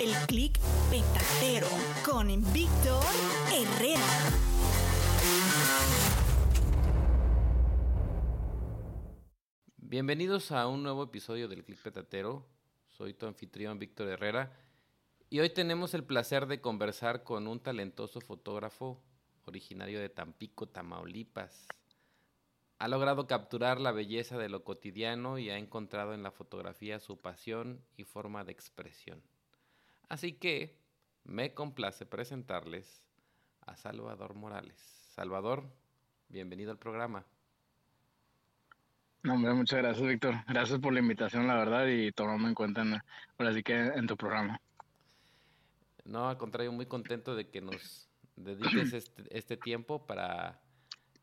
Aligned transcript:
El 0.00 0.14
clic 0.26 0.58
petatero 0.88 1.66
con 2.06 2.26
Víctor 2.54 3.04
Herrera. 3.52 4.00
Bienvenidos 9.76 10.52
a 10.52 10.68
un 10.68 10.82
nuevo 10.82 11.02
episodio 11.02 11.48
del 11.48 11.64
Click 11.64 11.82
Petatero. 11.82 12.46
Soy 12.86 13.12
tu 13.12 13.26
anfitrión 13.26 13.78
Víctor 13.78 14.08
Herrera 14.08 14.56
y 15.28 15.40
hoy 15.40 15.50
tenemos 15.50 15.92
el 15.92 16.04
placer 16.04 16.46
de 16.46 16.62
conversar 16.62 17.22
con 17.22 17.46
un 17.46 17.60
talentoso 17.60 18.22
fotógrafo 18.22 19.02
originario 19.44 20.00
de 20.00 20.08
Tampico, 20.08 20.66
Tamaulipas. 20.66 21.68
Ha 22.78 22.88
logrado 22.88 23.26
capturar 23.26 23.78
la 23.78 23.92
belleza 23.92 24.38
de 24.38 24.48
lo 24.48 24.64
cotidiano 24.64 25.36
y 25.38 25.50
ha 25.50 25.58
encontrado 25.58 26.14
en 26.14 26.22
la 26.22 26.30
fotografía 26.30 27.00
su 27.00 27.18
pasión 27.18 27.84
y 27.98 28.04
forma 28.04 28.44
de 28.44 28.52
expresión. 28.52 29.22
Así 30.10 30.32
que 30.32 30.76
me 31.24 31.54
complace 31.54 32.04
presentarles 32.04 33.04
a 33.64 33.76
Salvador 33.76 34.34
Morales. 34.34 34.76
Salvador, 35.14 35.70
bienvenido 36.28 36.72
al 36.72 36.78
programa. 36.78 37.24
No, 39.22 39.34
hombre, 39.34 39.52
muchas 39.54 39.78
gracias, 39.78 40.04
Víctor. 40.08 40.34
Gracias 40.48 40.80
por 40.80 40.92
la 40.92 40.98
invitación, 40.98 41.46
la 41.46 41.54
verdad, 41.54 41.86
y 41.86 42.10
tomarme 42.10 42.48
en 42.48 42.54
cuenta 42.54 42.82
en, 42.82 42.94
ahora 43.38 43.54
sí 43.54 43.62
que 43.62 43.74
en 43.78 44.06
tu 44.08 44.16
programa. 44.16 44.60
No, 46.04 46.28
al 46.28 46.38
contrario, 46.38 46.72
muy 46.72 46.86
contento 46.86 47.36
de 47.36 47.48
que 47.48 47.60
nos 47.60 48.08
dediques 48.34 48.92
este, 48.94 49.38
este 49.38 49.56
tiempo 49.56 50.06
para 50.06 50.60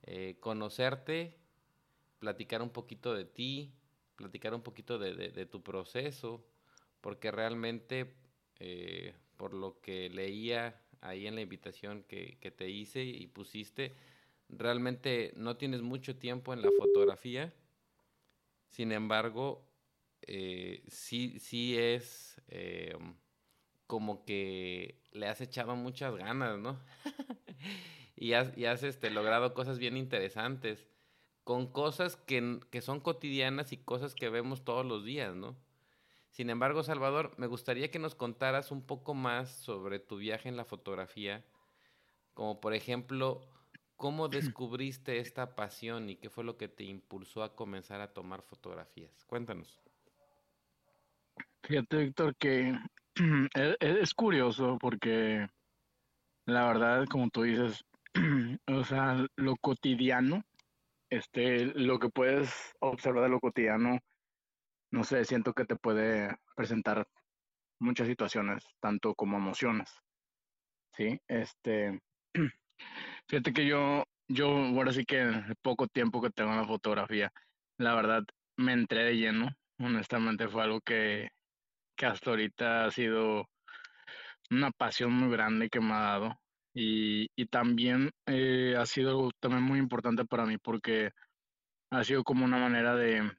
eh, 0.04 0.38
conocerte, 0.40 1.38
platicar 2.20 2.62
un 2.62 2.70
poquito 2.70 3.14
de 3.14 3.26
ti, 3.26 3.74
platicar 4.16 4.54
un 4.54 4.62
poquito 4.62 4.98
de, 4.98 5.14
de- 5.14 5.32
de 5.32 5.46
tu 5.46 5.62
proceso, 5.62 6.46
porque 7.02 7.32
realmente, 7.32 8.16
eh, 8.60 9.14
por 9.38 9.54
lo 9.54 9.80
que 9.82 10.10
leía 10.10 10.82
ahí 11.02 11.28
en 11.28 11.36
la 11.36 11.42
invitación 11.42 12.04
que, 12.04 12.38
te 12.56 12.70
hice 12.70 13.04
y 13.04 13.28
pusiste, 13.28 13.96
realmente 14.50 15.34
no 15.36 15.58
tienes 15.58 15.82
mucho 15.82 16.16
tiempo 16.16 16.54
en 16.54 16.62
la 16.62 16.72
fotografía, 16.78 17.54
sin 18.68 18.92
embargo, 18.92 19.66
eh, 20.22 20.84
sí, 20.88 21.40
sí 21.40 21.78
es 21.78 22.42
eh, 22.48 22.98
como 23.86 24.26
que 24.26 25.00
le 25.12 25.28
has 25.28 25.42
echado 25.42 25.76
muchas 25.76 26.16
ganas, 26.16 26.58
¿no? 26.58 26.80
y 28.16 28.34
has, 28.34 28.84
este, 28.84 29.10
logrado 29.10 29.54
cosas 29.54 29.80
bien 29.80 29.98
interesantes, 29.98 30.86
con 31.44 31.72
cosas 31.72 32.18
que, 32.18 32.60
que 32.70 32.82
son 32.82 33.00
cotidianas 33.00 33.72
y 33.72 33.78
cosas 33.78 34.16
que 34.16 34.30
vemos 34.30 34.66
todos 34.66 34.86
los 34.86 35.06
días, 35.06 35.36
¿no? 35.36 35.56
Sin 36.38 36.52
embargo, 36.52 36.84
Salvador, 36.84 37.34
me 37.38 37.48
gustaría 37.48 37.90
que 37.90 37.98
nos 37.98 38.14
contaras 38.14 38.70
un 38.70 38.86
poco 38.86 39.16
más 39.16 39.50
sobre 39.50 39.98
tu 39.98 40.18
viaje 40.18 40.48
en 40.48 40.56
la 40.56 40.66
fotografía, 40.66 41.44
como 42.36 42.62
por 42.62 42.76
ejemplo, 42.76 43.42
¿cómo 43.96 44.28
descubriste 44.60 45.18
esta 45.18 45.56
pasión 45.56 46.12
y 46.12 46.18
qué 46.18 46.30
fue 46.30 46.44
lo 46.44 46.56
que 46.56 46.68
te 46.68 46.84
impulsó 46.84 47.42
a 47.42 47.56
comenzar 47.56 48.02
a 48.02 48.14
tomar 48.14 48.44
fotografías? 48.44 49.26
Cuéntanos. 49.26 49.82
Fíjate, 51.64 51.98
Víctor, 51.98 52.36
que 52.36 52.70
es, 52.70 52.78
es 53.80 54.14
curioso 54.14 54.78
porque 54.80 55.48
la 56.46 56.68
verdad, 56.68 57.06
como 57.10 57.32
tú 57.32 57.42
dices, 57.42 57.84
o 58.68 58.84
sea, 58.84 59.26
lo 59.38 59.56
cotidiano, 59.56 60.44
este, 61.10 61.66
lo 61.66 61.98
que 61.98 62.10
puedes 62.10 62.76
observar 62.80 63.24
de 63.24 63.30
lo 63.30 63.40
cotidiano, 63.40 63.98
no 64.92 65.04
sé, 65.04 65.26
siento 65.26 65.54
que 65.54 65.66
te 65.66 65.76
puede 65.76 66.36
presentar 66.56 67.08
muchas 67.80 68.08
situaciones, 68.08 68.66
tanto 68.80 69.16
como 69.16 69.38
emociones, 69.38 69.90
¿sí? 70.94 71.20
Este, 71.28 72.02
fíjate 73.30 73.54
que 73.54 73.66
yo, 73.66 74.04
yo, 74.28 74.50
ahora 74.50 74.92
sí 74.92 75.06
que 75.06 75.30
poco 75.62 75.88
tiempo 75.88 76.22
que 76.22 76.32
tengo 76.32 76.52
en 76.52 76.58
la 76.58 76.68
fotografía, 76.68 77.32
la 77.78 77.96
verdad, 77.96 78.24
me 78.58 78.74
entré 78.74 79.04
de 79.04 79.18
lleno, 79.18 79.50
honestamente 79.80 80.48
fue 80.48 80.64
algo 80.64 80.82
que, 80.82 81.30
que 81.96 82.06
hasta 82.06 82.32
ahorita 82.32 82.86
ha 82.86 82.92
sido 82.92 83.48
una 84.50 84.72
pasión 84.72 85.12
muy 85.12 85.30
grande 85.30 85.70
que 85.70 85.80
me 85.80 85.94
ha 85.94 86.00
dado 86.00 86.40
y, 86.74 87.30
y 87.36 87.48
también 87.48 88.12
eh, 88.28 88.76
ha 88.78 88.86
sido 88.86 89.10
algo 89.10 89.32
también 89.40 89.64
muy 89.64 89.80
importante 89.80 90.26
para 90.26 90.46
mí 90.46 90.58
porque 90.58 91.12
ha 91.92 92.04
sido 92.04 92.24
como 92.24 92.46
una 92.46 92.58
manera 92.58 92.96
de, 92.96 93.32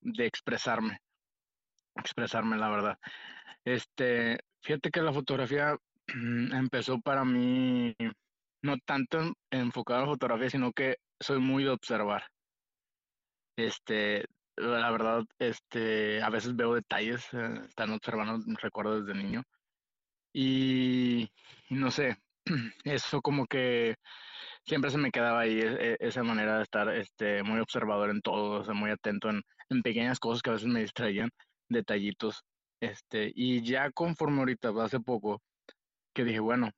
de 0.00 0.26
expresarme, 0.26 0.98
expresarme 1.96 2.56
la 2.56 2.70
verdad. 2.70 2.98
Este, 3.64 4.38
fíjate 4.62 4.90
que 4.90 5.02
la 5.02 5.12
fotografía 5.12 5.76
empezó 6.08 7.00
para 7.00 7.24
mí 7.24 7.94
no 8.62 8.76
tanto 8.84 9.20
en- 9.20 9.34
enfocado 9.50 10.00
a 10.00 10.02
la 10.04 10.12
fotografía, 10.12 10.50
sino 10.50 10.72
que 10.72 10.96
soy 11.20 11.40
muy 11.40 11.64
de 11.64 11.70
observar. 11.70 12.24
Este, 13.56 14.24
la 14.56 14.90
verdad, 14.90 15.24
este, 15.38 16.22
a 16.22 16.30
veces 16.30 16.54
veo 16.56 16.74
detalles, 16.74 17.26
eh, 17.34 17.60
están 17.68 17.90
observando, 17.92 18.44
recuerdo 18.60 19.02
desde 19.02 19.18
niño. 19.20 19.42
Y 20.32 21.30
no 21.70 21.90
sé, 21.90 22.18
eso 22.84 23.20
como 23.22 23.46
que 23.46 23.96
siempre 24.64 24.90
se 24.90 24.98
me 24.98 25.10
quedaba 25.10 25.40
ahí, 25.40 25.60
e- 25.60 25.92
e- 25.92 25.96
esa 26.00 26.22
manera 26.22 26.58
de 26.58 26.62
estar 26.64 26.88
este, 26.94 27.42
muy 27.42 27.60
observador 27.60 28.10
en 28.10 28.20
todo, 28.22 28.60
o 28.60 28.64
sea, 28.64 28.74
muy 28.74 28.90
atento 28.90 29.30
en, 29.30 29.42
pequeñas 29.82 30.18
cosas 30.20 30.42
que 30.42 30.50
a 30.50 30.54
veces 30.54 30.68
me 30.68 30.80
distraían, 30.80 31.30
detallitos. 31.68 32.42
Este, 32.80 33.32
y 33.34 33.62
ya 33.62 33.90
conforme 33.90 34.40
ahorita, 34.40 34.70
hace 34.82 35.00
poco, 35.00 35.42
que 36.14 36.24
dije, 36.24 36.40
bueno, 36.40 36.70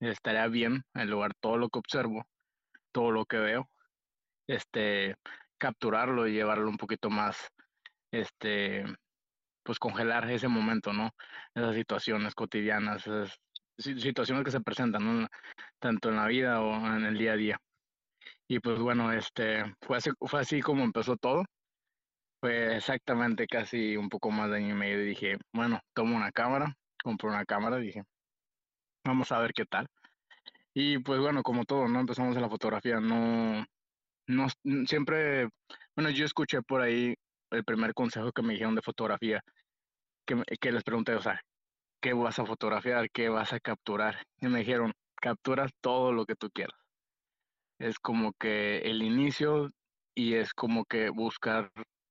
estaría 0.00 0.46
bien 0.48 0.84
en 0.94 1.10
lugar 1.10 1.34
todo 1.40 1.58
lo 1.58 1.68
que 1.68 1.78
observo, 1.78 2.24
todo 2.92 3.10
lo 3.12 3.26
que 3.26 3.38
veo, 3.38 3.68
este, 4.46 5.16
capturarlo 5.58 6.26
y 6.26 6.34
llevarlo 6.34 6.68
un 6.70 6.78
poquito 6.78 7.10
más, 7.10 7.36
este, 8.12 8.84
pues 9.62 9.78
congelar 9.78 10.30
ese 10.30 10.48
momento, 10.48 10.92
¿no? 10.92 11.10
Esas 11.54 11.74
situaciones 11.76 12.34
cotidianas, 12.34 13.06
esas 13.06 13.38
situaciones 13.82 14.44
que 14.44 14.50
se 14.50 14.60
presentan, 14.60 15.28
tanto 15.78 16.08
en 16.08 16.16
la 16.16 16.26
vida 16.26 16.60
o 16.60 16.74
en 16.86 17.04
el 17.04 17.18
día 17.18 17.32
a 17.32 17.36
día. 17.36 17.60
Y 18.48 18.60
pues 18.60 18.78
bueno, 18.78 19.12
este, 19.12 19.64
fue 19.80 19.96
así, 19.98 20.10
fue 20.20 20.40
así 20.40 20.60
como 20.60 20.84
empezó 20.84 21.16
todo. 21.16 21.44
Fue 22.40 22.76
exactamente 22.76 23.46
casi 23.46 23.96
un 23.96 24.08
poco 24.08 24.30
más 24.30 24.50
de 24.50 24.56
año 24.56 24.70
y 24.70 24.78
medio 24.78 25.02
y 25.02 25.08
dije, 25.08 25.36
bueno, 25.52 25.80
tomo 25.94 26.16
una 26.16 26.32
cámara, 26.32 26.74
compro 27.02 27.30
una 27.30 27.44
cámara, 27.44 27.76
dije, 27.78 28.02
vamos 29.04 29.30
a 29.32 29.38
ver 29.38 29.52
qué 29.52 29.64
tal. 29.64 29.86
Y 30.74 30.98
pues 30.98 31.20
bueno, 31.20 31.42
como 31.42 31.64
todo, 31.64 31.88
¿no? 31.88 32.00
Empezamos 32.00 32.34
en 32.36 32.42
la 32.42 32.48
fotografía, 32.48 33.00
no, 33.00 33.64
no, 34.26 34.46
siempre, 34.86 35.48
bueno, 35.94 36.10
yo 36.10 36.24
escuché 36.24 36.62
por 36.62 36.80
ahí 36.80 37.14
el 37.50 37.64
primer 37.64 37.94
consejo 37.94 38.32
que 38.32 38.42
me 38.42 38.54
dijeron 38.54 38.74
de 38.74 38.82
fotografía, 38.82 39.42
que, 40.26 40.42
que 40.60 40.72
les 40.72 40.82
pregunté, 40.84 41.14
o 41.14 41.22
sea, 41.22 41.40
¿qué 42.02 42.12
vas 42.12 42.38
a 42.38 42.44
fotografiar? 42.44 43.10
¿Qué 43.10 43.28
vas 43.30 43.52
a 43.54 43.60
capturar? 43.60 44.26
Y 44.40 44.48
me 44.48 44.58
dijeron, 44.58 44.92
capturas 45.14 45.72
todo 45.80 46.12
lo 46.12 46.26
que 46.26 46.34
tú 46.34 46.50
quieras. 46.50 46.76
Es 47.78 47.98
como 47.98 48.32
que 48.34 48.78
el 48.78 49.02
inicio 49.02 49.70
y 50.14 50.34
es 50.34 50.52
como 50.52 50.84
que 50.84 51.10
buscar 51.10 51.70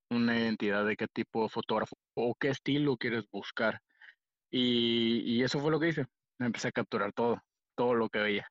una 0.09 0.39
identidad 0.39 0.85
de 0.85 0.95
qué 0.97 1.07
tipo 1.07 1.43
de 1.43 1.49
fotógrafo 1.49 1.95
o 2.15 2.35
qué 2.35 2.49
estilo 2.49 2.97
quieres 2.97 3.25
buscar. 3.31 3.81
Y, 4.51 5.43
eso 5.43 5.59
fue 5.59 5.71
lo 5.71 5.79
que 5.79 5.89
hice. 5.89 6.05
Empecé 6.39 6.69
a 6.69 6.71
capturar 6.71 7.13
todo, 7.13 7.41
todo 7.75 7.93
lo 7.93 8.09
que 8.09 8.19
veía, 8.19 8.47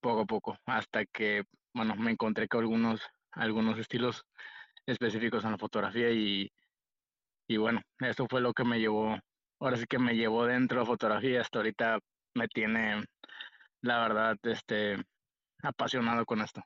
poco 0.00 0.22
a 0.22 0.26
poco, 0.26 0.58
hasta 0.66 1.06
que, 1.06 1.44
bueno, 1.74 1.96
me 1.96 2.12
encontré 2.12 2.48
con 2.48 2.60
algunos, 2.60 3.00
algunos 3.32 3.78
estilos 3.78 4.24
específicos 4.86 5.44
en 5.44 5.52
la 5.52 5.58
fotografía 5.58 6.10
y, 6.10 6.52
y 7.48 7.56
bueno, 7.56 7.82
eso 8.00 8.26
fue 8.28 8.40
lo 8.40 8.52
que 8.52 8.64
me 8.64 8.78
llevó, 8.78 9.18
ahora 9.60 9.76
sí 9.76 9.86
que 9.86 9.98
me 9.98 10.14
llevó 10.14 10.46
dentro 10.46 10.84
fotografía, 10.84 11.40
hasta 11.40 11.58
ahorita 11.58 11.98
me 12.34 12.48
tiene, 12.48 13.04
la 13.80 14.00
verdad, 14.00 14.36
este, 14.42 14.96
apasionado 15.62 16.24
con 16.24 16.40
esto. 16.40 16.62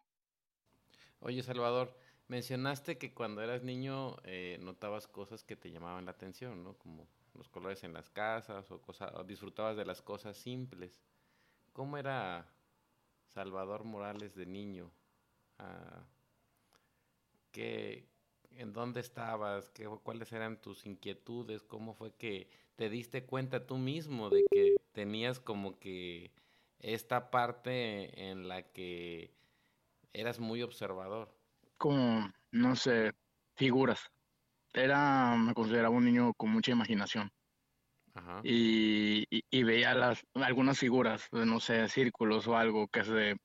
Oye, 1.20 1.42
Salvador, 1.42 1.96
mencionaste 2.28 2.98
que 2.98 3.12
cuando 3.12 3.42
eras 3.42 3.62
niño 3.62 4.16
eh, 4.24 4.58
notabas 4.60 5.06
cosas 5.06 5.44
que 5.44 5.56
te 5.56 5.70
llamaban 5.70 6.06
la 6.06 6.12
atención, 6.12 6.64
¿no? 6.64 6.74
Como 6.74 7.06
los 7.34 7.48
colores 7.48 7.84
en 7.84 7.92
las 7.92 8.10
casas 8.10 8.70
o, 8.70 8.80
cosas, 8.80 9.12
disfrutabas 9.26 9.76
de 9.76 9.84
las 9.84 10.02
cosas 10.02 10.36
simples. 10.36 10.98
¿Cómo 11.72 11.96
era 11.96 12.48
Salvador 13.28 13.84
Morales 13.84 14.34
de 14.34 14.46
niño? 14.46 14.90
Ah, 15.58 16.04
¿qué, 17.52 18.08
¿En 18.52 18.72
dónde 18.72 19.00
estabas? 19.00 19.70
¿Qué, 19.70 19.86
¿Cuáles 20.02 20.32
eran 20.32 20.60
tus 20.60 20.86
inquietudes? 20.86 21.62
¿Cómo 21.62 21.94
fue 21.94 22.14
que 22.14 22.50
te 22.80 22.88
diste 22.88 23.24
cuenta 23.24 23.66
tú 23.66 23.76
mismo 23.76 24.30
de 24.30 24.42
que 24.50 24.76
tenías 24.92 25.38
como 25.38 25.78
que 25.78 26.30
esta 26.78 27.30
parte 27.30 28.30
en 28.30 28.48
la 28.48 28.62
que 28.72 29.34
eras 30.14 30.40
muy 30.40 30.62
observador? 30.62 31.28
Como, 31.76 32.32
no 32.52 32.76
sé, 32.76 33.12
figuras. 33.54 34.00
Era, 34.72 35.36
me 35.36 35.52
consideraba 35.52 35.94
un 35.94 36.06
niño 36.06 36.32
con 36.32 36.48
mucha 36.48 36.72
imaginación. 36.72 37.30
Ajá. 38.14 38.40
Y, 38.44 39.26
y, 39.28 39.62
veía 39.62 39.92
las, 39.92 40.24
algunas 40.32 40.78
figuras, 40.78 41.28
no 41.32 41.60
sé, 41.60 41.86
círculos 41.86 42.48
o 42.48 42.56
algo 42.56 42.88
que 42.88 43.04
se 43.04 43.36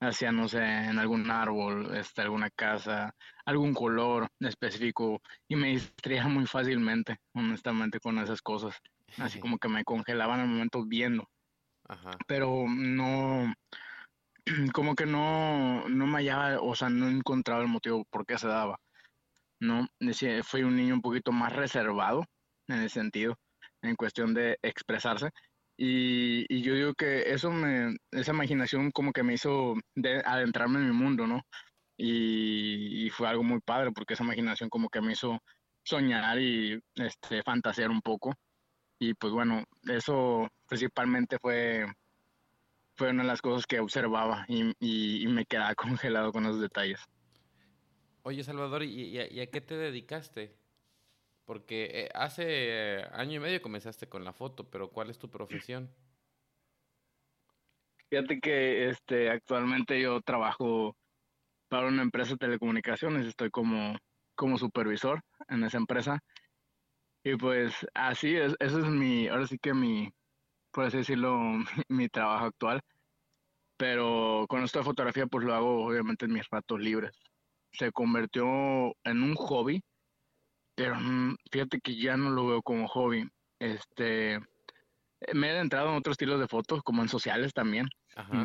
hacían, 0.00 0.36
no 0.36 0.48
sé, 0.48 0.62
en 0.62 0.98
algún 0.98 1.30
árbol, 1.30 1.96
este, 1.96 2.22
alguna 2.22 2.50
casa, 2.50 3.14
algún 3.44 3.74
color 3.74 4.28
específico, 4.40 5.20
y 5.48 5.56
me 5.56 5.68
distraía 5.68 6.26
muy 6.28 6.46
fácilmente, 6.46 7.18
honestamente, 7.34 8.00
con 8.00 8.18
esas 8.18 8.42
cosas. 8.42 8.76
Así 9.18 9.38
como 9.40 9.58
que 9.58 9.68
me 9.68 9.84
congelaban 9.84 10.40
en 10.40 10.46
el 10.46 10.52
momento 10.52 10.84
viendo. 10.84 11.28
Pero 12.26 12.64
no, 12.68 13.52
como 14.72 14.94
que 14.94 15.06
no, 15.06 15.88
no 15.88 16.06
me 16.06 16.18
hallaba, 16.18 16.60
o 16.60 16.74
sea, 16.74 16.88
no 16.88 17.08
encontraba 17.08 17.62
el 17.62 17.68
motivo 17.68 18.04
por 18.10 18.26
qué 18.26 18.38
se 18.38 18.48
daba. 18.48 18.78
No, 19.60 19.86
decía, 20.00 20.42
fui 20.42 20.62
un 20.62 20.76
niño 20.76 20.94
un 20.94 21.00
poquito 21.00 21.32
más 21.32 21.52
reservado 21.52 22.24
en 22.68 22.80
ese 22.80 23.00
sentido, 23.00 23.38
en 23.82 23.96
cuestión 23.96 24.34
de 24.34 24.58
expresarse. 24.62 25.30
Y, 25.76 26.62
yo 26.62 26.74
digo 26.74 26.94
que 26.94 27.32
eso 27.32 27.50
me, 27.50 27.96
esa 28.12 28.32
imaginación 28.32 28.90
como 28.92 29.12
que 29.12 29.22
me 29.22 29.34
hizo 29.34 29.74
de 29.94 30.22
adentrarme 30.24 30.78
en 30.78 30.88
mi 30.88 30.94
mundo, 30.94 31.26
¿no? 31.26 31.42
Y, 31.96 33.10
fue 33.10 33.28
algo 33.28 33.42
muy 33.42 33.60
padre 33.60 33.92
porque 33.92 34.14
esa 34.14 34.24
imaginación 34.24 34.68
como 34.70 34.88
que 34.88 35.00
me 35.00 35.12
hizo 35.12 35.38
soñar 35.84 36.40
y 36.40 36.80
este 36.96 37.42
fantasear 37.42 37.90
un 37.90 38.00
poco 38.00 38.34
y 38.98 39.14
pues 39.14 39.32
bueno, 39.32 39.64
eso 39.88 40.48
principalmente 40.66 41.38
fue, 41.38 41.86
fue 42.96 43.10
una 43.10 43.22
de 43.22 43.28
las 43.28 43.42
cosas 43.42 43.66
que 43.66 43.80
observaba 43.80 44.46
y, 44.48 45.26
me 45.28 45.44
quedaba 45.46 45.74
congelado 45.74 46.32
con 46.32 46.46
esos 46.46 46.60
detalles. 46.60 47.00
Oye, 48.22 48.42
Salvador, 48.42 48.82
¿y, 48.82 49.18
a, 49.18 49.46
qué 49.50 49.60
te 49.60 49.76
dedicaste? 49.76 50.56
Porque 51.44 51.90
eh, 51.92 52.08
hace 52.14 53.04
año 53.12 53.34
y 53.34 53.38
medio 53.40 53.62
comenzaste 53.62 54.08
con 54.08 54.24
la 54.24 54.32
foto, 54.32 54.70
pero 54.70 54.90
¿cuál 54.90 55.10
es 55.10 55.18
tu 55.18 55.30
profesión? 55.30 55.90
Fíjate 58.08 58.40
que 58.40 58.88
este 58.88 59.30
actualmente 59.30 60.00
yo 60.00 60.20
trabajo 60.22 60.96
para 61.68 61.88
una 61.88 62.02
empresa 62.02 62.32
de 62.32 62.38
telecomunicaciones, 62.38 63.26
estoy 63.26 63.50
como, 63.50 63.96
como 64.34 64.58
supervisor 64.58 65.20
en 65.48 65.64
esa 65.64 65.78
empresa 65.78 66.22
y 67.26 67.36
pues 67.36 67.74
así 67.94 68.36
es, 68.36 68.54
eso 68.60 68.80
es 68.80 68.84
mi, 68.84 69.28
ahora 69.28 69.46
sí 69.46 69.58
que 69.58 69.72
mi, 69.72 70.12
por 70.70 70.84
así 70.84 70.98
decirlo, 70.98 71.38
mi, 71.88 72.08
trabajo 72.08 72.46
actual. 72.46 72.82
Pero 73.78 74.46
con 74.48 74.62
esto 74.62 74.78
de 74.78 74.84
fotografía 74.84 75.26
pues 75.26 75.44
lo 75.44 75.54
hago 75.54 75.86
obviamente 75.86 76.26
en 76.26 76.34
mis 76.34 76.48
ratos 76.50 76.80
libres. 76.80 77.12
Se 77.72 77.90
convirtió 77.92 78.44
en 79.04 79.22
un 79.22 79.34
hobby, 79.36 79.82
pero 80.74 80.96
mm, 80.96 81.36
fíjate 81.50 81.80
que 81.80 81.96
ya 81.96 82.16
no 82.16 82.30
lo 82.30 82.46
veo 82.46 82.62
como 82.62 82.88
hobby. 82.88 83.28
Este, 83.58 84.38
me 85.32 85.50
he 85.50 85.58
entrado 85.58 85.90
en 85.90 85.96
otros 85.96 86.14
estilos 86.14 86.40
de 86.40 86.48
fotos, 86.48 86.82
como 86.82 87.02
en 87.02 87.08
sociales 87.08 87.52
también, 87.52 87.88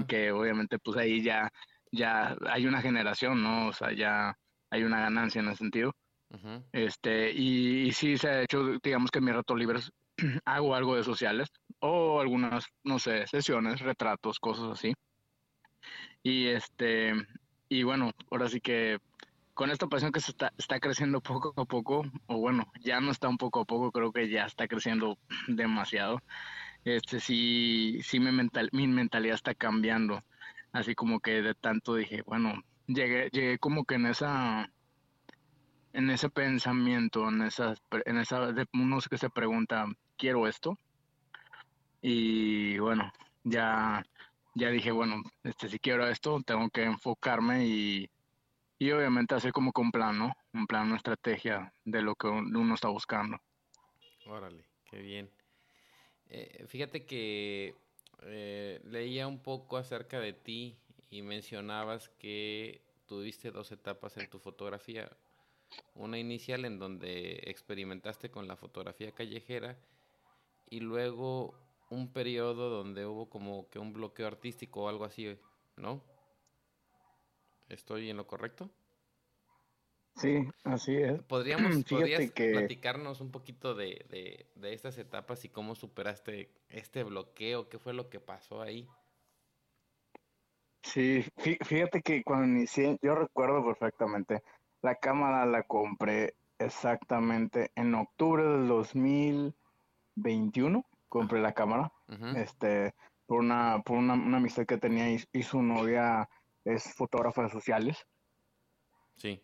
que 0.08 0.31
obviamente 0.31 0.80
pues 0.80 0.98
ahí 0.98 1.22
ya, 1.22 1.50
ya 1.92 2.36
hay 2.48 2.66
una 2.66 2.81
generación, 2.81 3.44
¿no? 3.44 3.68
O 3.68 3.74
sea, 3.74 3.92
ya 3.92 4.36
hay 4.70 4.84
una 4.84 5.00
ganancia 5.02 5.42
en 5.42 5.48
ese 5.48 5.58
sentido. 5.58 5.94
Este, 6.72 7.31
y, 7.31 7.88
y, 7.88 7.92
sí 7.92 8.16
se 8.18 8.30
ha 8.30 8.42
hecho, 8.44 8.78
digamos 8.84 9.10
que 9.10 9.18
en 9.18 9.25
mis 9.25 9.34
ratos 9.34 9.58
libres 9.58 9.92
hago 10.46 10.75
algo 10.75 10.96
de 10.96 11.04
sociales 11.04 11.50
o 11.80 12.22
algunas, 12.22 12.66
no 12.84 13.00
sé, 13.00 13.25
sesiones, 13.25 13.80
retratos, 13.80 14.40
cosas 14.40 14.66
así. 14.66 14.94
Y 16.22 16.48
este, 16.48 17.13
y 17.68 17.84
bueno, 17.84 18.12
ahora 18.30 18.48
sí 18.48 18.60
que 18.62 19.00
con 19.60 19.72
esta 19.72 19.88
pasión 19.88 20.13
que 20.13 20.22
se 20.22 20.32
está, 20.32 20.54
está 20.58 20.80
creciendo 20.80 21.20
poco 21.20 21.54
a 21.58 21.66
poco, 21.66 22.06
o 22.28 22.38
bueno, 22.38 22.72
ya 22.80 23.01
no 23.01 23.12
está 23.12 23.28
un 23.28 23.38
poco 23.38 23.60
a 23.60 23.66
poco, 23.66 23.92
creo 23.92 24.13
que 24.13 24.30
ya 24.30 24.46
está 24.46 24.70
creciendo 24.70 25.18
demasiado. 25.50 26.22
Este 26.86 27.20
sí, 27.20 28.00
sí 28.01 28.22
mi, 28.22 28.32
mental, 28.32 28.70
mi 28.72 28.88
mentalidad 28.88 29.36
está 29.36 29.54
cambiando. 29.54 30.24
Así 30.72 30.96
como 30.96 31.20
que 31.20 31.42
de 31.42 31.56
tanto 31.56 31.96
dije, 31.96 32.22
bueno, 32.22 32.54
llegué, 32.88 33.30
llegué 33.34 33.60
como 33.60 33.84
que 33.84 33.96
en 33.96 34.06
esa 34.06 34.72
en 35.92 36.10
ese 36.10 36.30
pensamiento, 36.30 37.28
en 37.28 37.42
esa, 37.42 37.75
en 38.06 38.18
esa, 38.18 38.54
de 38.54 38.66
uno 38.74 39.00
que 39.10 39.18
se 39.18 39.30
pregunta, 39.30 39.88
¿quiero 40.18 40.48
esto? 40.48 40.78
Y 42.01 42.80
bueno, 42.80 43.12
ya, 43.44 44.06
ya 44.56 44.70
dije, 44.70 44.92
bueno, 44.92 45.22
este, 45.44 45.68
si 45.68 45.80
quiero 45.80 46.08
esto, 46.08 46.39
tengo 46.46 46.70
que 46.70 46.84
enfocarme 46.84 47.68
y, 47.68 48.10
y 48.79 48.91
obviamente 48.91 49.36
hacer 49.36 49.51
como 49.51 49.74
que 49.74 49.81
un 49.81 49.91
plan, 49.91 50.17
¿no? 50.17 50.33
Un 50.53 50.65
plan, 50.65 50.88
una 50.88 50.95
estrategia 50.95 51.74
de 51.83 52.01
lo 52.01 52.15
que 52.15 52.27
uno 52.27 52.74
está 52.74 52.88
buscando. 52.88 53.38
Órale, 54.25 54.63
qué 54.89 55.00
bien. 55.01 55.29
Eh, 56.29 56.65
fíjate 56.67 57.05
que 57.05 57.75
eh, 58.24 58.79
leía 58.86 59.27
un 59.27 59.43
poco 59.43 59.77
acerca 59.77 60.19
de 60.19 60.33
ti 60.33 60.77
y 61.09 61.21
mencionabas 61.21 62.09
que 62.09 62.81
tuviste 63.05 63.51
dos 63.51 63.71
etapas 63.71 64.15
en 64.17 64.29
tu 64.29 64.39
fotografía 64.39 65.09
una 65.95 66.17
inicial 66.17 66.65
en 66.65 66.79
donde 66.79 67.41
experimentaste 67.45 68.31
con 68.31 68.48
la 68.48 68.55
fotografía 68.55 69.12
callejera 69.12 69.77
y 70.69 70.79
luego 70.79 71.55
un 71.89 72.13
periodo 72.13 72.69
donde 72.69 73.05
hubo 73.05 73.29
como 73.29 73.69
que 73.69 73.79
un 73.79 73.93
bloqueo 73.93 74.27
artístico 74.27 74.83
o 74.83 74.89
algo 74.89 75.05
así, 75.05 75.38
¿no? 75.75 76.03
¿Estoy 77.70 78.10
en 78.10 78.18
lo 78.18 78.28
correcto? 78.28 78.70
Sí, 80.16 80.46
así 80.64 80.98
es. 80.98 81.22
¿Podríamos, 81.28 81.84
¿Podrías 81.86 82.30
platicarnos 82.32 83.22
un 83.22 83.32
poquito 83.32 83.76
de, 83.76 84.50
de, 84.56 84.74
estas 84.74 84.98
etapas 84.98 85.46
y 85.46 85.50
cómo 85.50 85.76
superaste 85.76 86.52
este 86.70 87.04
bloqueo? 87.04 87.70
¿Qué 87.70 87.78
fue 87.80 87.94
lo 87.94 88.10
que 88.10 88.20
pasó 88.20 88.62
ahí? 88.62 88.90
Sí, 90.82 91.24
fíjate 91.38 92.02
que 92.02 92.24
cuando 92.24 92.48
inicié, 92.48 92.98
yo 93.02 93.14
recuerdo 93.14 93.64
perfectamente, 93.64 94.42
la 94.82 94.96
cámara 94.96 95.46
la 95.46 95.64
compré 95.64 96.36
exactamente 96.58 97.72
en 97.76 97.94
octubre 97.96 98.44
del 98.44 98.68
2021. 98.68 100.86
Compré 101.08 101.42
la 101.42 101.54
cámara. 101.54 101.92
Este, 102.36 102.94
por 103.26 103.40
una, 103.40 103.82
por 103.86 103.98
una, 103.98 104.14
una 104.14 104.38
amistad 104.38 104.66
que 104.66 104.78
tenía 104.78 105.12
y, 105.12 105.24
y 105.32 105.44
su 105.44 105.62
novia 105.62 106.28
es 106.66 106.94
fotógrafa 106.96 107.44
de 107.44 107.50
sociales. 107.50 108.06
Sí. 109.16 109.42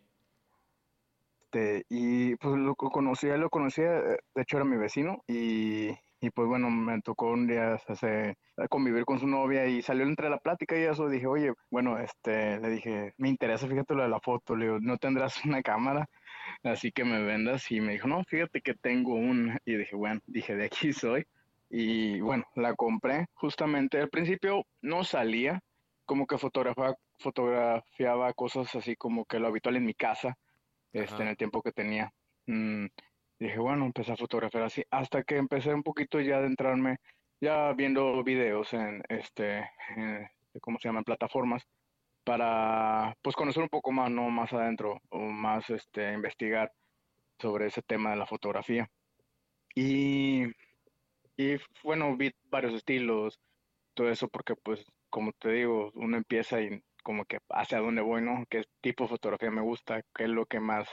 Este, 1.55 1.85
y 1.89 2.35
pues 2.35 2.55
lo 2.57 2.75
co- 2.75 2.89
conocía, 2.89 3.37
lo 3.37 3.49
conocía, 3.49 3.89
de 3.91 4.19
hecho 4.35 4.57
era 4.57 4.65
mi 4.65 4.77
vecino 4.77 5.23
y, 5.27 5.89
y 6.19 6.29
pues 6.33 6.47
bueno, 6.47 6.69
me 6.69 6.99
tocó 7.01 7.31
un 7.31 7.47
día 7.47 7.75
hace, 7.75 8.35
convivir 8.69 9.05
con 9.05 9.19
su 9.19 9.27
novia 9.27 9.65
y 9.65 9.81
salió 9.81 10.03
entre 10.05 10.29
la 10.29 10.37
plática 10.37 10.77
y 10.77 10.83
eso, 10.83 11.07
dije, 11.07 11.27
oye, 11.27 11.53
bueno, 11.71 11.97
este, 11.97 12.59
le 12.59 12.69
dije, 12.69 13.13
me 13.17 13.29
interesa, 13.29 13.67
fíjate 13.67 13.95
lo 13.95 14.03
de 14.03 14.09
la 14.09 14.19
foto, 14.19 14.55
le 14.55 14.65
digo, 14.65 14.79
¿no 14.81 14.97
tendrás 14.97 15.45
una 15.45 15.61
cámara? 15.61 16.09
Así 16.63 16.91
que 16.91 17.05
me 17.05 17.23
vendas 17.23 17.71
y 17.71 17.79
me 17.79 17.93
dijo, 17.93 18.07
no, 18.07 18.23
fíjate 18.25 18.61
que 18.61 18.73
tengo 18.73 19.15
una 19.15 19.57
y 19.65 19.75
dije, 19.77 19.95
bueno, 19.95 20.19
dije, 20.27 20.55
de 20.55 20.65
aquí 20.65 20.91
soy 20.93 21.25
y 21.69 22.19
bueno, 22.19 22.43
la 22.55 22.75
compré 22.75 23.27
justamente, 23.33 23.99
al 23.99 24.09
principio 24.09 24.65
no 24.81 25.03
salía, 25.03 25.61
como 26.05 26.27
que 26.27 26.37
fotografa- 26.37 26.95
fotografiaba 27.19 28.33
cosas 28.33 28.75
así 28.75 28.95
como 28.95 29.25
que 29.25 29.39
lo 29.39 29.47
habitual 29.47 29.75
en 29.77 29.85
mi 29.85 29.93
casa 29.93 30.37
este, 30.93 31.23
en 31.23 31.29
el 31.29 31.37
tiempo 31.37 31.61
que 31.61 31.71
tenía. 31.71 32.11
Mm, 32.47 32.87
dije, 33.39 33.59
bueno, 33.59 33.85
empecé 33.85 34.13
a 34.13 34.17
fotografiar 34.17 34.63
así, 34.63 34.83
hasta 34.89 35.23
que 35.23 35.37
empecé 35.37 35.73
un 35.73 35.83
poquito 35.83 36.19
ya 36.21 36.35
a 36.35 36.39
adentrarme, 36.39 36.97
ya 37.41 37.73
viendo 37.73 38.23
videos 38.23 38.73
en, 38.73 39.03
este, 39.09 39.69
en, 39.95 40.27
¿cómo 40.61 40.79
se 40.79 40.87
llaman? 40.87 41.03
Plataformas, 41.03 41.67
para, 42.23 43.15
pues, 43.21 43.35
conocer 43.35 43.63
un 43.63 43.69
poco 43.69 43.91
más, 43.91 44.09
¿no? 44.09 44.29
Más 44.29 44.53
adentro, 44.53 45.01
o 45.09 45.19
más, 45.19 45.69
este, 45.69 46.13
investigar 46.13 46.71
sobre 47.39 47.67
ese 47.67 47.81
tema 47.81 48.11
de 48.11 48.17
la 48.17 48.25
fotografía. 48.25 48.89
Y, 49.75 50.45
y, 51.37 51.57
bueno, 51.83 52.15
vi 52.15 52.31
varios 52.45 52.73
estilos, 52.73 53.39
todo 53.93 54.09
eso, 54.09 54.27
porque, 54.29 54.55
pues, 54.55 54.85
como 55.09 55.33
te 55.33 55.49
digo, 55.51 55.91
uno 55.95 56.17
empieza 56.17 56.61
y 56.61 56.81
como 57.05 57.23
que 57.25 57.37
hacia 57.49 57.79
dónde 57.79 58.01
voy, 58.01 58.23
¿no? 58.23 58.43
¿Qué 58.49 58.63
tipo 58.81 59.03
de 59.03 59.11
fotografía 59.11 59.51
me 59.51 59.61
gusta? 59.61 60.01
¿Qué 60.15 60.23
es 60.23 60.29
lo 60.29 60.47
que 60.47 60.59
más 60.59 60.89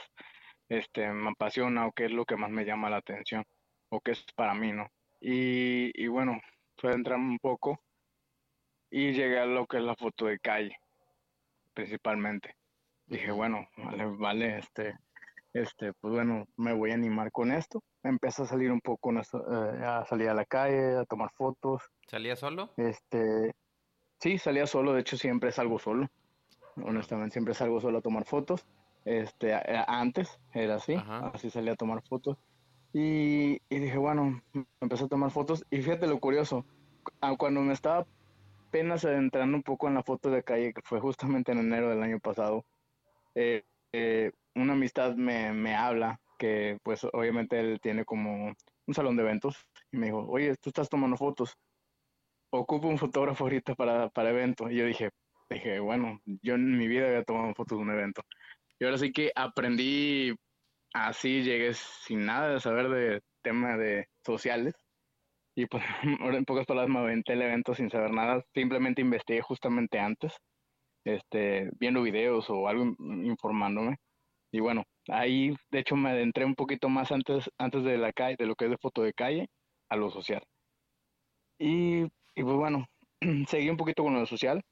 este, 0.69 1.11
me 1.11 1.31
apasiona 1.31 1.87
o 1.87 1.91
qué 1.91 2.05
es 2.05 2.11
lo 2.11 2.23
que 2.23 2.37
más 2.37 2.51
me 2.51 2.65
llama 2.65 2.91
la 2.91 2.97
atención 2.97 3.43
o 3.89 3.99
qué 3.99 4.11
es 4.11 4.23
para 4.35 4.53
mí, 4.53 4.71
¿no? 4.71 4.87
Y, 5.19 5.91
y 5.95 6.07
bueno, 6.07 6.39
fue 6.77 6.91
adentrarme 6.91 7.29
un 7.31 7.39
poco 7.39 7.79
y 8.91 9.13
llegué 9.13 9.39
a 9.39 9.47
lo 9.47 9.65
que 9.65 9.77
es 9.77 9.83
la 9.83 9.95
foto 9.95 10.27
de 10.27 10.37
calle, 10.37 10.77
principalmente. 11.73 12.55
Dije, 13.07 13.31
bueno, 13.31 13.67
vale, 13.75 14.05
vale, 14.05 14.57
este, 14.59 14.93
este, 15.53 15.93
pues 15.93 16.13
bueno, 16.13 16.45
me 16.57 16.73
voy 16.73 16.91
a 16.91 16.93
animar 16.93 17.31
con 17.31 17.51
esto. 17.51 17.81
Empecé 18.03 18.43
a 18.43 18.45
salir 18.45 18.71
un 18.71 18.81
poco, 18.81 19.11
eh, 19.11 19.83
a 19.83 20.05
salir 20.05 20.29
a 20.29 20.35
la 20.35 20.45
calle, 20.45 20.95
a 20.95 21.05
tomar 21.05 21.31
fotos. 21.35 21.81
¿Salía 22.07 22.35
solo? 22.35 22.71
Este, 22.77 23.55
sí, 24.23 24.37
salía 24.37 24.65
solo, 24.65 24.93
de 24.93 25.01
hecho 25.01 25.17
siempre 25.17 25.51
salgo 25.51 25.77
solo. 25.77 26.07
Honestamente, 26.77 27.33
siempre 27.33 27.53
salgo 27.53 27.81
solo 27.81 27.97
a 27.97 28.01
tomar 28.01 28.23
fotos. 28.23 28.65
Este, 29.03 29.53
antes 29.85 30.39
era 30.53 30.75
así, 30.75 30.93
Ajá. 30.93 31.27
así 31.33 31.49
salía 31.49 31.73
a 31.73 31.75
tomar 31.75 32.01
fotos. 32.07 32.37
Y, 32.93 33.57
y 33.69 33.79
dije, 33.79 33.97
bueno, 33.97 34.41
empecé 34.79 35.03
a 35.03 35.07
tomar 35.09 35.29
fotos. 35.29 35.65
Y 35.69 35.81
fíjate 35.81 36.07
lo 36.07 36.19
curioso, 36.19 36.65
cuando 37.37 37.59
me 37.61 37.73
estaba 37.73 38.07
apenas 38.69 39.03
adentrando 39.03 39.57
un 39.57 39.63
poco 39.63 39.89
en 39.89 39.95
la 39.95 40.03
foto 40.03 40.31
de 40.31 40.41
calle, 40.41 40.73
que 40.73 40.81
fue 40.83 41.01
justamente 41.01 41.51
en 41.51 41.59
enero 41.59 41.89
del 41.89 42.01
año 42.01 42.19
pasado, 42.19 42.63
eh, 43.35 43.63
eh, 43.91 44.31
una 44.55 44.73
amistad 44.73 45.15
me, 45.15 45.51
me 45.51 45.75
habla, 45.75 46.21
que 46.39 46.77
pues 46.81 47.05
obviamente 47.11 47.59
él 47.59 47.79
tiene 47.81 48.05
como 48.05 48.53
un 48.87 48.93
salón 48.93 49.17
de 49.17 49.23
eventos, 49.23 49.67
y 49.91 49.97
me 49.97 50.05
dijo, 50.07 50.25
oye, 50.29 50.55
tú 50.61 50.69
estás 50.69 50.87
tomando 50.87 51.17
fotos, 51.17 51.57
ocupo 52.61 52.87
un 52.87 52.97
fotógrafo 52.97 53.43
ahorita 53.45 53.75
para, 53.75 54.09
para 54.09 54.29
evento. 54.31 54.69
Y 54.69 54.77
yo 54.77 54.85
dije, 54.85 55.09
dije, 55.49 55.79
bueno, 55.79 56.19
yo 56.25 56.55
en 56.55 56.77
mi 56.77 56.87
vida 56.87 57.07
había 57.07 57.23
tomado 57.23 57.53
fotos 57.55 57.77
de 57.77 57.83
un 57.83 57.91
evento. 57.91 58.21
Y 58.79 58.85
ahora 58.85 58.97
sí 58.97 59.11
que 59.13 59.31
aprendí 59.35 60.33
así, 60.93 61.43
llegué 61.43 61.73
sin 61.73 62.25
nada 62.25 62.53
de 62.53 62.59
saber 62.61 62.89
de 62.89 63.21
tema 63.43 63.77
de 63.77 64.07
sociales. 64.25 64.75
Y 65.55 65.67
pues 65.67 65.83
ahora 66.21 66.37
en 66.37 66.45
pocas 66.45 66.65
palabras 66.65 66.93
me 66.93 66.99
aventé 66.99 67.33
el 67.33 67.41
evento 67.43 67.73
sin 67.75 67.89
saber 67.89 68.11
nada. 68.11 68.43
Simplemente 68.53 69.01
investigué 69.01 69.41
justamente 69.41 69.99
antes, 69.99 70.37
este, 71.05 71.71
viendo 71.79 72.01
videos 72.03 72.49
o 72.49 72.67
algo 72.67 72.83
in- 72.85 73.25
informándome. 73.25 73.97
Y 74.51 74.61
bueno, 74.61 74.83
ahí 75.09 75.55
de 75.71 75.79
hecho 75.79 75.95
me 75.97 76.11
adentré 76.11 76.45
un 76.45 76.55
poquito 76.55 76.89
más 76.89 77.11
antes, 77.11 77.49
antes 77.59 77.83
de 77.85 77.97
la 77.99 78.13
calle, 78.13 78.37
de 78.39 78.47
lo 78.47 78.55
que 78.55 78.65
es 78.65 78.71
de 78.71 78.77
foto 78.79 79.03
de 79.03 79.13
calle, 79.13 79.47
a 79.89 79.97
lo 79.97 80.11
social. 80.11 80.43
Y, 81.59 82.03
y 82.35 82.43
pues 82.43 82.55
bueno, 82.55 82.87
seguí 83.47 83.69
un 83.69 83.77
poquito 83.77 84.03
con 84.03 84.13
lo 84.13 84.25
social 84.25 84.63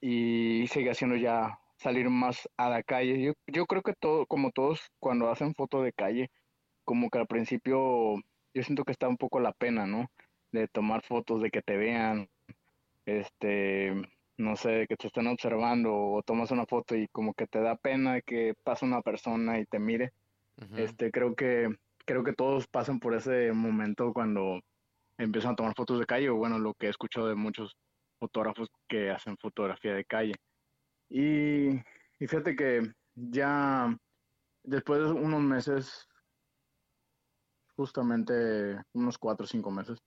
y 0.00 0.66
seguí 0.68 0.88
haciendo 0.88 1.16
ya 1.16 1.58
salir 1.76 2.08
más 2.08 2.48
a 2.56 2.68
la 2.68 2.82
calle. 2.82 3.22
Yo, 3.22 3.32
yo 3.46 3.66
creo 3.66 3.82
que 3.82 3.94
todo, 3.98 4.26
como 4.26 4.50
todos, 4.50 4.80
cuando 4.98 5.30
hacen 5.30 5.54
foto 5.54 5.82
de 5.82 5.92
calle, 5.92 6.30
como 6.84 7.10
que 7.10 7.18
al 7.18 7.26
principio 7.26 8.14
yo 8.54 8.62
siento 8.62 8.84
que 8.84 8.92
está 8.92 9.08
un 9.08 9.16
poco 9.16 9.40
la 9.40 9.52
pena, 9.52 9.86
¿no? 9.86 10.06
De 10.52 10.68
tomar 10.68 11.02
fotos, 11.02 11.42
de 11.42 11.50
que 11.50 11.62
te 11.62 11.76
vean, 11.76 12.28
este, 13.06 13.92
no 14.36 14.56
sé, 14.56 14.86
que 14.88 14.96
te 14.96 15.08
estén 15.08 15.26
observando 15.26 15.94
o 15.94 16.22
tomas 16.22 16.50
una 16.50 16.66
foto 16.66 16.96
y 16.96 17.08
como 17.08 17.34
que 17.34 17.46
te 17.46 17.60
da 17.60 17.76
pena 17.76 18.20
que 18.20 18.54
pase 18.62 18.84
una 18.84 19.02
persona 19.02 19.58
y 19.58 19.66
te 19.66 19.78
mire. 19.78 20.12
Ujú. 20.62 20.76
Este, 20.76 21.10
creo 21.10 21.34
que, 21.34 21.68
creo 22.04 22.22
que 22.22 22.32
todos 22.32 22.68
pasan 22.68 23.00
por 23.00 23.14
ese 23.14 23.52
momento 23.52 24.12
cuando 24.12 24.60
empiezan 25.18 25.52
a 25.52 25.56
tomar 25.56 25.74
fotos 25.76 25.98
de 25.98 26.06
calle, 26.06 26.28
o 26.30 26.36
bueno, 26.36 26.58
lo 26.58 26.74
que 26.74 26.86
he 26.86 26.90
escuchado 26.90 27.28
de 27.28 27.34
muchos 27.34 27.76
fotógrafos 28.18 28.68
que 28.88 29.10
hacen 29.10 29.36
fotografía 29.38 29.94
de 29.94 30.04
calle. 30.04 30.34
Y, 31.08 31.68
y 31.70 32.26
fíjate 32.26 32.56
que 32.56 32.82
ya 33.14 33.96
después 34.64 35.00
de 35.00 35.12
unos 35.12 35.42
meses, 35.42 36.06
justamente 37.76 38.80
unos 38.94 39.18
cuatro 39.18 39.44
o 39.44 39.46
cinco 39.46 39.70
meses, 39.70 39.98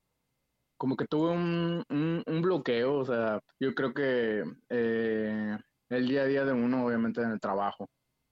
como 0.78 0.96
que 0.96 1.06
tuve 1.06 1.32
un, 1.32 1.84
un, 1.90 2.24
un 2.26 2.42
bloqueo, 2.42 3.00
o 3.00 3.06
sea, 3.06 3.40
yo 3.60 3.74
creo 3.74 3.94
que 3.94 4.44
eh, 4.70 5.58
el 5.90 6.08
día 6.08 6.22
a 6.22 6.26
día 6.26 6.46
de 6.46 6.54
uno, 6.54 6.86
obviamente 6.86 7.22
en 7.22 7.32
el 7.32 7.40
trabajo, 7.40 7.88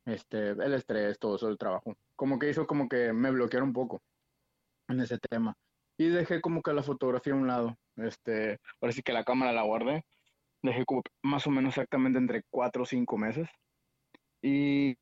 este, 0.06 0.50
el 0.50 0.74
estrés, 0.74 1.18
todo 1.20 1.38
eso 1.38 1.48
del 1.48 1.58
trabajo, 1.58 1.96
como 2.16 2.38
que 2.38 2.50
hizo 2.50 2.68
como 2.68 2.88
que 2.88 3.12
me 3.14 3.32
bloqueara 3.32 3.64
un 3.66 3.74
poco 3.74 4.02
en 4.88 5.00
ese 5.00 5.18
tema. 5.18 5.56
Y 5.98 6.10
dejé 6.10 6.42
como 6.42 6.62
que 6.62 6.74
la 6.74 6.84
fotografía 6.84 7.34
a 7.34 7.38
un 7.38 7.48
lado, 7.48 7.76
este, 7.98 8.60
ahora 8.82 8.92
sí 8.94 9.02
que 9.02 9.14
la 9.14 9.24
cámara 9.24 9.54
la 9.54 9.64
guardé, 9.64 10.04
dejé 10.62 10.86
como 10.86 11.04
más 11.24 11.48
o 11.48 11.52
menos 11.52 11.72
exactamente 11.72 12.20
entre 12.20 12.44
cuatro 12.50 12.84
o 12.84 12.86
cinco 12.86 13.18
meses. 13.18 13.50
Y, 14.42 14.96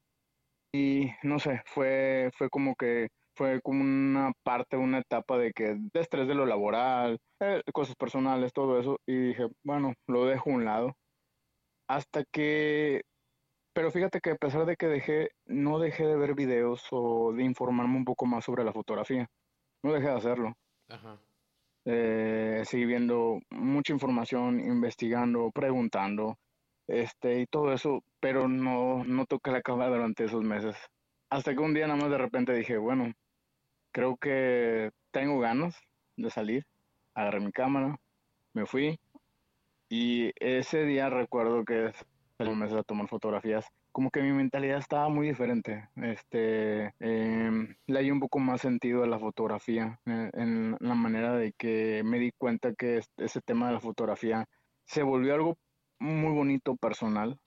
y 0.73 1.11
no 1.23 1.39
sé, 1.39 1.61
fue, 1.65 2.31
fue 2.37 2.49
como 2.49 2.75
que 2.75 3.09
fue 3.35 3.61
como 3.61 3.81
una 3.83 4.31
parte, 4.43 4.77
una 4.77 4.99
etapa 4.99 5.37
de 5.37 5.53
que 5.53 5.75
de 5.79 5.99
estrés 6.01 6.27
de 6.27 6.35
lo 6.35 6.45
laboral, 6.45 7.19
eh, 7.39 7.61
cosas 7.73 7.95
personales, 7.95 8.53
todo 8.53 8.79
eso, 8.79 8.99
y 9.05 9.15
dije, 9.29 9.47
bueno, 9.63 9.93
lo 10.07 10.25
dejo 10.25 10.51
a 10.51 10.53
un 10.53 10.65
lado. 10.65 10.93
Hasta 11.87 12.23
que, 12.31 13.03
pero 13.73 13.91
fíjate 13.91 14.21
que 14.21 14.31
a 14.31 14.35
pesar 14.35 14.65
de 14.65 14.75
que 14.77 14.87
dejé, 14.87 15.29
no 15.45 15.79
dejé 15.79 16.05
de 16.07 16.17
ver 16.17 16.35
videos 16.35 16.87
o 16.91 17.33
de 17.33 17.43
informarme 17.43 17.97
un 17.97 18.05
poco 18.05 18.25
más 18.25 18.45
sobre 18.45 18.63
la 18.63 18.73
fotografía. 18.73 19.27
No 19.83 19.93
dejé 19.93 20.07
de 20.07 20.13
hacerlo. 20.15 20.53
Ajá. 20.93 21.17
Eh, 21.85 22.63
viendo 22.71 23.39
mucha 23.49 23.93
información, 23.93 24.59
investigando, 24.59 25.49
preguntando, 25.51 26.37
este, 26.87 27.41
y 27.41 27.47
todo 27.47 27.73
eso, 27.73 28.03
pero 28.19 28.47
no, 28.47 29.03
no 29.03 29.25
toqué 29.25 29.51
la 29.51 29.61
cámara 29.61 29.89
durante 29.89 30.25
esos 30.25 30.43
meses. 30.43 30.77
Hasta 31.31 31.53
que 31.53 31.59
un 31.59 31.73
día 31.73 31.87
nada 31.87 31.99
más 31.99 32.11
de 32.11 32.17
repente 32.19 32.53
dije, 32.53 32.77
bueno, 32.77 33.11
creo 33.91 34.17
que 34.17 34.91
tengo 35.11 35.39
ganas 35.39 35.75
de 36.15 36.29
salir. 36.29 36.63
Agarré 37.15 37.39
mi 37.39 37.51
cámara, 37.51 37.95
me 38.53 38.65
fui 38.65 38.99
y 39.89 40.31
ese 40.39 40.85
día 40.85 41.09
recuerdo 41.09 41.63
que 41.65 41.91
salí 42.37 42.51
a 42.51 42.83
tomar 42.83 43.07
fotografías. 43.07 43.65
Como 43.93 44.09
que 44.09 44.23
mi 44.23 44.31
mentalidad 44.31 44.79
estaba 44.79 45.07
muy 45.07 45.27
diferente. 45.27 45.87
Este, 45.97 46.93
em, 46.99 47.75
le 47.85 47.99
hay 47.99 48.09
un 48.09 48.19
poco 48.19 48.39
más 48.39 48.61
sentido 48.61 49.03
a 49.03 49.07
la 49.07 49.19
fotografía, 49.19 49.99
eh, 50.07 50.31
en 50.33 50.75
la 50.79 50.95
manera 50.95 51.35
de 51.35 51.53
que 51.53 52.01
me 52.03 52.17
di 52.17 52.31
cuenta 52.37 52.73
que 52.73 52.97
es- 52.97 53.11
ese 53.17 53.39
tema 53.41 53.67
de 53.67 53.73
la 53.73 53.79
fotografía 53.79 54.45
se 54.85 55.03
volvió 55.03 55.35
algo 55.35 55.57
muy 55.99 56.33
bonito, 56.33 56.75
personal, 56.75 57.37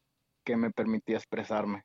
que 0.44 0.56
me 0.56 0.70
permitía 0.70 1.16
expresarme. 1.16 1.82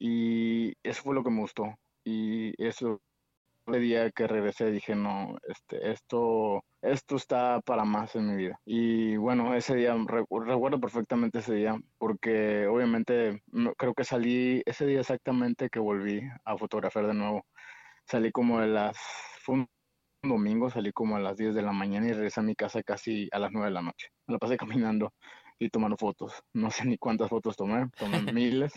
Y 0.00 0.74
eso 0.82 1.02
fue 1.02 1.14
lo 1.14 1.22
que 1.22 1.30
me 1.30 1.40
gustó. 1.40 1.76
Y 2.04 2.52
eso 2.62 3.00
el 3.66 3.80
día 3.80 4.10
que 4.10 4.26
regresé 4.26 4.70
dije, 4.70 4.94
no, 4.94 5.36
este, 5.48 5.90
esto, 5.90 6.62
esto 6.82 7.16
está 7.16 7.60
para 7.62 7.84
más 7.84 8.14
en 8.14 8.28
mi 8.28 8.36
vida. 8.36 8.60
Y 8.64 9.16
bueno, 9.16 9.54
ese 9.54 9.74
día, 9.74 9.94
re- 10.06 10.24
recuerdo 10.44 10.80
perfectamente 10.80 11.38
ese 11.38 11.54
día, 11.54 11.76
porque 11.98 12.66
obviamente 12.66 13.42
creo 13.76 13.94
que 13.94 14.04
salí 14.04 14.62
ese 14.66 14.86
día 14.86 15.00
exactamente 15.00 15.68
que 15.70 15.78
volví 15.78 16.20
a 16.44 16.56
fotografiar 16.58 17.06
de 17.06 17.14
nuevo. 17.14 17.46
Salí 18.06 18.30
como 18.32 18.60
de 18.60 18.66
las, 18.68 18.98
fue 19.40 19.54
un 19.56 19.68
domingo, 20.22 20.68
salí 20.70 20.92
como 20.92 21.16
a 21.16 21.20
las 21.20 21.36
10 21.36 21.54
de 21.54 21.62
la 21.62 21.72
mañana 21.72 22.06
y 22.06 22.12
regresé 22.12 22.40
a 22.40 22.44
mi 22.44 22.54
casa 22.54 22.82
casi 22.82 23.28
a 23.32 23.38
las 23.38 23.50
9 23.52 23.68
de 23.68 23.74
la 23.74 23.82
noche. 23.82 24.08
Me 24.26 24.32
la 24.32 24.38
pasé 24.38 24.56
caminando 24.86 25.12
y 25.58 25.70
tomando 25.70 25.96
fotos. 25.96 26.42
No 26.52 26.70
sé 26.70 26.84
ni 26.84 26.98
cuántas 26.98 27.30
fotos 27.30 27.56
tomé, 27.56 27.88
tomé 27.98 28.20
miles. 28.32 28.74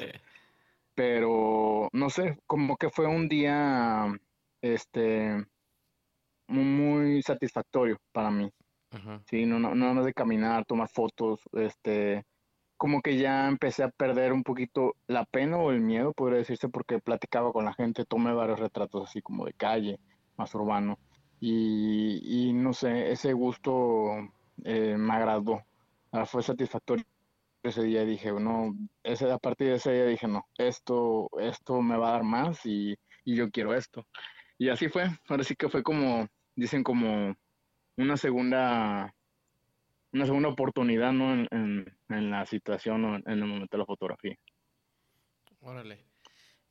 Pero 0.96 1.89
no 1.94 2.10
sé, 2.10 2.39
como 2.48 2.75
que 2.77 2.89
fue 2.89 3.06
un 3.06 3.27
día 3.27 4.08
este 4.74 5.45
muy, 6.47 7.21
satisfactorio 7.21 7.97
para 8.12 8.31
mí. 8.31 8.50
Sí, 9.29 9.45
no, 9.45 9.59
no, 9.59 9.75
no 9.75 10.03
de 10.03 10.13
caminar, 10.13 10.65
tomar 10.65 10.89
fotos, 10.89 11.41
este, 11.53 12.25
como 12.77 13.01
que 13.01 13.17
ya 13.17 13.47
empecé 13.47 13.83
a 13.83 13.89
perder 13.89 14.31
un 14.31 14.43
poquito 14.43 14.95
la 15.07 15.25
pena 15.25 15.57
o 15.57 15.71
el 15.71 15.81
miedo, 15.81 16.13
podría 16.13 16.39
decirse, 16.39 16.69
porque 16.69 17.00
platicaba 17.00 17.51
con 17.51 17.65
la 17.65 17.74
gente, 17.74 18.05
tomé 18.05 18.33
varios 18.33 18.59
retratos 18.59 19.09
así 19.09 19.21
como 19.21 19.45
de 19.45 19.53
calle, 19.53 20.00
más 20.38 20.55
urbano, 20.55 20.97
y, 21.39 22.21
y 22.24 22.53
no 22.53 22.74
sé, 22.74 23.12
ese 23.12 23.33
gusto 23.33 24.13
eh, 24.63 24.95
me 24.97 25.13
agradó, 25.13 25.62
ah, 26.12 26.25
fue 26.25 26.41
satisfactorio 26.41 27.05
ese 27.63 27.83
día 27.83 28.05
dije, 28.05 28.31
no, 28.31 28.75
ese, 29.03 29.31
a 29.31 29.38
partir 29.38 29.67
de 29.67 29.75
ese 29.75 29.91
día 29.91 30.05
dije, 30.05 30.27
no, 30.27 30.47
esto, 30.57 31.29
esto 31.39 31.81
me 31.81 31.97
va 31.97 32.09
a 32.09 32.12
dar 32.13 32.24
más 32.24 32.65
y, 32.65 32.95
y 33.25 33.36
yo 33.36 33.50
quiero 33.51 33.74
esto. 33.74 34.05
Y 34.57 34.69
así 34.69 34.89
fue, 34.89 35.07
ahora 35.27 35.43
sí 35.43 35.55
que 35.55 35.69
fue 35.69 35.83
como, 35.83 36.27
dicen 36.55 36.83
como 36.83 37.35
una 37.95 38.17
segunda 38.17 39.13
una 40.13 40.25
segunda 40.25 40.49
oportunidad 40.49 41.11
¿no? 41.11 41.33
en, 41.33 41.97
en, 42.09 42.31
la 42.31 42.45
situación 42.45 43.05
o 43.05 43.15
en 43.17 43.23
el 43.27 43.45
momento 43.45 43.75
de 43.75 43.79
la 43.79 43.85
fotografía. 43.85 44.35
Órale. 45.59 46.03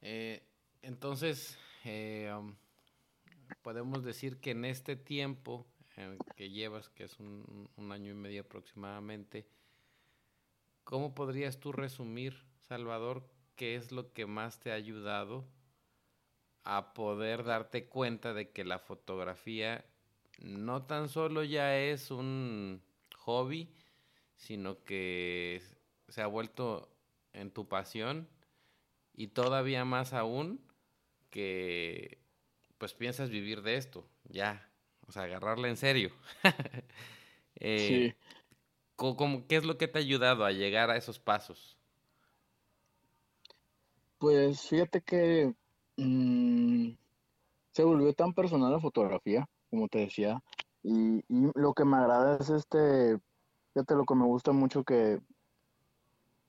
Eh, 0.01 0.43
entonces, 0.83 1.59
eh, 1.85 2.33
um, 2.37 2.57
podemos 3.63 4.05
decir 4.05 4.41
que 4.41 4.53
en 4.53 4.65
este 4.65 4.97
tiempo 4.97 5.67
que 6.37 6.51
llevas, 6.51 6.91
que 6.91 7.05
es 7.05 7.19
un, 7.19 7.71
un, 7.77 7.93
año 7.93 8.11
y 8.11 8.15
medio 8.15 8.43
aproximadamente, 8.43 9.47
¿cómo 10.85 11.15
podrías 11.15 11.59
tú 11.59 11.73
resumir, 11.73 12.45
Salvador, 12.61 13.27
qué 13.55 13.77
es 13.77 13.93
lo 13.93 14.13
que 14.13 14.27
más 14.27 14.61
te 14.61 14.73
ha 14.73 14.75
ayudado 14.75 15.49
a 16.67 16.93
poder 16.95 17.45
darte 17.45 17.87
cuenta 17.87 18.35
de 18.35 18.51
que 18.51 18.65
la 18.65 18.81
fotografía 18.81 19.85
no 20.41 20.85
tan 20.85 21.09
solo 21.09 21.45
ya 21.45 21.79
es 21.79 22.11
un 22.11 22.83
hobby, 23.19 23.73
sino 24.35 24.83
que 24.83 25.63
se 26.09 26.23
ha 26.23 26.27
vuelto 26.27 26.93
en 27.33 27.53
tu 27.53 27.69
pasión 27.69 28.29
y 29.15 29.29
todavía 29.29 29.85
más 29.85 30.13
aún 30.13 30.61
que 31.31 32.19
pues 32.79 32.95
piensas 32.95 33.31
vivir 33.31 33.63
de 33.63 33.77
esto, 33.77 34.05
ya, 34.25 34.69
o 35.07 35.13
sea, 35.13 35.23
agarrarla 35.23 35.69
en 35.69 35.77
serio. 35.77 36.11
eh, 37.61 38.13
sí. 38.99 39.45
¿Qué 39.49 39.57
es 39.57 39.65
lo 39.65 39.79
que 39.79 39.87
te 39.87 39.99
ha 39.99 40.03
ayudado 40.03 40.45
a 40.45 40.51
llegar 40.51 40.91
a 40.91 40.97
esos 40.97 41.21
pasos? 41.21 41.79
Pues 44.19 44.63
fíjate 44.63 45.01
que 45.03 45.55
mmm, 45.97 46.91
se 47.73 47.85
volvió 47.85 48.13
tan 48.15 48.33
personal 48.33 48.73
la 48.73 48.81
fotografía, 48.81 49.47
como 49.71 49.89
te 49.89 49.99
decía, 49.99 50.43
y, 50.83 51.23
lo 51.29 51.75
que 51.75 51.85
me 51.85 51.97
agrada 51.97 52.39
es 52.39 52.49
este, 52.49 53.19
fíjate 53.75 53.95
lo 53.95 54.05
que 54.05 54.15
me 54.15 54.25
gusta 54.25 54.53
mucho 54.53 54.85
que 54.85 55.21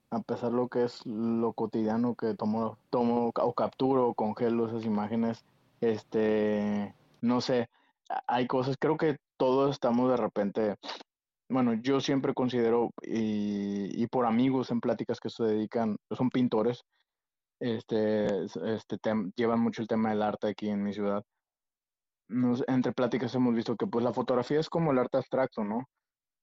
a 0.09 0.21
pesar 0.21 0.51
de 0.51 0.57
lo 0.57 0.69
que 0.69 0.83
es 0.85 1.05
lo 1.05 1.51
cotidiano 1.53 2.15
que 2.15 2.33
tomo, 2.33 2.77
tomo 2.89 3.33
o 3.35 3.53
capturo 3.53 4.13
congelo 4.13 4.67
esas 4.67 4.85
imágenes, 4.85 5.43
este, 5.81 6.95
no 7.21 7.41
sé, 7.41 7.67
hay 8.27 8.47
cosas, 8.47 8.77
creo 8.79 8.95
que 8.95 9.17
todos 9.35 9.71
estamos 9.71 10.09
de 10.09 10.17
repente, 10.17 10.75
bueno, 11.49 11.73
yo 11.73 11.99
siempre 11.99 12.33
considero, 12.33 12.91
y 13.01 14.07
por 14.07 14.25
amigos 14.25 14.71
en 14.71 14.79
pláticas 14.79 15.19
que 15.19 15.29
se 15.29 15.43
dedican, 15.43 15.97
son 16.11 16.29
pintores, 16.29 16.85
este, 17.59 18.45
este 18.45 18.97
llevan 19.35 19.59
mucho 19.59 19.81
el 19.81 19.87
tema 19.87 20.09
del 20.09 20.21
arte 20.21 20.49
aquí 20.49 20.69
en 20.69 20.83
mi 20.83 20.93
ciudad 20.93 21.23
nos, 22.29 22.63
entre 22.67 22.91
pláticas 22.93 23.33
hemos 23.35 23.55
visto 23.55 23.75
que 23.75 23.87
pues 23.87 24.03
la 24.03 24.13
fotografía 24.13 24.59
es 24.59 24.69
como 24.69 24.91
el 24.91 24.99
arte 24.99 25.17
abstracto, 25.17 25.63
¿no? 25.63 25.87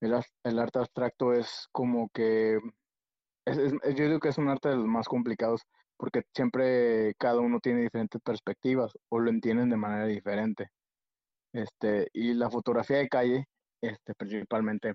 El, 0.01 0.15
el 0.45 0.59
arte 0.59 0.79
abstracto 0.79 1.33
es 1.33 1.69
como 1.73 2.09
que, 2.11 2.59
es, 3.47 3.73
yo 3.97 4.07
digo 4.07 4.21
que 4.21 4.29
es 4.29 4.39
un 4.39 4.49
arte 4.49 4.71
de 4.71 4.77
los 4.77 4.87
más 4.87 5.09
complicados 5.09 5.63
porque 5.97 6.23
siempre 6.35 7.15
cada 7.19 7.41
uno 7.41 7.61
tiene 7.61 7.83
diferentes 7.83 8.21
perspectivas 8.23 8.93
o 9.11 9.21
lo 9.21 9.31
entienden 9.31 9.71
de 9.71 9.77
manera 9.77 10.07
diferente. 10.07 10.69
Este, 11.53 12.09
y 12.13 12.35
la 12.35 12.51
fotografía 12.51 12.99
de 12.99 13.09
calle, 13.09 13.45
este, 13.81 14.15
principalmente, 14.15 14.95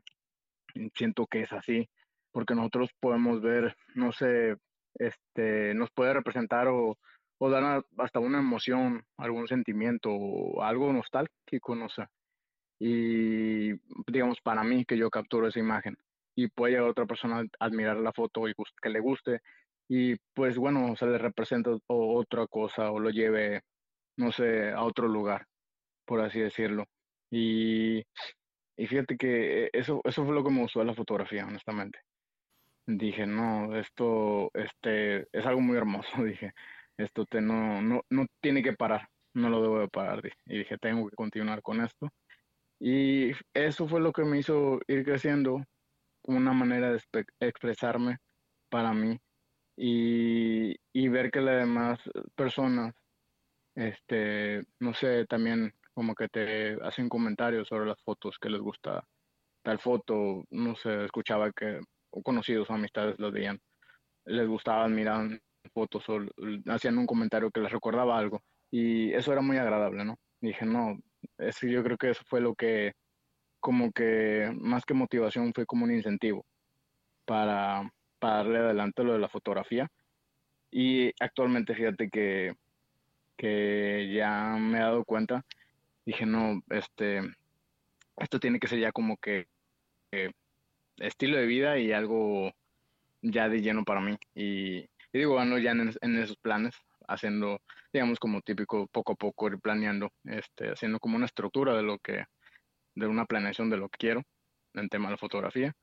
siento 0.96 1.26
que 1.28 1.44
es 1.44 1.54
así, 1.54 1.90
porque 2.32 2.54
nosotros 2.54 2.90
podemos 3.00 3.42
ver, 3.42 3.76
no 3.96 4.12
sé, 4.12 4.58
este, 4.96 5.74
nos 5.74 5.92
puede 5.92 6.14
representar 6.14 6.68
o 6.68 6.98
dar 7.40 7.86
hasta 7.98 8.20
una 8.20 8.40
emoción, 8.40 9.06
algún 9.18 9.48
sentimiento 9.48 10.12
o 10.12 10.62
algo 10.62 10.92
nostálgico, 10.92 11.76
no 11.76 11.90
sé. 11.90 12.06
Y 12.80 13.74
digamos, 14.12 14.40
para 14.42 14.64
mí 14.64 14.86
que 14.86 14.98
yo 14.98 15.10
capturo 15.10 15.48
esa 15.48 15.60
imagen 15.60 15.98
y 16.36 16.48
puede 16.48 16.74
llegar 16.74 16.90
otra 16.90 17.06
persona 17.06 17.42
a 17.42 17.66
admirar 17.66 17.98
la 17.98 18.14
foto 18.14 18.48
y 18.48 18.54
que 18.82 18.90
le 18.90 19.00
guste 19.00 19.42
y 19.90 20.16
pues 20.34 20.58
bueno, 20.58 20.96
se 20.96 21.08
le 21.08 21.18
representa 21.18 21.72
otra 21.88 22.48
cosa 22.48 22.92
o 22.92 23.00
lo 23.00 23.10
lleve, 23.10 23.64
no 24.18 24.32
sé, 24.32 24.72
a 24.72 24.84
otro 24.84 25.08
lugar, 25.08 25.48
por 26.06 26.22
así 26.22 26.40
decirlo. 26.40 26.86
Y, 27.32 28.04
fíjate 28.78 29.18
que 29.18 29.70
eso, 29.74 30.02
eso 30.04 30.26
fue 30.26 30.36
lo 30.36 30.44
que 30.44 30.52
me 30.52 30.62
gustó 30.62 30.80
de 30.80 30.86
la 30.86 30.94
fotografía, 30.94 31.46
honestamente. 31.46 32.00
Dije, 32.98 33.28
no, 33.28 33.78
esto 33.78 34.50
este, 34.54 35.28
es 35.32 35.46
algo 35.46 35.62
muy 35.62 35.78
hermoso, 35.78 36.10
dije 36.24 36.54
esto 37.00 37.26
te 37.26 37.42
no, 37.42 37.82
no, 37.82 38.02
no 38.10 38.26
tiene 38.42 38.62
que 38.64 38.74
parar, 38.74 39.10
no 39.34 39.50
lo 39.50 39.62
debo 39.62 39.80
de 39.80 39.88
parar. 39.88 40.22
Y 40.46 40.60
dije, 40.60 40.78
tengo 40.78 41.10
que 41.10 41.16
continuar 41.16 41.62
con 41.62 41.82
esto. 41.82 42.10
Y 42.80 43.32
eso 43.54 43.88
fue 43.88 44.02
lo 44.02 44.12
que 44.12 44.24
me 44.26 44.40
hizo 44.40 44.80
ir 44.88 45.04
creciendo, 45.06 45.64
una 46.24 46.54
manera 46.54 46.92
de 46.92 47.02
expresarme 47.40 48.18
para 48.70 48.94
mí 48.94 49.18
y, 49.78 50.76
y 50.94 51.08
ver 51.10 51.32
que 51.32 51.42
las 51.42 51.60
demás 51.60 52.00
personas, 52.36 52.94
este, 53.76 54.64
no 54.80 54.94
sé, 54.94 55.26
también 55.26 55.74
como 55.94 56.16
que 56.16 56.28
te 56.30 56.78
hacen 56.84 57.10
comentarios 57.10 57.68
sobre 57.68 57.88
las 57.88 58.02
fotos 58.04 58.38
que 58.40 58.50
les 58.50 58.62
gusta 58.62 59.04
tal 59.64 59.80
foto, 59.80 60.44
no 60.52 60.76
sé, 60.76 61.06
escuchaba 61.06 61.52
que 61.52 61.82
o 62.12 62.22
conocidos 62.24 62.70
o 62.70 62.74
amistades 62.74 63.20
lo 63.20 63.32
veían, 63.32 63.60
les 64.26 64.48
gustaba, 64.48 64.86
admiraban 64.86 65.42
fotos 65.74 66.08
o 66.10 66.20
hacían 66.68 66.98
un 66.98 67.06
comentario 67.06 67.52
que 67.52 67.62
les 67.62 67.72
recordaba 67.72 68.18
algo. 68.18 68.42
Y 68.72 69.12
eso 69.14 69.32
era 69.32 69.42
muy 69.42 69.58
agradable, 69.58 70.06
¿no? 70.06 70.18
dije, 70.42 70.66
no, 70.66 70.98
eso, 71.38 71.68
yo 71.68 71.84
creo 71.84 71.98
que 71.98 72.12
eso 72.12 72.24
fue 72.28 72.42
lo 72.42 72.56
que, 72.56 72.94
como 73.60 73.92
que 73.92 74.52
más 74.56 74.86
que 74.86 74.94
motivación, 74.94 75.54
fue 75.54 75.66
como 75.66 75.86
un 75.86 75.94
incentivo 75.94 76.46
para, 77.26 77.92
para 78.20 78.38
darle 78.38 78.60
adelante 78.60 79.04
lo 79.04 79.14
de 79.14 79.20
la 79.20 79.30
fotografía. 79.30 79.90
Y 80.72 81.12
actualmente, 81.20 81.76
fíjate 81.76 82.10
que, 82.10 82.54
que 83.38 84.12
ya 84.14 84.56
me 84.60 84.78
he 84.78 84.82
dado 84.82 85.04
cuenta, 85.04 85.46
dije, 86.06 86.26
no, 86.26 86.62
este, 86.70 87.22
esto 88.18 88.40
tiene 88.40 88.60
que 88.60 88.68
ser 88.68 88.80
ya 88.80 88.92
como 88.92 89.18
que, 89.18 89.48
que 90.12 90.32
estilo 91.00 91.38
de 91.38 91.46
vida 91.46 91.78
y 91.78 91.92
algo 91.92 92.52
ya 93.22 93.50
de 93.50 93.62
lleno 93.62 93.84
para 93.84 94.02
mí. 94.02 94.18
Y, 94.36 94.86
digo, 95.14 95.40
ando 95.40 95.58
ya 95.58 95.72
en, 95.72 96.16
esos 96.18 96.38
planes, 96.38 96.76
haciendo, 97.08 97.60
digamos, 97.94 98.20
como 98.20 98.42
típico, 98.42 98.88
poco 98.88 99.14
a 99.14 99.16
poco 99.16 99.48
ir 99.48 99.60
planeando, 99.60 100.10
este, 100.26 100.72
haciendo 100.72 101.00
como 101.00 101.18
una 101.18 101.26
estructura 101.26 101.76
de 101.76 101.84
lo 101.84 101.98
que, 102.00 102.26
de 102.96 103.08
una 103.08 103.26
planeación 103.26 103.70
de 103.70 103.78
lo 103.78 103.90
que 103.90 103.98
quiero 103.98 104.24
en 104.74 104.90
tema 104.90 105.08
de 105.08 105.14
la 105.14 105.18
fotografía. 105.18 105.74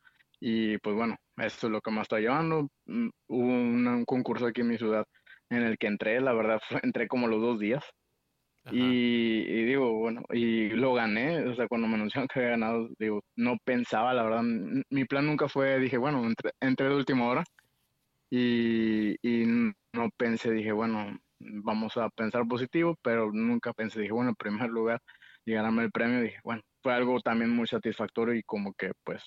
Y 0.41 0.79
pues 0.79 0.95
bueno, 0.95 1.17
esto 1.39 1.67
es 1.67 1.73
lo 1.73 1.81
que 1.81 1.91
me 1.91 2.03
está 2.03 2.19
llevando. 2.19 2.69
Mm, 2.87 3.09
hubo 3.29 3.47
un, 3.47 4.05
concurso 4.05 4.47
aquí 4.47 4.61
en 4.61 4.69
mi 4.69 4.79
ciudad 4.79 5.07
en 5.51 5.63
el 5.63 5.79
que 5.79 5.87
entré, 5.87 6.21
la 6.21 6.33
verdad, 6.33 6.61
entré 6.83 7.09
como 7.09 7.29
los 7.29 7.41
dos 7.41 7.59
días. 7.59 7.85
Y, 8.71 9.65
digo, 9.65 9.93
bueno, 9.95 10.23
y 10.33 10.71
lo 10.71 10.95
gané, 10.95 11.47
o 11.47 11.55
sea, 11.55 11.69
cuando 11.69 11.87
me 11.87 11.95
anunciaron 11.95 12.27
que 12.29 12.41
había 12.41 12.51
ganado, 12.53 12.89
digo, 12.99 13.23
no 13.37 13.57
pensaba, 13.65 14.13
la 14.13 14.25
verdad, 14.25 14.43
mi 14.91 15.05
plan 15.05 15.27
nunca 15.27 15.49
fue, 15.49 15.79
dije, 15.79 15.99
bueno, 15.99 16.25
entré, 16.25 16.51
entré 16.61 16.89
de 16.89 16.97
última 16.97 17.27
hora 17.29 17.45
y, 18.31 19.17
no 19.93 20.11
pensé, 20.17 20.51
dije, 20.53 20.73
bueno, 20.73 21.19
vamos 21.39 21.97
a 21.97 22.09
pensar 22.11 22.47
positivo, 22.49 22.97
pero 23.03 23.31
nunca 23.33 23.73
pensé, 23.73 24.01
dije, 24.01 24.13
bueno, 24.13 24.31
en 24.31 24.37
primer 24.37 24.71
lugar, 24.71 25.01
y 25.45 25.53
ganarme 25.53 25.85
el 25.85 25.93
premio, 25.93 26.21
dije, 26.21 26.39
bueno, 26.45 26.63
fue 26.83 26.93
algo 26.93 27.21
también 27.21 27.51
muy 27.51 27.67
satisfactorio 27.67 28.35
y 28.35 28.43
como 28.43 28.75
que, 28.75 28.93
pues, 29.05 29.23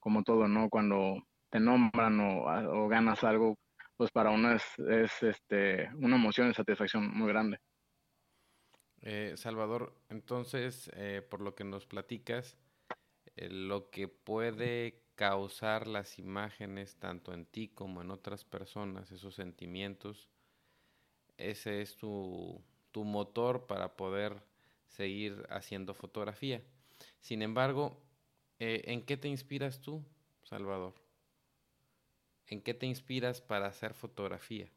como 0.00 0.22
todo, 0.24 0.48
¿no? 0.48 0.68
Cuando 0.68 1.22
te 1.50 1.60
nombran 1.60 2.18
o, 2.20 2.88
ganas 2.88 3.22
algo, 3.24 3.56
pues 3.96 4.10
para 4.10 4.30
uno 4.30 4.52
es, 4.52 4.64
es, 4.78 5.22
este, 5.22 5.90
una 5.96 6.16
emoción 6.16 6.50
y 6.50 6.54
satisfacción 6.54 7.08
muy 7.16 7.28
grande. 7.28 7.58
Eh, 9.02 9.34
Salvador, 9.36 9.94
entonces, 10.10 10.90
eh, 10.94 11.22
por 11.28 11.40
lo 11.40 11.54
que 11.54 11.64
nos 11.64 11.86
platicas, 11.86 12.56
eh, 13.36 13.48
lo 13.48 13.90
que 13.90 14.08
puede 14.08 15.02
causar 15.14 15.86
las 15.86 16.18
imágenes 16.18 16.96
tanto 16.96 17.32
en 17.32 17.46
ti 17.46 17.68
como 17.68 18.02
en 18.02 18.10
otras 18.10 18.44
personas, 18.44 19.10
esos 19.10 19.34
sentimientos, 19.34 20.28
ese 21.38 21.80
es 21.80 21.96
tu, 21.96 22.62
tu 22.92 23.04
motor 23.04 23.66
para 23.66 23.96
poder 23.96 24.42
seguir 24.88 25.46
haciendo 25.48 25.94
fotografía. 25.94 26.62
Sin 27.20 27.40
embargo, 27.40 27.96
¿en 28.58 29.02
qué 29.06 29.16
te 29.16 29.28
inspiras 29.28 29.80
tú, 29.80 30.04
Salvador? 30.42 30.94
¿En 32.48 32.60
qué 32.60 32.74
te 32.74 32.84
inspiras 32.84 33.40
para 33.40 33.68
hacer 33.68 33.94
fotografía? 33.94 34.68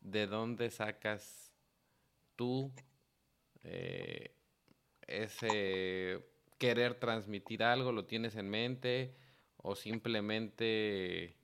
¿De 0.00 0.26
dónde 0.26 0.70
sacas 0.70 1.52
tú 2.34 2.72
eh, 3.64 4.34
ese 5.06 6.24
querer 6.58 6.94
transmitir 6.94 7.62
algo, 7.62 7.92
lo 7.92 8.06
tienes 8.06 8.36
en 8.36 8.48
mente 8.48 9.16
o 9.56 9.74
simplemente 9.74 11.36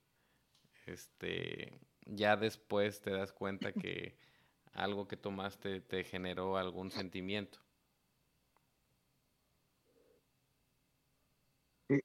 este 0.87 1.79
ya 2.07 2.37
después 2.37 3.01
te 3.01 3.11
das 3.11 3.33
cuenta 3.33 3.73
que 3.73 4.17
algo 4.73 5.09
que 5.09 5.17
tomaste 5.17 5.81
te 5.81 6.05
generó 6.05 6.57
algún 6.57 6.91
sentimiento. 6.91 7.59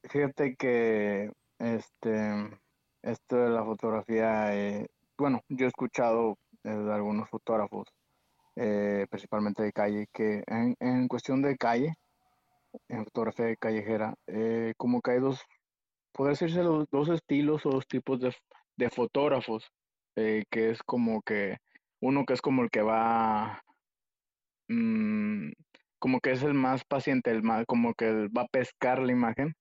Fíjate 0.10 0.56
que 0.56 1.32
este 1.60 2.60
esto 3.02 3.36
de 3.36 3.50
la 3.50 3.64
fotografía, 3.66 4.56
eh, 4.56 4.88
bueno, 5.18 5.42
yo 5.50 5.66
he 5.66 5.70
escuchado 5.70 6.38
de 6.64 6.72
algunos 6.94 7.30
fotógrafos 7.30 7.88
eh, 8.56 9.08
principalmente 9.10 9.64
de 9.64 9.72
calle, 9.72 10.08
que 10.14 10.44
en, 10.48 11.08
cuestión 11.08 11.42
de 11.42 11.58
calle, 11.58 11.94
en 12.90 13.06
fotografía 13.06 13.56
callejera, 13.58 14.16
eh, 14.28 14.74
como 14.78 15.02
que 15.02 15.12
hay 15.12 15.20
dos, 15.20 15.42
puede 16.14 16.32
decirse 16.32 16.64
los 16.64 16.88
dos 16.92 17.10
estilos 17.10 17.66
o 17.66 17.72
dos 17.72 17.88
tipos 17.88 18.20
de, 18.20 18.36
de 18.78 18.90
fotógrafos, 18.90 19.72
eh, 20.16 20.44
que 20.52 20.72
es 20.72 20.84
como 20.84 21.22
que 21.24 21.58
uno 22.02 22.26
que 22.26 22.34
es 22.34 22.42
como 22.42 22.64
el 22.64 22.70
que 22.70 22.82
va, 22.82 23.62
mm, 24.68 25.52
como 26.00 26.20
que 26.20 26.32
es 26.32 26.44
el 26.44 26.54
más 26.54 26.84
paciente, 26.86 27.32
el 27.32 27.44
más, 27.44 27.66
como 27.68 27.94
que 27.96 28.28
va 28.30 28.44
a 28.44 28.48
pescar 28.48 29.00
la 29.00 29.12
imagen, 29.14 29.56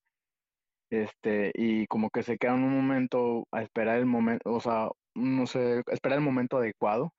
este, 0.90 1.52
y 1.54 1.86
como 1.86 2.10
que 2.10 2.22
se 2.22 2.36
queda 2.38 2.54
en 2.54 2.64
un 2.64 2.76
momento 2.76 3.46
a 3.52 3.62
esperar 3.62 3.98
el 3.98 4.06
momento, 4.06 4.52
o 4.52 4.60
sea, 4.60 4.90
no 5.14 5.46
sé, 5.46 5.82
esperar 5.88 6.18
el 6.18 6.24
momento 6.24 6.58
adecuado 6.58 7.12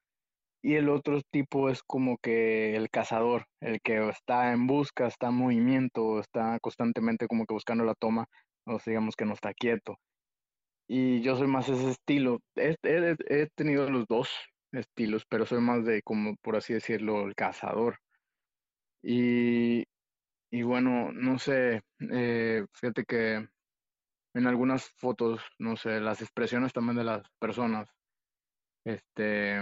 y 0.64 0.76
el 0.76 0.90
otro 0.90 1.22
tipo 1.30 1.70
es 1.70 1.84
como 1.84 2.18
que 2.18 2.76
el 2.78 2.90
cazador, 2.90 3.48
el 3.60 3.82
que 3.82 4.08
está 4.10 4.54
en 4.54 4.66
busca, 4.66 5.08
está 5.08 5.28
en 5.28 5.36
movimiento, 5.36 6.20
está 6.22 6.58
constantemente 6.62 7.28
como 7.28 7.46
que 7.46 7.54
buscando 7.54 7.84
la 7.84 7.96
toma, 7.96 8.28
o 8.66 8.78
digamos 8.86 9.16
que 9.18 9.26
no 9.26 9.34
está 9.34 9.54
quieto. 9.54 9.98
Y 10.88 11.22
yo 11.22 11.36
soy 11.36 11.48
más 11.48 11.68
ese 11.68 11.92
estilo. 11.92 12.40
He, 12.56 12.78
he, 12.82 13.48
tenido 13.56 13.90
los 13.90 14.06
dos 14.08 14.30
estilos, 14.72 15.26
pero 15.30 15.46
soy 15.46 15.60
más 15.60 15.86
de, 15.86 16.02
como 16.02 16.38
por 16.38 16.56
así 16.56 16.74
decirlo, 16.74 17.26
el 17.28 17.36
cazador. 17.36 18.00
Y, 19.04 19.84
y 20.50 20.64
bueno, 20.64 21.12
no 21.12 21.40
sé, 21.40 21.82
eh, 22.12 22.66
fíjate 22.74 23.04
que 23.04 23.46
en 24.36 24.48
algunas 24.48 24.90
fotos, 24.98 25.42
no 25.60 25.76
sé, 25.76 26.00
las 26.00 26.22
expresiones 26.22 26.72
también 26.72 26.96
de 26.98 27.04
las 27.04 27.24
personas, 27.40 27.90
este 28.86 29.62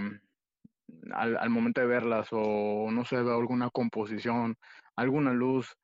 al, 1.13 1.37
al, 1.37 1.49
momento 1.49 1.81
de 1.81 1.87
verlas 1.87 2.27
o 2.31 2.89
no 2.91 3.05
sé, 3.05 3.17
alguna 3.17 3.69
composición, 3.69 4.55
alguna 4.95 5.33
luz, 5.33 5.75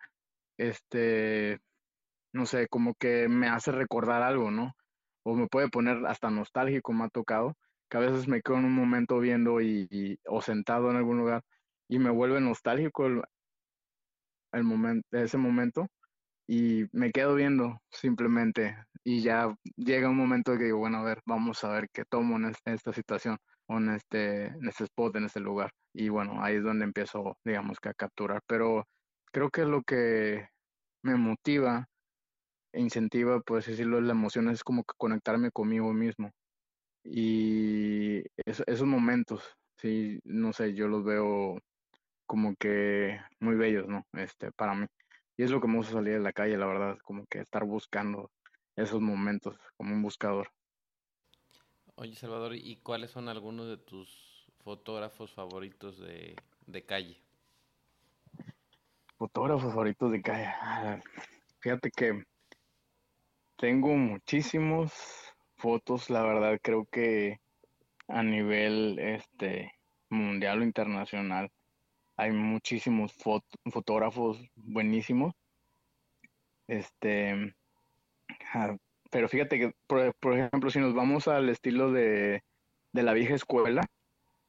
este, 0.57 1.59
no 2.33 2.45
sé, 2.45 2.67
como 2.67 2.95
que 2.95 3.27
me 3.29 3.47
hace 3.49 3.71
recordar 3.71 4.23
algo, 4.23 4.51
¿no? 4.51 4.73
O 5.23 5.35
me 5.35 5.47
puede 5.47 5.69
poner 5.69 6.05
hasta 6.07 6.29
nostálgico, 6.29 6.93
me 6.93 7.05
ha 7.05 7.09
tocado, 7.09 7.55
que 7.89 7.97
a 7.97 8.01
veces 8.01 8.27
me 8.27 8.41
quedo 8.41 8.57
en 8.57 8.65
un 8.65 8.75
momento 8.75 9.19
viendo 9.19 9.61
y, 9.61 10.19
o 10.27 10.41
sentado 10.41 10.91
en 10.91 10.97
algún 10.97 11.19
lugar 11.19 11.43
y 11.89 11.99
me 11.99 12.09
vuelve 12.09 12.41
nostálgico 12.41 13.05
el, 13.07 13.21
el 14.53 14.63
momento, 14.63 15.07
ese 15.11 15.37
momento 15.37 15.87
y 16.47 16.85
me 16.91 17.11
quedo 17.11 17.35
viendo 17.35 17.79
simplemente 17.91 18.77
y 19.03 19.21
ya 19.21 19.55
llega 19.75 20.09
un 20.09 20.17
momento 20.17 20.57
que 20.57 20.65
digo, 20.65 20.79
bueno, 20.79 20.99
a 20.99 21.03
ver, 21.03 21.21
vamos 21.25 21.63
a 21.63 21.69
ver 21.69 21.89
qué 21.93 22.03
tomo 22.05 22.37
en 22.37 22.53
esta 22.65 22.93
situación 22.93 23.37
en 23.69 23.89
este, 23.89 24.45
en 24.47 24.67
este 24.67 24.85
spot, 24.85 25.15
en 25.17 25.25
este 25.25 25.39
lugar. 25.39 25.71
Y 25.93 26.09
bueno, 26.09 26.43
ahí 26.43 26.55
es 26.55 26.63
donde 26.63 26.85
empiezo, 26.85 27.37
digamos 27.43 27.79
que 27.79 27.89
a 27.89 27.93
capturar. 27.93 28.41
Pero 28.47 28.85
creo 29.31 29.49
que 29.49 29.65
lo 29.65 29.83
que 29.83 30.47
me 31.03 31.15
motiva 31.15 31.87
e 32.73 32.81
incentiva, 32.81 33.41
pues 33.41 33.67
decirlo, 33.67 34.01
la 34.01 34.13
emoción 34.13 34.49
es 34.49 34.63
como 34.63 34.83
que 34.83 34.93
conectarme 34.97 35.51
conmigo 35.51 35.93
mismo. 35.93 36.31
Y 37.03 38.23
esos 38.45 38.87
momentos, 38.87 39.43
sí, 39.77 40.19
no 40.25 40.53
sé, 40.53 40.73
yo 40.73 40.87
los 40.87 41.03
veo 41.05 41.59
como 42.27 42.55
que 42.57 43.19
muy 43.39 43.55
bellos, 43.55 43.87
¿no? 43.87 44.03
Este, 44.13 44.51
para 44.53 44.75
mí. 44.75 44.85
Y 45.37 45.43
es 45.43 45.51
lo 45.51 45.61
que 45.61 45.67
me 45.67 45.77
gusta 45.77 45.93
salir 45.93 46.13
de 46.13 46.19
la 46.19 46.33
calle, 46.33 46.57
la 46.57 46.65
verdad, 46.65 46.97
como 47.03 47.25
que 47.27 47.39
estar 47.39 47.63
buscando 47.63 48.31
esos 48.75 48.99
momentos 48.99 49.55
como 49.77 49.93
un 49.93 50.01
buscador. 50.01 50.51
Oye, 51.95 52.15
Salvador, 52.15 52.55
¿y 52.55 52.77
cuáles 52.77 53.11
son 53.11 53.29
algunos 53.29 53.67
de 53.67 53.77
tus 53.77 54.47
fotógrafos 54.63 55.31
favoritos 55.33 55.99
de, 55.99 56.35
calle? 56.85 57.21
Fotógrafos 59.17 59.71
favoritos 59.71 60.11
de 60.11 60.21
calle. 60.21 60.47
Ah, 60.59 60.99
fíjate 61.59 61.91
que 61.91 62.23
tengo 63.57 63.95
muchísimos 63.95 64.91
fotos, 65.55 66.09
la 66.09 66.23
verdad, 66.23 66.59
creo 66.61 66.85
que 66.85 67.39
a 68.07 68.23
nivel 68.23 68.97
este 68.99 69.71
mundial 70.09 70.61
o 70.61 70.63
internacional 70.63 71.51
hay 72.17 72.31
muchísimos 72.31 73.13
fotógrafos 73.13 74.39
buenísimos. 74.55 75.33
Este, 76.67 77.55
ah, 78.53 78.75
pero 79.11 79.29
fíjate 79.29 79.59
que, 79.59 79.73
por, 79.87 80.33
ejemplo, 80.33 80.69
si 80.69 80.79
nos 80.79 80.93
vamos 80.93 81.27
al 81.27 81.47
estilo 81.49 81.91
de, 81.91 82.43
la 82.91 83.13
vieja 83.13 83.35
escuela, 83.35 83.85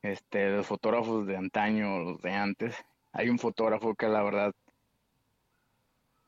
este, 0.02 0.50
los 0.50 0.66
fotógrafos 0.66 1.26
de 1.26 1.37
antaño, 1.37 1.98
los 2.00 2.22
de 2.22 2.33
antes, 2.33 2.76
hay 3.12 3.28
un 3.28 3.38
fotógrafo 3.38 3.94
que 3.94 4.09
la 4.09 4.22
verdad, 4.22 4.52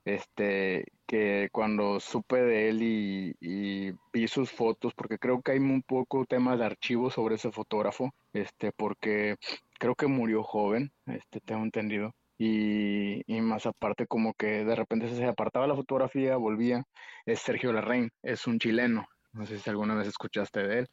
este, 0.05 0.85
que 1.07 1.49
cuando 1.53 2.01
supe 2.01 2.41
de 2.43 2.69
él 2.69 2.83
y, 2.83 3.93
vi 4.13 4.29
sus 4.29 4.51
fotos, 4.51 4.95
porque 4.95 5.19
creo 5.19 5.43
que 5.43 5.53
hay 5.53 5.59
un 5.59 5.83
poco 5.83 6.25
tema 6.27 6.57
de 6.57 6.65
archivo 6.65 7.11
sobre 7.11 7.37
ese 7.37 7.53
fotógrafo, 7.53 8.13
este, 8.33 8.73
porque 8.73 9.37
creo 9.79 9.95
que 9.95 10.07
murió 10.07 10.43
joven, 10.43 10.93
este, 11.07 11.41
tengo 11.41 11.63
entendido. 11.63 12.15
Y, 12.39 13.23
más 13.43 13.67
aparte 13.67 14.07
como 14.07 14.33
que 14.35 14.65
de 14.65 14.75
repente 14.75 15.09
se 15.09 15.25
apartaba 15.27 15.67
la 15.67 15.77
fotografía, 15.77 16.37
volvía, 16.37 16.85
es 17.27 17.41
Sergio 17.41 17.73
Larraín, 17.73 18.11
es 18.23 18.47
un 18.47 18.59
chileno, 18.59 19.07
no 19.33 19.47
sé 19.47 19.59
si 19.59 19.69
alguna 19.71 19.95
vez 19.95 20.09
escuchaste 20.09 20.67
de 20.67 20.79
él. 20.81 20.89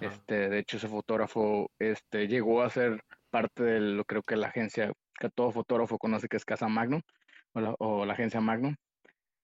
Este, 0.00 0.48
de 0.48 0.58
hecho 0.58 0.76
ese 0.78 0.88
fotógrafo 0.88 1.70
este 1.78 2.26
llegó 2.26 2.62
a 2.62 2.70
ser 2.70 3.02
parte 3.30 3.62
de 3.62 3.80
lo 3.80 4.04
creo 4.04 4.22
que 4.22 4.36
la 4.36 4.48
agencia 4.48 4.92
que 5.18 5.30
todo 5.30 5.52
fotógrafo 5.52 5.96
conoce 5.96 6.28
que 6.28 6.36
es 6.36 6.44
Casa 6.44 6.68
Magnum 6.68 7.02
o 7.78 8.04
la, 8.04 8.12
agencia 8.12 8.40
Magnum. 8.40 8.74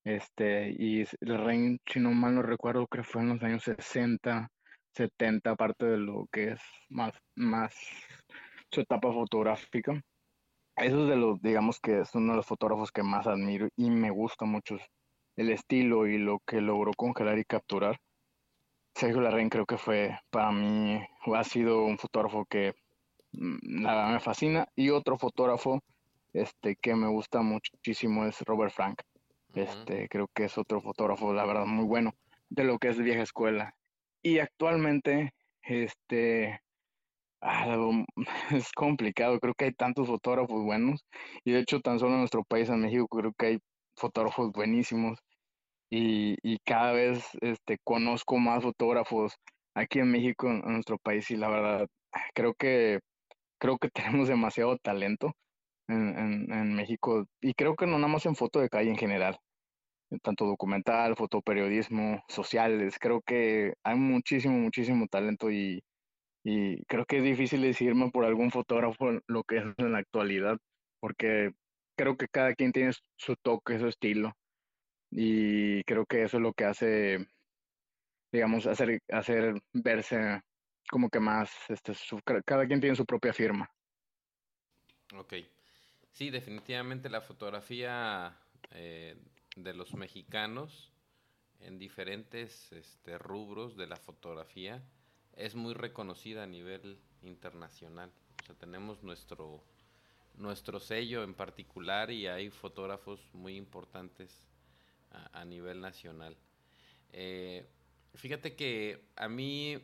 Este, 0.04 0.70
y 0.70 1.04
Larraín, 1.20 1.78
si 1.86 2.00
no 2.00 2.10
mal 2.12 2.34
no 2.34 2.42
recuerdo, 2.42 2.86
creo 2.86 3.04
que 3.04 3.10
fue 3.10 3.22
en 3.22 3.28
los 3.30 3.42
años 3.42 3.62
60, 3.64 4.48
70, 4.94 5.56
parte 5.56 5.86
de 5.86 5.98
lo 5.98 6.26
que 6.32 6.52
es 6.52 6.60
más, 6.88 7.12
más 7.36 7.74
su 8.70 8.80
etapa 8.80 9.12
fotográfica 9.12 10.02
eso 10.76 11.02
es 11.02 11.08
de 11.08 11.16
los, 11.16 11.40
digamos 11.42 11.80
que 11.80 12.00
es 12.00 12.14
uno 12.14 12.32
de 12.32 12.36
los 12.38 12.46
fotógrafos 12.46 12.90
que 12.90 13.02
más 13.02 13.26
admiro 13.26 13.68
y 13.76 13.90
me 13.90 14.10
gusta 14.10 14.44
mucho 14.46 14.76
el 15.36 15.50
estilo 15.50 16.06
y 16.06 16.18
lo 16.18 16.40
que 16.46 16.60
logró 16.60 16.92
congelar 16.96 17.38
y 17.38 17.44
capturar. 17.44 17.98
Sergio 18.94 19.20
Larraín 19.20 19.48
creo 19.48 19.66
que 19.66 19.78
fue, 19.78 20.18
para 20.30 20.52
mí, 20.52 21.00
ha 21.34 21.44
sido 21.44 21.84
un 21.84 21.98
fotógrafo 21.98 22.44
que 22.46 22.74
mm, 23.32 23.82
nada 23.82 24.12
me 24.12 24.20
fascina. 24.20 24.66
Y 24.76 24.90
otro 24.90 25.18
fotógrafo 25.18 25.80
este, 26.32 26.76
que 26.76 26.94
me 26.94 27.08
gusta 27.08 27.42
muchísimo 27.42 28.26
es 28.26 28.40
Robert 28.42 28.72
Frank. 28.72 29.02
Este, 29.54 30.08
creo 30.08 30.28
que 30.34 30.44
es 30.44 30.56
otro 30.56 30.80
fotógrafo, 30.80 31.32
la 31.32 31.44
verdad, 31.44 31.66
muy 31.66 31.84
bueno, 31.84 32.14
de 32.48 32.64
lo 32.64 32.78
que 32.78 32.88
es 32.88 32.98
vieja 32.98 33.22
escuela. 33.22 33.74
Y 34.22 34.38
actualmente, 34.38 35.34
este, 35.62 36.62
Ah, 37.44 37.66
es 38.52 38.70
complicado, 38.72 39.40
creo 39.40 39.54
que 39.54 39.64
hay 39.66 39.72
tantos 39.72 40.06
fotógrafos 40.06 40.62
buenos 40.62 41.04
y 41.44 41.50
de 41.52 41.58
hecho 41.60 41.80
tan 41.80 41.98
solo 41.98 42.12
en 42.12 42.20
nuestro 42.20 42.44
país, 42.44 42.68
en 42.68 42.80
México, 42.80 43.08
creo 43.08 43.32
que 43.36 43.46
hay 43.46 43.58
fotógrafos 43.96 44.52
buenísimos 44.52 45.18
y, 45.90 46.36
y 46.42 46.58
cada 46.64 46.92
vez 46.92 47.24
este, 47.40 47.78
conozco 47.84 48.38
más 48.38 48.62
fotógrafos 48.62 49.34
aquí 49.74 49.98
en 50.00 50.12
México, 50.12 50.48
en, 50.48 50.60
nuestro 50.72 50.98
país 50.98 51.30
y 51.32 51.36
la 51.36 51.48
verdad 51.48 51.88
creo 52.34 52.54
que 52.54 53.00
creo 53.58 53.78
que 53.78 53.90
tenemos 54.22 54.28
demasiado 54.28 54.78
talento 54.78 55.32
en, 55.92 56.52
en, 56.52 56.74
México, 56.74 57.26
y 57.40 57.54
creo 57.54 57.76
que 57.76 57.86
no 57.86 57.98
nada 57.98 58.08
más 58.08 58.26
en 58.26 58.36
foto 58.36 58.60
de 58.60 58.68
calle 58.68 58.90
en 58.90 58.96
general, 58.96 59.38
tanto 60.22 60.46
documental, 60.46 61.16
fotoperiodismo, 61.16 62.22
sociales, 62.28 62.98
creo 62.98 63.22
que 63.22 63.74
hay 63.84 63.96
muchísimo, 63.96 64.58
muchísimo 64.58 65.06
talento 65.08 65.50
y, 65.50 65.82
y 66.44 66.84
creo 66.86 67.06
que 67.06 67.18
es 67.18 67.24
difícil 67.24 67.62
decirme 67.62 68.10
por 68.10 68.24
algún 68.24 68.50
fotógrafo 68.50 69.20
lo 69.26 69.44
que 69.44 69.58
es 69.58 69.64
en 69.78 69.92
la 69.92 69.98
actualidad, 69.98 70.58
porque 71.00 71.52
creo 71.96 72.16
que 72.16 72.28
cada 72.28 72.54
quien 72.54 72.72
tiene 72.72 72.92
su 73.16 73.36
toque, 73.36 73.78
su 73.78 73.88
estilo, 73.88 74.32
y 75.10 75.84
creo 75.84 76.06
que 76.06 76.22
eso 76.22 76.38
es 76.38 76.42
lo 76.42 76.52
que 76.54 76.64
hace, 76.64 77.26
digamos, 78.32 78.66
hacer, 78.66 79.00
hacer 79.10 79.60
verse 79.72 80.40
como 80.90 81.08
que 81.08 81.20
más, 81.20 81.50
este, 81.68 81.92
cada 82.44 82.66
quien 82.66 82.80
tiene 82.80 82.96
su 82.96 83.06
propia 83.06 83.32
firma. 83.32 83.70
Ok. 85.14 85.34
Sí, 86.12 86.28
definitivamente 86.28 87.08
la 87.08 87.22
fotografía 87.22 88.36
eh, 88.70 89.16
de 89.56 89.72
los 89.72 89.94
mexicanos 89.94 90.92
en 91.60 91.78
diferentes 91.78 92.70
este, 92.72 93.16
rubros 93.16 93.76
de 93.76 93.86
la 93.86 93.96
fotografía 93.96 94.82
es 95.36 95.54
muy 95.54 95.72
reconocida 95.72 96.42
a 96.42 96.46
nivel 96.46 97.00
internacional. 97.22 98.12
O 98.42 98.44
sea, 98.44 98.54
tenemos 98.54 99.02
nuestro, 99.02 99.64
nuestro 100.34 100.80
sello 100.80 101.22
en 101.22 101.32
particular 101.32 102.10
y 102.10 102.26
hay 102.26 102.50
fotógrafos 102.50 103.20
muy 103.32 103.56
importantes 103.56 104.48
a, 105.32 105.44
nivel 105.46 105.80
nacional. 105.80 106.36
Eh, 107.12 107.66
fíjate 108.14 108.54
que 108.54 109.08
a 109.16 109.28
mí 109.28 109.78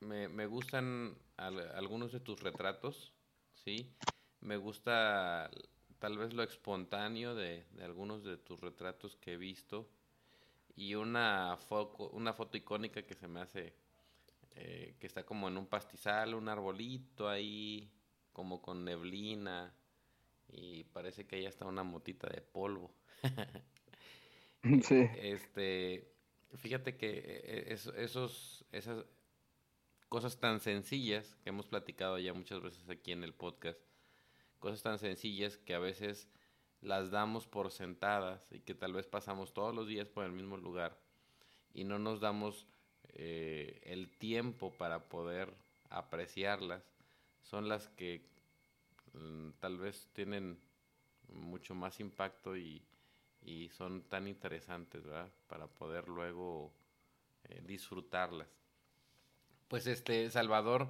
me, 0.00 0.28
me 0.28 0.46
gustan 0.46 1.16
algunos 1.36 2.12
de 2.12 2.20
tus 2.20 2.40
retratos, 2.40 3.12
¿sí? 3.52 3.94
Me 4.44 4.58
gusta 4.58 5.50
tal 5.98 6.18
vez 6.18 6.34
lo 6.34 6.42
espontáneo 6.42 7.34
de, 7.34 7.64
algunos 7.80 8.24
de 8.24 8.36
tus 8.36 8.60
retratos 8.60 9.16
que 9.16 9.32
he 9.32 9.36
visto 9.38 9.88
y 10.76 10.94
una, 10.94 11.56
foco, 11.56 12.10
una 12.10 12.34
foto 12.34 12.58
icónica 12.58 13.02
que 13.06 13.14
se 13.14 13.26
me 13.26 13.40
hace, 13.40 13.72
eh, 14.56 14.96
que 15.00 15.06
está 15.06 15.24
como 15.24 15.48
en 15.48 15.56
un 15.56 15.66
pastizal, 15.66 16.34
un 16.34 16.50
arbolito 16.50 17.26
ahí, 17.26 17.90
como 18.34 18.60
con 18.60 18.84
neblina 18.84 19.74
y 20.48 20.84
parece 20.84 21.26
que 21.26 21.36
ahí 21.36 21.46
está 21.46 21.64
una 21.64 21.82
motita 21.82 22.28
de 22.28 22.42
polvo. 22.42 22.92
sí. 24.82 25.08
Este, 25.16 26.12
fíjate 26.56 26.98
que 26.98 27.22
eh, 27.24 27.78
esos, 27.96 28.66
esas 28.72 29.06
cosas 30.10 30.38
tan 30.38 30.60
sencillas 30.60 31.34
que 31.36 31.48
hemos 31.48 31.66
platicado 31.66 32.18
ya 32.18 32.34
muchas 32.34 32.60
veces 32.60 32.90
aquí 32.90 33.12
en 33.12 33.24
el 33.24 33.32
podcast, 33.32 33.80
cosas 34.64 34.80
tan 34.80 34.98
sencillas 34.98 35.58
que 35.58 35.74
a 35.74 35.78
veces 35.78 36.26
las 36.80 37.10
damos 37.10 37.46
por 37.46 37.70
sentadas 37.70 38.50
y 38.50 38.60
que 38.60 38.74
tal 38.74 38.94
vez 38.94 39.06
pasamos 39.06 39.52
todos 39.52 39.74
los 39.74 39.86
días 39.86 40.08
por 40.08 40.24
el 40.24 40.32
mismo 40.32 40.56
lugar 40.56 40.98
y 41.74 41.84
no 41.84 41.98
nos 41.98 42.18
damos 42.18 42.66
eh, 43.10 43.82
el 43.84 44.08
tiempo 44.16 44.72
para 44.72 45.04
poder 45.10 45.52
apreciarlas, 45.90 46.82
son 47.42 47.68
las 47.68 47.88
que 47.88 48.24
mm, 49.12 49.50
tal 49.60 49.76
vez 49.76 50.08
tienen 50.14 50.58
mucho 51.28 51.74
más 51.74 52.00
impacto 52.00 52.56
y, 52.56 52.82
son 53.76 54.00
tan 54.04 54.26
interesantes, 54.26 55.04
¿verdad? 55.04 55.30
Para 55.46 55.66
poder 55.66 56.08
luego 56.08 56.72
eh, 57.50 57.60
disfrutarlas. 57.66 58.48
Pues 59.68 59.86
este, 59.86 60.30
Salvador, 60.30 60.88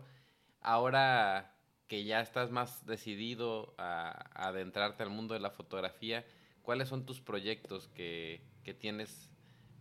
ahora 0.60 1.53
que 1.88 2.04
ya 2.04 2.20
estás 2.20 2.50
más 2.50 2.86
decidido 2.86 3.74
a, 3.78 4.30
adentrarte 4.34 5.02
al 5.02 5.10
mundo 5.10 5.34
de 5.34 5.40
la 5.40 5.50
fotografía, 5.50 6.24
¿cuáles 6.62 6.88
son 6.88 7.04
tus 7.04 7.20
proyectos 7.20 7.88
que, 7.88 8.40
tienes 8.80 9.30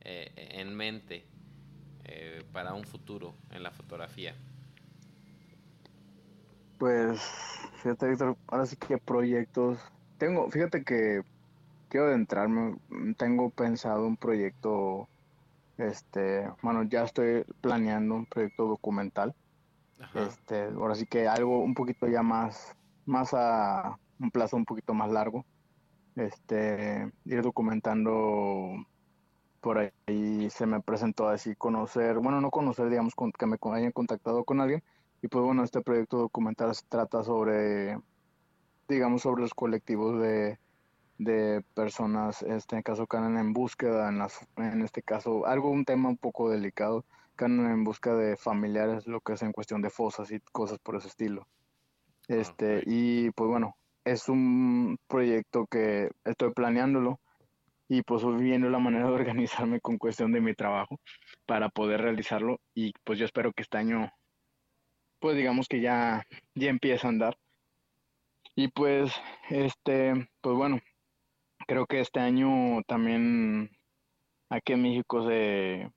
eh, 0.02 0.32
en 0.36 0.76
mente 0.76 1.26
eh, 2.04 2.44
para 2.52 2.74
un 2.74 2.84
futuro 2.84 3.36
en 3.52 3.64
la 3.64 3.72
fotografía? 3.72 4.36
Pues, 6.78 7.22
fíjate, 7.82 8.18
ahora 8.48 8.66
sí 8.66 8.76
que 8.76 8.98
proyectos. 8.98 9.80
Tengo, 10.18 10.50
fíjate 10.52 10.84
que 10.84 11.22
quiero 11.88 12.08
adentrarme, 12.08 12.76
tengo 13.18 13.50
pensado 13.52 14.06
un 14.06 14.18
proyecto, 14.18 15.08
este, 15.78 16.50
bueno, 16.62 16.84
ya 16.84 17.04
estoy 17.04 17.46
planeando 17.62 18.16
un 18.16 18.26
proyecto 18.26 18.68
documental 18.68 19.34
este, 20.16 20.66
ahora 20.66 20.96
sí 20.96 21.06
que 21.06 21.28
algo 21.28 21.60
un 21.60 21.74
poquito 21.74 22.08
ya 22.08 22.24
más, 22.24 22.76
más 23.06 23.34
a 23.34 23.98
un 24.20 24.32
plazo 24.32 24.58
un 24.58 24.66
poquito 24.66 24.94
más 24.94 25.12
largo. 25.12 25.46
Este, 26.16 27.12
ir 27.26 27.42
documentando 27.42 28.86
por 29.64 29.78
ahí 29.78 30.50
se 30.50 30.66
me 30.66 30.82
presentó 30.82 31.30
así 31.30 31.56
conocer, 31.56 32.20
bueno, 32.20 32.42
no 32.42 32.52
conocer, 32.52 32.90
digamos, 32.90 33.14
que 33.16 33.46
me 33.46 33.58
hayan 33.72 33.94
contactado 33.94 34.44
con 34.44 34.60
alguien. 34.60 34.84
Y 35.22 35.30
pues 35.30 35.44
bueno, 35.46 35.64
este 35.64 35.82
proyecto 35.82 36.18
documental 36.18 36.76
se 36.76 36.86
trata 36.88 37.24
sobre, 37.24 37.98
digamos, 38.90 39.22
sobre 39.22 39.42
los 39.42 39.54
colectivos 39.54 40.22
de, 40.22 40.60
de 41.18 41.64
personas, 41.74 42.42
este, 42.44 42.76
en 42.76 42.82
caso 42.82 43.08
que 43.08 43.16
andan 43.16 43.38
en 43.38 43.54
búsqueda, 43.54 44.10
en, 44.10 44.22
en 44.58 44.82
este 44.82 45.02
caso, 45.02 45.46
algo, 45.46 45.70
un 45.70 45.86
tema 45.86 46.10
un 46.10 46.18
poco 46.18 46.50
delicado, 46.50 47.06
en 47.40 47.84
busca 47.84 48.16
de 48.16 48.38
familiares, 48.38 49.08
lo 49.08 49.22
que 49.22 49.34
es 49.34 49.42
en 49.42 49.52
cuestión 49.52 49.82
de 49.82 49.90
fosas 49.90 50.32
y 50.32 50.40
cosas 50.52 50.80
por 50.80 50.96
ese 50.96 51.08
estilo. 51.08 51.48
Ah, 52.30 52.36
este, 52.36 52.84
y 52.86 53.32
pues 53.32 53.50
bueno, 53.50 53.76
es 54.06 54.30
un 54.30 54.98
proyecto 55.08 55.66
que 55.68 56.10
estoy 56.24 56.52
planeándolo 56.54 57.20
y 57.90 58.02
pues 58.02 58.24
viendo 58.38 58.70
la 58.70 58.80
manera 58.80 59.08
de 59.08 59.14
organizarme 59.14 59.80
con 59.82 59.98
cuestión 59.98 60.32
de 60.32 60.42
mi 60.42 60.54
trabajo 60.54 61.00
para 61.46 61.70
poder 61.70 62.02
realizarlo 62.02 62.60
y 62.74 62.92
pues 63.04 63.20
yo 63.20 63.26
espero 63.26 63.52
que 63.54 63.64
este 63.64 63.78
año 63.78 64.10
pues 65.20 65.38
digamos 65.38 65.68
que 65.68 65.82
ya 65.82 66.24
ya 66.56 66.70
empiece 66.70 67.08
a 67.08 67.10
andar 67.10 67.38
y 68.56 68.68
pues 68.70 69.14
este 69.50 70.14
pues 70.42 70.56
bueno 70.56 70.80
creo 71.68 71.86
que 71.86 72.00
este 72.00 72.20
año 72.20 72.82
también 72.88 73.70
aquí 74.50 74.74
en 74.74 74.82
México 74.82 75.28
se, 75.28 75.90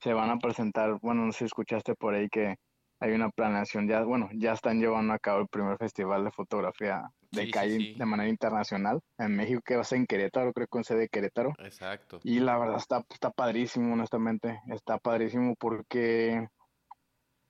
se 0.00 0.12
van 0.12 0.30
a 0.30 0.38
presentar, 0.38 0.98
bueno, 1.00 1.26
no 1.26 1.32
sé 1.32 1.40
si 1.40 1.44
escuchaste 1.46 1.94
por 1.94 2.14
ahí 2.14 2.28
que 2.28 2.56
hay 3.00 3.12
una 3.12 3.30
planeación, 3.30 3.88
ya, 3.88 4.02
bueno, 4.02 4.28
ya 4.34 4.52
están 4.52 4.78
llevando 4.78 5.14
a 5.14 5.18
cabo 5.18 5.40
el 5.40 5.48
primer 5.48 5.78
festival 5.78 6.24
de 6.24 6.30
fotografía 6.30 7.02
de 7.30 7.50
calle 7.50 7.94
de 7.96 8.04
manera 8.04 8.28
internacional 8.28 9.00
en 9.16 9.36
México, 9.36 9.62
que 9.64 9.76
va 9.76 9.82
a 9.82 9.84
ser 9.84 9.98
en 9.98 10.06
Querétaro, 10.06 10.52
creo 10.52 10.66
que 10.66 10.70
con 10.70 10.84
sede 10.84 11.00
de 11.00 11.08
Querétaro. 11.08 11.54
Exacto. 11.58 12.20
Y 12.24 12.40
la 12.40 12.58
verdad 12.58 12.76
está, 12.76 13.04
está 13.08 13.30
padrísimo, 13.30 13.94
honestamente, 13.94 14.60
está 14.68 14.98
padrísimo 14.98 15.54
porque, 15.58 16.46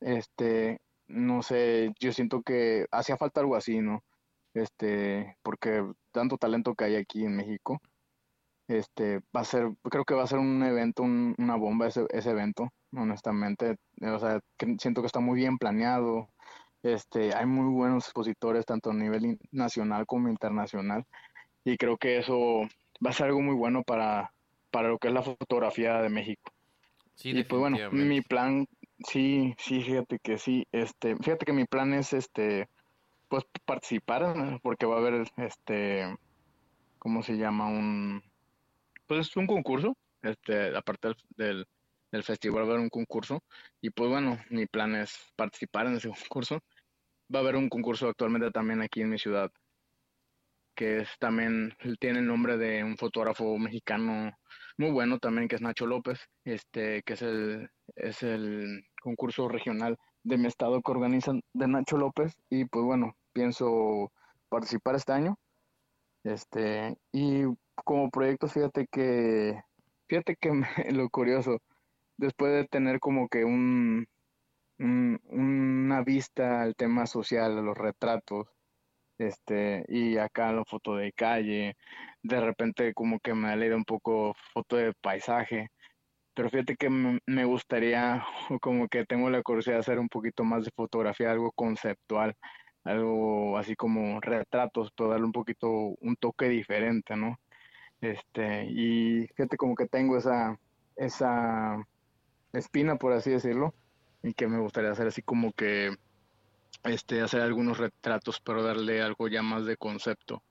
este, 0.00 0.80
no 1.08 1.42
sé, 1.42 1.92
yo 1.98 2.12
siento 2.12 2.42
que 2.42 2.86
hacía 2.92 3.16
falta 3.16 3.40
algo 3.40 3.56
así, 3.56 3.80
¿no? 3.80 4.04
Este, 4.54 5.36
porque 5.42 5.84
tanto 6.12 6.36
talento 6.36 6.74
que 6.74 6.84
hay 6.84 6.96
aquí 6.96 7.24
en 7.24 7.36
México. 7.36 7.80
Este, 8.70 9.18
va 9.36 9.40
a 9.40 9.44
ser, 9.44 9.68
creo 9.82 10.04
que 10.04 10.14
va 10.14 10.22
a 10.22 10.28
ser 10.28 10.38
un 10.38 10.62
evento, 10.62 11.02
una 11.02 11.56
bomba 11.56 11.88
ese, 11.88 12.06
ese 12.10 12.30
evento, 12.30 12.72
honestamente. 12.96 13.78
O 14.00 14.18
sea, 14.20 14.38
siento 14.78 15.00
que 15.00 15.08
está 15.08 15.18
muy 15.18 15.40
bien 15.40 15.58
planeado. 15.58 16.28
Este, 16.84 17.34
hay 17.34 17.46
muy 17.46 17.74
buenos 17.74 18.04
expositores, 18.04 18.64
tanto 18.64 18.90
a 18.90 18.94
nivel 18.94 19.40
nacional 19.50 20.06
como 20.06 20.28
internacional. 20.28 21.04
Y 21.64 21.78
creo 21.78 21.96
que 21.98 22.18
eso 22.18 22.60
va 23.04 23.10
a 23.10 23.12
ser 23.12 23.26
algo 23.26 23.40
muy 23.40 23.56
bueno 23.56 23.82
para, 23.82 24.32
para 24.70 24.88
lo 24.88 24.98
que 24.98 25.08
es 25.08 25.14
la 25.14 25.22
fotografía 25.22 26.00
de 26.00 26.08
México. 26.08 26.52
Sí, 27.16 27.30
y 27.30 27.42
pues 27.42 27.58
bueno, 27.58 27.76
mi 27.90 28.20
plan, 28.20 28.68
sí, 29.04 29.52
sí, 29.58 29.82
fíjate 29.82 30.20
que 30.20 30.38
sí, 30.38 30.68
este, 30.70 31.16
fíjate 31.16 31.44
que 31.44 31.52
mi 31.52 31.64
plan 31.64 31.92
es 31.92 32.12
este 32.12 32.68
pues 33.28 33.44
participar, 33.64 34.60
porque 34.62 34.86
va 34.86 34.94
a 34.94 34.98
haber 34.98 35.24
este, 35.36 36.16
¿cómo 36.98 37.22
se 37.22 37.36
llama? 37.36 37.66
Un, 37.66 38.22
pues 39.10 39.26
es 39.26 39.36
un 39.36 39.48
concurso, 39.48 39.96
este, 40.22 40.76
aparte 40.76 41.08
del, 41.30 41.66
del, 42.12 42.22
festival 42.22 42.62
va 42.62 42.66
a 42.68 42.70
haber 42.70 42.80
un 42.80 42.90
concurso, 42.90 43.42
y 43.80 43.90
pues 43.90 44.08
bueno, 44.08 44.38
mi 44.50 44.66
plan 44.66 44.94
es 44.94 45.18
participar 45.34 45.88
en 45.88 45.96
ese 45.96 46.08
concurso. 46.28 46.60
Va 47.34 47.40
a 47.40 47.42
haber 47.42 47.56
un 47.56 47.68
concurso 47.68 48.08
actualmente 48.08 48.52
también 48.52 48.82
aquí 48.82 49.00
en 49.00 49.10
mi 49.10 49.18
ciudad, 49.18 49.50
que 50.76 50.98
es 50.98 51.08
también, 51.18 51.74
tiene 51.98 52.20
el 52.20 52.26
nombre 52.28 52.56
de 52.56 52.84
un 52.84 52.96
fotógrafo 52.96 53.58
mexicano 53.58 54.30
muy 54.78 54.92
bueno 54.92 55.18
también, 55.18 55.48
que 55.48 55.56
es 55.56 55.60
Nacho 55.60 55.86
López, 55.86 56.20
este, 56.44 57.02
que 57.02 57.14
es 57.14 57.22
el, 57.22 57.68
es 57.96 58.22
el 58.22 58.84
concurso 59.02 59.48
regional 59.48 59.98
de 60.22 60.38
mi 60.38 60.46
estado 60.46 60.82
que 60.82 60.92
organizan 60.92 61.42
de 61.52 61.66
Nacho 61.66 61.96
López, 61.96 62.36
y 62.48 62.64
pues 62.64 62.84
bueno, 62.84 63.16
pienso 63.32 64.12
participar 64.48 64.94
este 64.94 65.12
año. 65.14 65.36
Este, 66.22 66.96
y 67.12 67.44
como 67.84 68.10
proyecto, 68.10 68.48
fíjate 68.48 68.86
que, 68.90 69.60
fíjate 70.08 70.36
que 70.36 70.50
lo 70.92 71.08
curioso, 71.10 71.58
después 72.16 72.52
de 72.52 72.66
tener 72.68 73.00
como 73.00 73.28
que 73.28 73.44
un, 73.44 74.06
una 74.78 76.02
vista 76.02 76.62
al 76.62 76.74
tema 76.76 77.06
social, 77.06 77.58
a 77.58 77.62
los 77.62 77.76
retratos, 77.76 78.48
este, 79.18 79.84
y 79.88 80.16
acá 80.16 80.52
la 80.52 80.64
foto 80.64 80.96
de 80.96 81.12
calle, 81.12 81.76
de 82.22 82.40
repente 82.40 82.94
como 82.94 83.20
que 83.20 83.34
me 83.34 83.56
leído 83.56 83.76
un 83.76 83.84
poco 83.84 84.34
foto 84.54 84.76
de 84.76 84.94
paisaje, 84.94 85.68
pero 86.34 86.50
fíjate 86.50 86.76
que 86.76 86.88
me 86.90 87.44
gustaría, 87.44 88.24
o 88.50 88.58
como 88.60 88.88
que 88.88 89.04
tengo 89.04 89.30
la 89.30 89.42
curiosidad 89.42 89.76
de 89.76 89.80
hacer 89.80 89.98
un 89.98 90.08
poquito 90.08 90.44
más 90.44 90.64
de 90.64 90.70
fotografía, 90.74 91.30
algo 91.30 91.52
conceptual, 91.52 92.34
algo 92.84 93.58
así 93.58 93.76
como 93.76 94.20
retratos, 94.20 94.90
pero 94.96 95.10
darle 95.10 95.26
un 95.26 95.32
poquito 95.32 95.68
un 95.70 96.16
toque 96.16 96.48
diferente, 96.48 97.16
¿no? 97.16 97.38
Este, 98.00 98.64
y 98.66 99.26
fíjate 99.28 99.56
como 99.56 99.74
que 99.74 99.86
tengo 99.86 100.16
esa, 100.16 100.58
esa 100.96 101.76
espina, 102.52 102.96
por 102.96 103.12
así 103.12 103.30
decirlo, 103.30 103.74
y 104.22 104.32
que 104.34 104.48
me 104.48 104.58
gustaría 104.58 104.90
hacer 104.90 105.06
así 105.06 105.22
como 105.22 105.52
que 105.52 105.96
este, 106.84 107.20
hacer 107.20 107.42
algunos 107.42 107.78
retratos, 107.78 108.40
pero 108.40 108.62
darle 108.62 109.02
algo 109.02 109.28
ya 109.28 109.42
más 109.42 109.66
de 109.66 109.76
concepto. 109.76 110.42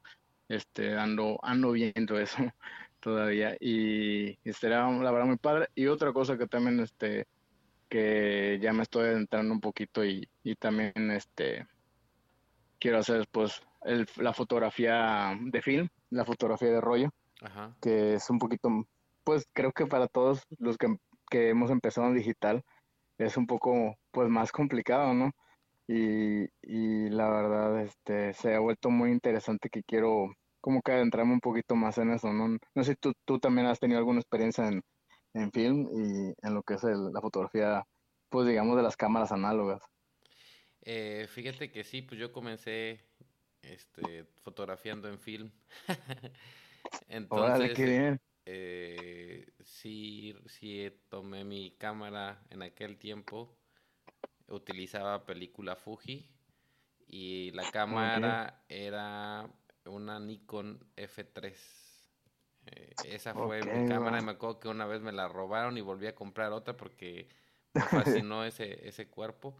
Este, 0.48 0.98
ando, 0.98 1.40
ando 1.44 1.72
viendo 1.72 2.20
eso 2.20 2.38
todavía 3.00 3.56
y, 3.60 4.32
y 4.32 4.50
estaría 4.50 4.80
la 4.88 5.12
verdad 5.12 5.28
muy 5.28 5.38
padre. 5.38 5.70
Y 5.76 5.88
otra 5.88 6.14
cosa 6.14 6.38
que 6.38 6.48
también, 6.48 6.80
este, 6.80 7.26
que 7.88 8.60
ya 8.62 8.74
me 8.74 8.84
estoy 8.84 9.10
entrando 9.14 9.54
un 9.54 9.60
poquito 9.60 10.06
y, 10.06 10.28
y 10.44 10.56
también, 10.56 11.12
este, 11.12 11.68
quiero 12.80 13.00
hacer, 13.00 13.28
pues, 13.32 13.62
el, 13.84 14.08
la 14.18 14.34
fotografía 14.34 15.38
de 15.42 15.62
film, 15.62 15.88
la 16.10 16.26
fotografía 16.26 16.70
de 16.70 16.82
rollo, 16.82 17.10
que 17.82 18.16
es 18.16 18.30
un 18.30 18.40
poquito, 18.40 18.70
pues, 19.24 19.46
creo 19.54 19.72
que 19.72 19.86
para 19.86 20.08
todos 20.08 20.44
los 20.58 20.78
que, 20.78 20.88
que 21.30 21.50
hemos 21.50 21.72
empezado 21.72 22.08
en 22.08 22.16
digital, 22.16 22.64
es 23.18 23.38
un 23.38 23.48
poco, 23.48 23.96
pues, 24.12 24.30
más 24.30 24.52
complicado, 24.52 25.14
¿no? 25.14 25.32
y, 25.90 26.44
y 26.62 27.10
la 27.10 27.28
verdad 27.30 27.82
este 27.82 28.34
se 28.36 28.54
ha 28.54 28.60
vuelto 28.60 28.92
muy 28.92 29.10
interesante 29.12 29.70
que 29.72 29.82
quiero 29.84 30.32
como 30.62 30.84
que 30.84 30.92
adentrarme 30.92 31.34
un 31.34 31.40
poquito 31.40 31.76
más 31.76 31.98
en 31.98 32.12
eso, 32.12 32.32
¿no? 32.32 32.58
No 32.76 32.84
sé 32.84 32.92
si 32.92 32.98
tú, 32.98 33.14
tú 33.26 33.40
también 33.40 33.66
has 33.66 33.80
tenido 33.80 33.98
alguna 33.98 34.20
experiencia 34.20 34.68
en, 34.68 34.84
en 35.34 35.52
film 35.52 35.88
y 35.92 36.34
en 36.46 36.54
lo 36.54 36.62
que 36.62 36.76
es 36.76 36.84
la 36.84 37.22
fotografía, 37.22 37.84
pues 38.30 38.48
digamos, 38.48 38.78
de 38.78 38.84
las 38.84 38.96
cámaras 38.96 39.32
análogas. 39.32 39.82
Eh, 40.82 41.26
fíjate 41.28 41.72
que 41.72 41.84
sí, 41.84 42.04
pues 42.04 42.20
yo 42.20 42.32
comencé 42.32 43.02
este, 43.64 44.26
fotografiando 44.44 45.10
en 45.10 45.18
film. 45.18 45.52
Entonces, 47.08 47.74
qué 47.76 47.86
bien. 47.86 48.22
Eh, 48.46 49.48
sí, 49.64 50.36
sí 50.48 50.92
tomé 51.10 51.44
mi 51.44 51.72
cámara 51.78 52.44
en 52.50 52.64
aquel 52.64 52.98
tiempo 52.98 53.60
utilizaba 54.50 55.26
película 55.26 55.76
Fuji 55.76 56.28
y 57.08 57.52
la 57.52 57.72
cámara 57.72 58.64
era 58.70 59.50
una 59.86 60.20
Nikon 60.20 60.80
F3. 60.96 61.54
Eh, 62.66 62.96
esa 63.04 63.34
fue 63.34 63.64
mi 63.64 63.88
cámara 63.88 64.20
y 64.20 64.24
me 64.24 64.32
acuerdo 64.32 64.60
que 64.60 64.68
una 64.68 64.86
vez 64.86 65.02
me 65.02 65.12
la 65.12 65.28
robaron 65.28 65.78
y 65.78 65.82
volví 65.82 66.08
a 66.08 66.16
comprar 66.16 66.52
otra 66.52 66.78
porque 66.78 67.30
me 67.74 67.82
fascinó 67.82 68.44
ese, 68.46 68.88
ese 68.88 69.08
cuerpo. 69.08 69.58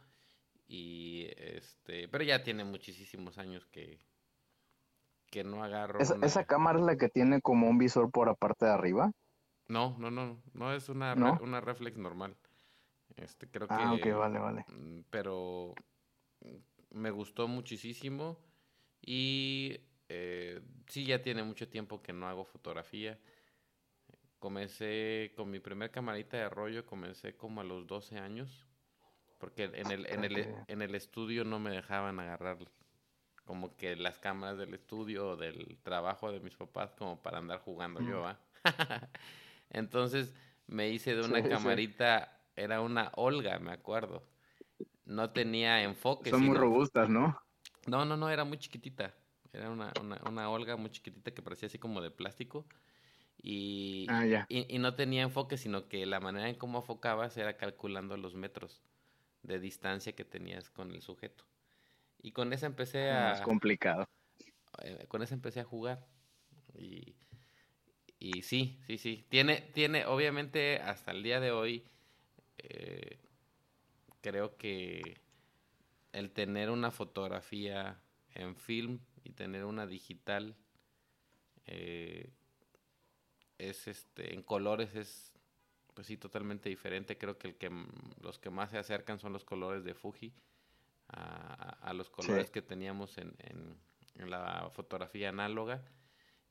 Y 0.68 1.28
este, 1.38 2.08
pero 2.08 2.24
ya 2.24 2.44
tiene 2.44 2.64
muchísimos 2.64 3.40
años 3.40 3.66
que, 3.66 4.00
que 5.30 5.44
no 5.44 5.64
agarro. 5.64 6.00
¿Esa, 6.00 6.18
¿Esa 6.22 6.46
cámara 6.46 6.80
es 6.80 6.86
la 6.86 6.98
que 6.98 7.10
tiene 7.10 7.42
como 7.42 7.70
un 7.70 7.78
visor 7.78 8.12
por 8.12 8.28
la 8.28 8.34
parte 8.34 8.66
de 8.66 8.72
arriba? 8.72 9.12
No, 9.68 9.96
no, 10.00 10.10
no, 10.10 10.42
no 10.54 10.74
es 10.74 10.90
una, 10.90 11.14
una 11.42 11.62
reflex 11.62 11.98
normal. 11.98 12.36
Este, 13.16 13.48
creo 13.48 13.68
ah, 13.70 13.98
que. 14.02 14.14
vale, 14.14 14.40
vale. 14.40 14.66
Mm, 14.68 15.02
pero 15.10 15.76
me 16.92 17.12
gustó 17.12 17.48
muchísimo. 17.48 18.38
Y 19.02 19.80
eh, 20.10 20.62
sí, 20.88 21.06
ya 21.06 21.22
tiene 21.22 21.44
mucho 21.44 21.70
tiempo 21.70 22.02
que 22.02 22.14
no 22.14 22.28
hago 22.28 22.46
fotografía. 22.46 23.20
Comencé 24.40 25.34
con 25.36 25.52
mi 25.52 25.60
primer 25.60 25.92
camarita 25.92 26.38
de 26.38 26.50
rollo, 26.50 26.86
comencé 26.86 27.36
como 27.36 27.62
a 27.62 27.64
los 27.64 27.86
12 27.86 28.18
años. 28.18 28.66
Porque 29.38 29.66
en 29.66 29.92
el, 29.92 30.06
en 30.08 30.24
el, 30.26 30.56
en 30.68 30.82
el 30.82 30.96
estudio 30.96 31.46
no 31.46 31.60
me 31.60 31.70
dejaban 31.70 32.20
agarrar 32.20 32.58
como 33.50 33.76
que 33.78 33.96
las 33.96 34.20
cámaras 34.20 34.60
del 34.60 34.76
estudio 34.76 35.30
o 35.30 35.36
del 35.36 35.80
trabajo 35.82 36.32
de 36.32 36.40
mis 36.40 36.54
papás 36.54 36.94
como 36.94 37.20
para 37.20 37.40
andar 37.40 37.60
jugando 37.62 38.00
yo, 38.00 38.24
¿ah? 38.24 38.38
Entonces 39.72 40.36
me 40.68 40.90
hice 40.90 41.16
de 41.16 41.26
una 41.26 41.42
camarita 41.42 42.40
era 42.56 42.80
una 42.82 43.12
Olga, 43.16 43.58
me 43.58 43.72
acuerdo. 43.72 44.22
No 45.06 45.32
tenía 45.32 45.82
enfoque. 45.82 46.30
Son 46.30 46.46
muy 46.46 46.56
robustas, 46.56 47.10
¿no? 47.10 47.42
No, 47.88 48.06
no, 48.06 48.18
no, 48.18 48.30
era 48.30 48.44
muy 48.44 48.60
chiquitita. 48.60 49.16
Era 49.52 49.72
una, 49.72 49.92
una, 50.00 50.22
una 50.28 50.48
Olga 50.52 50.76
muy 50.76 50.92
chiquitita 50.92 51.32
que 51.32 51.42
parecía 51.42 51.66
así 51.66 51.80
como 51.80 52.02
de 52.02 52.12
plástico. 52.12 52.68
Y, 53.42 54.06
ah, 54.10 54.46
y, 54.48 54.76
y, 54.76 54.78
no 54.78 54.94
tenía 54.94 55.24
enfoque, 55.24 55.58
sino 55.58 55.88
que 55.88 56.06
la 56.06 56.20
manera 56.20 56.50
en 56.50 56.56
cómo 56.56 56.78
enfocabas 56.78 57.36
era 57.36 57.58
calculando 57.58 58.16
los 58.16 58.36
metros 58.36 58.84
de 59.42 59.60
distancia 59.60 60.14
que 60.14 60.24
tenías 60.24 60.70
con 60.70 60.92
el 60.92 61.02
sujeto. 61.02 61.46
Y 62.22 62.32
con 62.32 62.54
esa 62.54 62.66
empecé 62.66 63.12
a... 63.12 63.34
Es 63.34 63.42
complicado. 63.42 64.08
Eh, 64.84 65.06
con 65.08 65.22
esa 65.22 65.36
empecé 65.36 65.60
a 65.60 65.66
jugar. 65.66 66.06
Y, 66.78 67.16
y 68.20 68.42
sí, 68.42 68.80
sí, 68.88 68.98
sí. 68.98 69.26
Tiene, 69.30 69.62
tiene, 69.74 70.06
obviamente, 70.06 70.80
hasta 70.80 71.12
el 71.12 71.24
día 71.24 71.40
de 71.40 71.52
hoy 71.52 71.86
eh, 72.58 73.20
creo 74.22 74.58
que 74.58 75.22
el 76.12 76.32
tener 76.32 76.70
una 76.70 76.92
fotografía 76.92 78.02
en 78.34 78.56
film 78.56 79.00
y 79.24 79.32
tener 79.32 79.66
una 79.66 79.88
digital 79.88 80.56
eh, 81.66 82.32
es 83.58 83.88
este 83.88 84.34
en 84.34 84.44
colores 84.44 84.96
es 84.96 85.34
pues 85.94 86.08
sí 86.08 86.18
totalmente 86.18 86.70
diferente 86.70 87.18
creo 87.18 87.38
que 87.38 87.50
el 87.50 87.56
que 87.56 87.70
los 88.22 88.40
que 88.40 88.50
más 88.50 88.72
se 88.72 88.78
acercan 88.78 89.20
son 89.20 89.34
los 89.34 89.46
colores 89.46 89.84
de 89.84 89.94
Fuji 89.94 90.34
a, 91.10 91.94
los 91.94 92.10
colores 92.10 92.50
que 92.50 92.62
teníamos 92.62 93.18
en, 93.18 93.36
en, 93.40 94.30
la 94.30 94.70
fotografía 94.74 95.30
análoga 95.30 95.82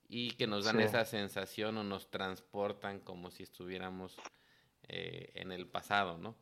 y 0.09 0.31
que 0.33 0.47
nos 0.47 0.65
dan 0.65 0.81
esa 0.81 1.05
sensación 1.05 1.77
o 1.77 1.85
nos 1.85 2.11
transportan 2.11 2.99
como 3.01 3.31
si 3.31 3.43
estuviéramos 3.43 4.17
eh, 4.89 5.31
en 5.35 5.53
el 5.53 5.67
pasado, 5.67 6.17
¿no? 6.17 6.35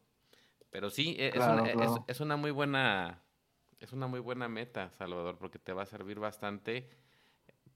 Pero 0.70 0.88
sí, 0.88 1.16
e, 1.18 1.28
es, 1.28 1.36
una, 1.36 2.02
Es, 2.06 2.20
una 2.20 2.36
muy 2.36 2.52
buena 2.52 3.22
es 3.80 3.92
una 3.92 4.06
muy 4.06 4.20
buena 4.20 4.48
meta, 4.48 4.90
Salvador, 4.90 5.36
porque 5.36 5.58
te 5.58 5.72
va 5.72 5.82
a 5.82 5.86
servir 5.86 6.18
bastante 6.18 6.88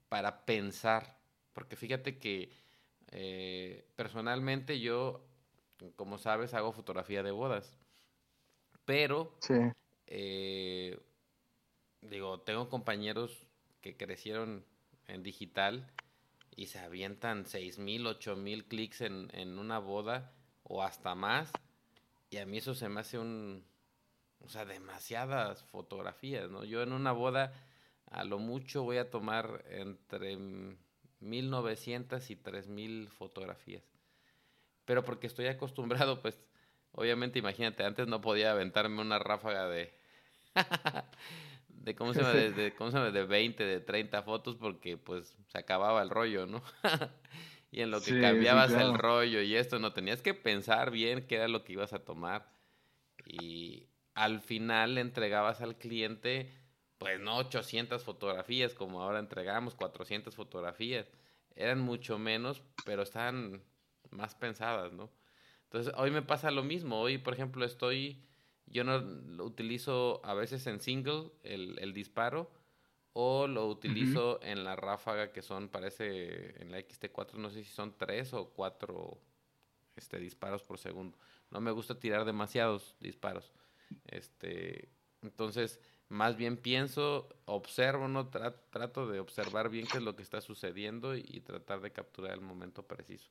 para 0.09 0.45
pensar. 0.45 1.17
Porque 1.53 1.75
fíjate 1.75 2.17
que 2.17 2.51
eh, 3.11 3.85
personalmente 3.95 4.79
yo, 4.79 5.25
como 5.95 6.17
sabes, 6.17 6.53
hago 6.53 6.71
fotografía 6.71 7.21
de 7.21 7.31
bodas. 7.31 7.77
Pero, 8.85 9.37
eh, 10.13 10.99
digo, 12.01 12.41
tengo 12.41 12.69
compañeros 12.69 13.47
que 13.81 13.95
crecieron 13.95 14.65
en 15.07 15.23
digital 15.23 15.89
y 16.55 16.67
se 16.67 16.79
avientan 16.79 17.45
seis 17.45 17.79
mil, 17.79 18.05
ocho 18.05 18.35
mil 18.35 18.65
clics 18.65 19.01
en, 19.01 19.29
en 19.33 19.57
una 19.57 19.79
boda 19.79 20.33
o 20.63 20.83
hasta 20.83 21.15
más. 21.15 21.51
Y 22.29 22.37
a 22.37 22.45
mí 22.45 22.57
eso 22.57 22.75
se 22.75 22.89
me 22.89 22.99
hace 22.99 23.17
un, 23.17 23.63
o 24.39 24.49
sea, 24.49 24.65
demasiadas 24.65 25.63
fotografías, 25.63 26.49
¿no? 26.49 26.65
Yo 26.65 26.81
en 26.81 26.91
una 26.91 27.13
boda 27.13 27.53
a 28.09 28.25
lo 28.25 28.37
mucho 28.37 28.83
voy 28.83 28.97
a 28.97 29.09
tomar 29.09 29.63
entre 29.69 30.37
1900 31.21 32.29
y 32.29 32.35
3000 32.35 33.09
fotografías. 33.09 33.83
Pero 34.85 35.05
porque 35.05 35.27
estoy 35.27 35.47
acostumbrado, 35.47 36.21
pues, 36.21 36.37
obviamente, 36.91 37.39
imagínate, 37.39 37.85
antes 37.85 38.07
no 38.07 38.19
podía 38.19 38.51
aventarme 38.51 39.01
una 39.01 39.19
ráfaga 39.19 39.67
de... 39.69 40.00
de 41.69 41.95
cómo 41.95 42.13
se 42.13 42.21
llama, 42.21 42.33
de, 42.33 42.73
cómo 42.75 42.91
se 42.91 42.97
llama, 42.97 43.11
de 43.11 43.23
20, 43.25 43.63
de 43.63 43.79
30 43.79 44.23
fotos 44.23 44.55
porque 44.55 44.97
pues 44.97 45.35
se 45.47 45.57
acababa 45.57 46.01
el 46.01 46.09
rollo, 46.09 46.45
¿no? 46.45 46.61
y 47.71 47.81
en 47.81 47.91
lo 47.91 48.01
que 48.01 48.19
cambiabas 48.19 48.71
el 48.73 48.97
rollo 48.97 49.41
y 49.41 49.55
esto, 49.55 49.79
no 49.79 49.93
tenías 49.93 50.21
que 50.21 50.33
pensar 50.33 50.91
bien 50.91 51.25
qué 51.27 51.35
era 51.35 51.47
lo 51.47 51.63
que 51.63 51.73
ibas 51.73 51.93
a 51.93 51.99
tomar. 52.03 52.49
Y 53.25 53.87
al 54.13 54.41
final 54.41 54.95
le 54.95 55.01
entregabas 55.01 55.61
al 55.61 55.77
cliente, 55.77 56.51
pues 56.97 57.19
no 57.19 57.37
800 57.37 58.03
fotografías 58.03 58.73
como 58.73 59.01
ahora 59.01 59.19
entregamos, 59.19 59.75
400 59.75 60.35
fotografías. 60.35 61.07
Eran 61.55 61.79
mucho 61.79 62.17
menos, 62.17 62.61
pero 62.85 63.03
estaban 63.03 63.61
más 64.09 64.35
pensadas, 64.35 64.91
¿no? 64.93 65.09
Entonces, 65.63 65.93
hoy 65.97 66.11
me 66.11 66.21
pasa 66.21 66.51
lo 66.51 66.63
mismo. 66.63 66.99
Hoy, 66.99 67.17
por 67.17 67.33
ejemplo, 67.33 67.63
estoy, 67.65 68.21
yo 68.71 68.83
no 68.83 68.99
lo 68.99 69.45
utilizo 69.45 70.21
a 70.23 70.33
veces 70.33 70.65
en 70.67 70.79
single 70.79 71.31
el, 71.43 71.77
el 71.79 71.93
disparo 71.93 72.49
o 73.13 73.47
lo 73.47 73.67
utilizo 73.67 74.39
en 74.41 74.63
la 74.63 74.75
ráfaga 74.75 75.31
que 75.31 75.41
son, 75.41 75.67
parece, 75.67 76.61
en 76.61 76.71
la 76.71 76.79
XT4, 76.79 77.33
no 77.33 77.49
sé 77.49 77.63
si 77.63 77.69
son 77.69 77.97
tres 77.97 78.33
o 78.33 78.49
cuatro 78.49 79.19
este, 79.95 80.17
disparos 80.17 80.63
por 80.63 80.77
segundo. 80.77 81.17
No 81.49 81.59
me 81.59 81.71
gusta 81.71 81.99
tirar 81.99 82.23
demasiados 82.23 82.95
disparos. 82.99 83.51
Este, 84.07 84.89
entonces, 85.21 85.79
Más 86.07 86.35
bien 86.35 86.57
pienso, 86.57 87.29
observo, 87.45 88.09
no 88.09 88.27
trato 88.27 89.07
de 89.07 89.21
observar 89.21 89.69
bien 89.69 89.87
qué 89.87 89.99
es 89.99 90.03
lo 90.03 90.17
que 90.17 90.23
está 90.23 90.41
sucediendo 90.41 91.15
y, 91.15 91.39
tratar 91.39 91.79
de 91.79 91.91
capturar 91.91 92.33
el 92.33 92.41
momento 92.41 92.83
preciso. 92.83 93.29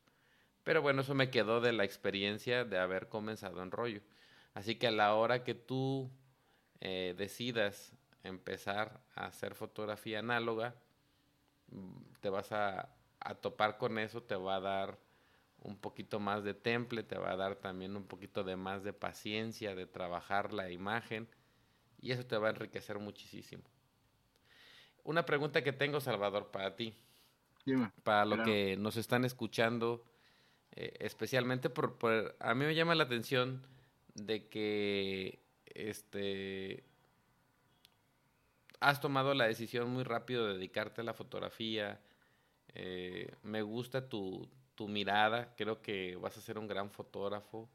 Pero 0.64 0.80
bueno, 0.80 1.02
eso 1.02 1.14
me 1.14 1.28
quedó 1.28 1.60
de 1.60 1.72
la 1.72 1.84
experiencia 1.84 2.64
de 2.64 2.78
haber 2.78 3.10
comenzado 3.10 3.62
en 3.62 3.70
rollo. 3.70 4.00
Así 4.54 4.76
que 4.76 4.88
a 4.88 4.90
la 4.90 5.14
hora 5.14 5.44
que 5.44 5.54
tú 5.54 6.10
eh, 6.80 7.14
decidas 7.16 7.92
empezar 8.24 9.00
a 9.14 9.26
hacer 9.26 9.54
fotografía 9.54 10.18
análoga, 10.18 10.74
te 12.20 12.28
vas 12.28 12.52
a, 12.52 12.90
a 13.20 13.34
topar 13.34 13.78
con 13.78 13.98
eso, 13.98 14.22
te 14.22 14.34
va 14.34 14.56
a 14.56 14.60
dar 14.60 14.98
un 15.62 15.76
poquito 15.76 16.20
más 16.20 16.42
de 16.42 16.54
temple, 16.54 17.02
te 17.02 17.18
va 17.18 17.32
a 17.32 17.36
dar 17.36 17.56
también 17.56 17.96
un 17.96 18.04
poquito 18.04 18.44
de 18.44 18.56
más 18.56 18.82
de 18.82 18.92
paciencia, 18.92 19.74
de 19.74 19.86
trabajar 19.86 20.52
la 20.52 20.70
imagen 20.70 21.28
y 22.00 22.12
eso 22.12 22.24
te 22.24 22.36
va 22.36 22.48
a 22.48 22.50
enriquecer 22.50 22.98
muchísimo. 22.98 23.62
Una 25.04 25.24
pregunta 25.24 25.62
que 25.62 25.72
tengo, 25.72 26.00
Salvador, 26.00 26.50
para 26.50 26.76
ti. 26.76 26.94
para 28.02 28.24
lo 28.24 28.42
que 28.42 28.76
nos 28.78 28.96
están 28.96 29.24
escuchando, 29.24 30.04
eh, 30.72 30.96
especialmente 31.00 31.68
por, 31.68 31.98
por, 31.98 32.36
a 32.40 32.54
mí 32.54 32.64
me 32.64 32.74
llama 32.74 32.94
la 32.94 33.04
atención 33.04 33.66
de 34.14 34.48
que 34.48 35.38
este 35.66 36.84
has 38.80 39.00
tomado 39.00 39.34
la 39.34 39.46
decisión 39.46 39.90
muy 39.90 40.04
rápido 40.04 40.46
de 40.46 40.54
dedicarte 40.54 41.02
a 41.02 41.04
la 41.04 41.14
fotografía. 41.14 42.00
Eh, 42.74 43.30
me 43.42 43.62
gusta 43.62 44.08
tu, 44.08 44.48
tu 44.74 44.88
mirada, 44.88 45.54
creo 45.56 45.82
que 45.82 46.16
vas 46.16 46.36
a 46.38 46.40
ser 46.40 46.58
un 46.58 46.66
gran 46.66 46.90
fotógrafo 46.90 47.68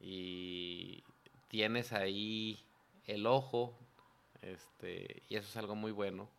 y 0.00 1.02
tienes 1.48 1.92
ahí 1.92 2.64
el 3.04 3.26
ojo, 3.26 3.78
este, 4.40 5.22
y 5.28 5.36
eso 5.36 5.48
es 5.48 5.56
algo 5.56 5.74
muy 5.74 5.92
bueno. 5.92 6.30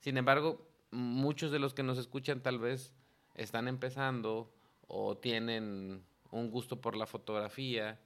Sin 0.00 0.16
embargo, 0.16 0.66
muchos 0.90 1.52
de 1.52 1.58
los 1.58 1.74
que 1.74 1.82
nos 1.82 1.98
escuchan 1.98 2.42
tal 2.42 2.58
vez 2.58 2.94
están 3.34 3.68
empezando 3.68 4.52
o 4.88 5.16
tienen 5.16 6.04
un 6.30 6.50
gusto 6.50 6.80
por 6.80 6.96
la 6.96 7.06
fotografía 7.06 8.00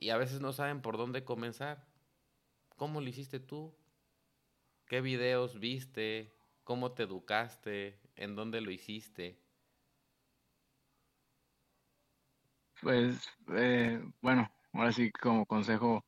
y 0.00 0.10
a 0.10 0.16
veces 0.16 0.40
no 0.40 0.52
saben 0.52 0.80
por 0.80 0.96
dónde 0.96 1.24
comenzar. 1.24 1.86
¿Cómo 2.76 3.00
lo 3.00 3.08
hiciste 3.08 3.38
tú? 3.38 3.76
¿Qué 4.86 5.02
videos 5.02 5.60
viste? 5.60 6.34
¿Cómo 6.64 6.92
te 6.92 7.04
educaste? 7.04 8.00
¿En 8.16 8.34
dónde 8.34 8.62
lo 8.62 8.70
hiciste? 8.70 9.38
Pues, 12.80 13.28
eh, 13.54 14.02
bueno, 14.22 14.50
ahora 14.72 14.90
sí 14.92 15.12
como 15.12 15.44
consejo, 15.44 16.04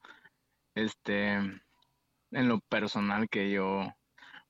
este, 0.75 1.35
en 1.35 2.49
lo 2.49 2.61
personal 2.61 3.29
que 3.29 3.51
yo, 3.51 3.85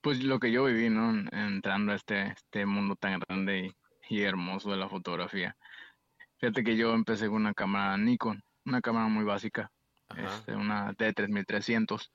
pues 0.01 0.23
lo 0.23 0.39
que 0.39 0.53
yo 0.53 0.65
viví, 0.65 0.89
¿no? 0.89 1.11
Entrando 1.33 1.93
a 1.93 1.97
este, 1.97 2.29
este 2.29 2.65
mundo 2.65 2.95
tan 2.95 3.19
grande 3.21 3.75
y, 4.09 4.23
hermoso 4.23 4.71
de 4.71 4.77
la 4.77 4.89
fotografía. 4.89 5.57
Fíjate 6.39 6.63
que 6.63 6.77
yo 6.77 6.95
empecé 6.95 7.27
con 7.27 7.37
una 7.37 7.55
cámara 7.55 7.97
Nikon, 7.97 8.43
una 8.65 8.81
cámara 8.81 9.09
muy 9.09 9.25
básica, 9.25 9.71
este, 10.17 10.55
una 10.55 10.93
D3300, 10.93 12.11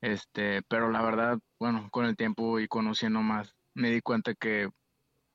este, 0.00 0.62
pero 0.68 0.90
la 0.90 1.02
verdad, 1.02 1.38
bueno, 1.58 1.88
con 1.90 2.06
el 2.06 2.16
tiempo 2.16 2.60
y 2.60 2.68
conociendo 2.68 3.20
más, 3.20 3.54
me 3.74 3.90
di 3.90 4.00
cuenta 4.00 4.34
que 4.34 4.68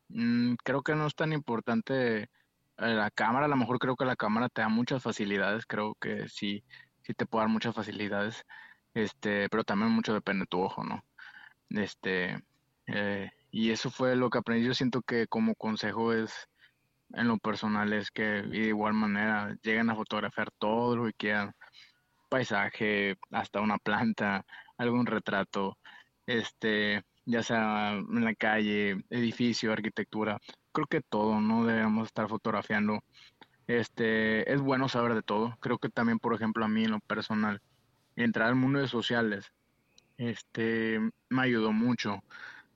mm, 0.10 0.55
creo 0.64 0.82
que 0.82 0.95
no 0.95 1.07
es 1.07 1.16
tan 1.16 1.34
importante 1.34 2.24
eh, 2.24 2.30
la 2.78 3.12
cámara, 3.12 3.45
a 3.45 3.49
lo 3.49 3.55
mejor 3.57 3.80
creo 3.80 3.95
que 3.95 4.05
la 4.05 4.16
cámara 4.16 4.49
te 4.49 4.62
da 4.62 4.70
muchas 4.70 5.03
facilidades, 5.03 5.66
creo 5.66 5.95
que 5.99 6.28
sí, 6.30 6.64
sí 7.01 7.14
te 7.14 7.26
puede 7.26 7.43
dar 7.43 7.51
muchas 7.51 7.76
facilidades, 7.76 8.45
este, 8.93 9.49
pero 9.49 9.64
también 9.64 9.91
mucho 9.91 10.14
depende 10.14 10.43
de 10.43 10.47
tu 10.47 10.62
ojo, 10.62 10.84
¿no? 10.84 11.03
Este, 11.70 12.43
eh, 12.88 13.32
y 13.51 13.72
eso 13.72 13.89
fue 13.89 14.16
lo 14.16 14.30
que 14.30 14.39
aprendí. 14.39 14.66
Yo 14.66 14.74
siento 14.74 15.01
que 15.01 15.28
como 15.28 15.55
consejo 15.55 16.14
es, 16.14 16.49
en 17.14 17.28
lo 17.28 17.38
personal, 17.38 17.93
es 17.93 18.12
que 18.12 18.24
de 18.24 18.68
igual 18.68 18.93
manera 18.93 19.55
lleguen 19.64 19.89
a 19.89 19.95
fotografiar 19.95 20.51
todo 20.57 20.95
lo 20.95 21.05
que 21.05 21.14
quieran, 21.14 21.53
paisaje, 22.30 23.18
hasta 23.32 23.62
una 23.62 23.78
planta, 23.78 24.45
algún 24.78 25.05
retrato, 25.05 25.78
este, 26.26 27.03
ya 27.26 27.43
sea 27.43 27.93
en 27.93 28.24
la 28.24 28.36
calle, 28.36 29.03
edificio, 29.10 29.74
arquitectura, 29.74 30.39
creo 30.72 30.88
que 30.88 31.01
todo, 31.01 31.41
¿no? 31.41 31.66
Debemos 31.66 32.07
estar 32.07 32.28
fotografiando. 32.30 33.03
Este, 33.68 34.51
es 34.51 34.62
bueno 34.62 34.89
saber 34.89 35.14
de 35.14 35.22
todo. 35.22 35.55
Creo 35.60 35.78
que 35.78 35.89
también, 35.89 36.20
por 36.20 36.34
ejemplo, 36.34 36.66
a 36.66 36.70
mí 36.70 36.86
en 36.86 36.91
lo 36.91 36.99
personal, 37.01 37.62
entrar 38.16 38.47
al 38.47 38.55
mundo 38.55 38.80
de 38.80 38.88
sociales, 38.88 39.51
este, 40.18 40.99
me 41.30 41.41
ayudó 41.41 41.72
mucho, 41.72 42.24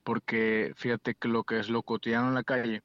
porque 0.04 0.72
fíjate 0.76 1.14
que 1.14 1.28
lo 1.28 1.44
que 1.44 1.58
es 1.58 1.68
lo 1.68 1.82
cotidiano 1.82 2.28
en 2.28 2.34
la 2.34 2.44
calle, 2.44 2.82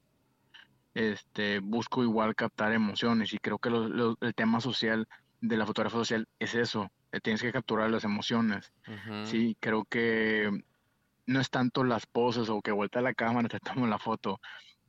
este, 0.94 1.60
busco 1.60 2.04
igual 2.04 2.36
captar 2.36 2.74
emociones 2.74 3.34
y 3.34 3.38
creo 3.38 3.60
que 3.60 3.70
el 3.70 4.36
tema 4.36 4.60
social 4.60 5.08
de 5.42 5.58
la 5.58 5.66
fotografía 5.66 6.00
social 6.00 6.28
es 6.40 6.56
eso, 6.56 6.92
eh, 7.12 7.20
tienes 7.22 7.42
que 7.42 7.52
capturar 7.52 7.90
las 7.90 8.04
emociones. 8.04 8.72
Sí, 9.26 9.56
creo 9.60 9.86
que 9.86 10.50
no 11.26 11.40
es 11.40 11.50
tanto 11.50 11.84
las 11.84 12.06
poses 12.06 12.50
o 12.50 12.62
que 12.62 12.72
vuelta 12.72 13.02
la 13.02 13.14
cámara 13.14 13.48
te 13.50 13.60
tomo 13.60 13.88
la 13.88 14.00
foto, 14.00 14.40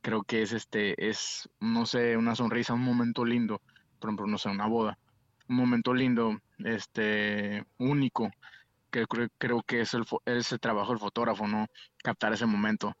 creo 0.01 0.23
que 0.23 0.41
es 0.41 0.51
este, 0.51 1.09
es, 1.09 1.49
no 1.59 1.85
sé, 1.85 2.17
una 2.17 2.35
sonrisa, 2.35 2.73
un 2.73 2.83
momento 2.83 3.23
lindo, 3.23 3.61
por 3.99 4.09
ejemplo, 4.09 4.27
no 4.27 4.37
sé, 4.37 4.49
una 4.49 4.67
boda, 4.67 4.97
un 5.47 5.55
momento 5.55 5.93
lindo, 5.93 6.37
este, 6.59 7.63
único, 7.77 8.31
que 8.89 9.05
creo, 9.05 9.27
creo 9.37 9.63
que 9.63 9.81
es 9.81 9.93
el, 9.93 10.03
es 10.25 10.51
el 10.51 10.59
trabajo 10.59 10.91
del 10.91 10.99
fotógrafo, 10.99 11.47
¿no? 11.47 11.67
Captar 12.03 12.33
ese 12.33 12.45
momento 12.45 12.95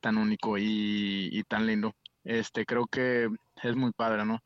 tan 0.00 0.16
único 0.18 0.58
y, 0.58 1.28
y 1.30 1.42
tan 1.44 1.66
lindo. 1.66 1.94
Este, 2.26 2.66
creo 2.66 2.86
que 2.86 3.28
es 3.62 3.76
muy 3.76 3.92
padre, 3.92 4.24
¿no? 4.24 4.42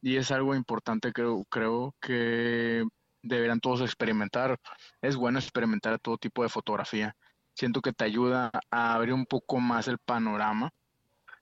Y 0.00 0.16
es 0.16 0.30
algo 0.30 0.54
importante, 0.54 1.12
creo, 1.12 1.44
creo 1.50 1.94
que 2.00 2.84
deberán 3.22 3.58
todos 3.60 3.80
experimentar. 3.80 4.60
Es 5.02 5.16
bueno 5.16 5.40
experimentar 5.40 5.98
todo 5.98 6.16
tipo 6.16 6.44
de 6.44 6.48
fotografía. 6.48 7.16
Siento 7.54 7.80
que 7.80 7.92
te 7.92 8.04
ayuda 8.04 8.52
a 8.70 8.94
abrir 8.94 9.14
un 9.14 9.26
poco 9.26 9.58
más 9.58 9.88
el 9.88 9.98
panorama 9.98 10.72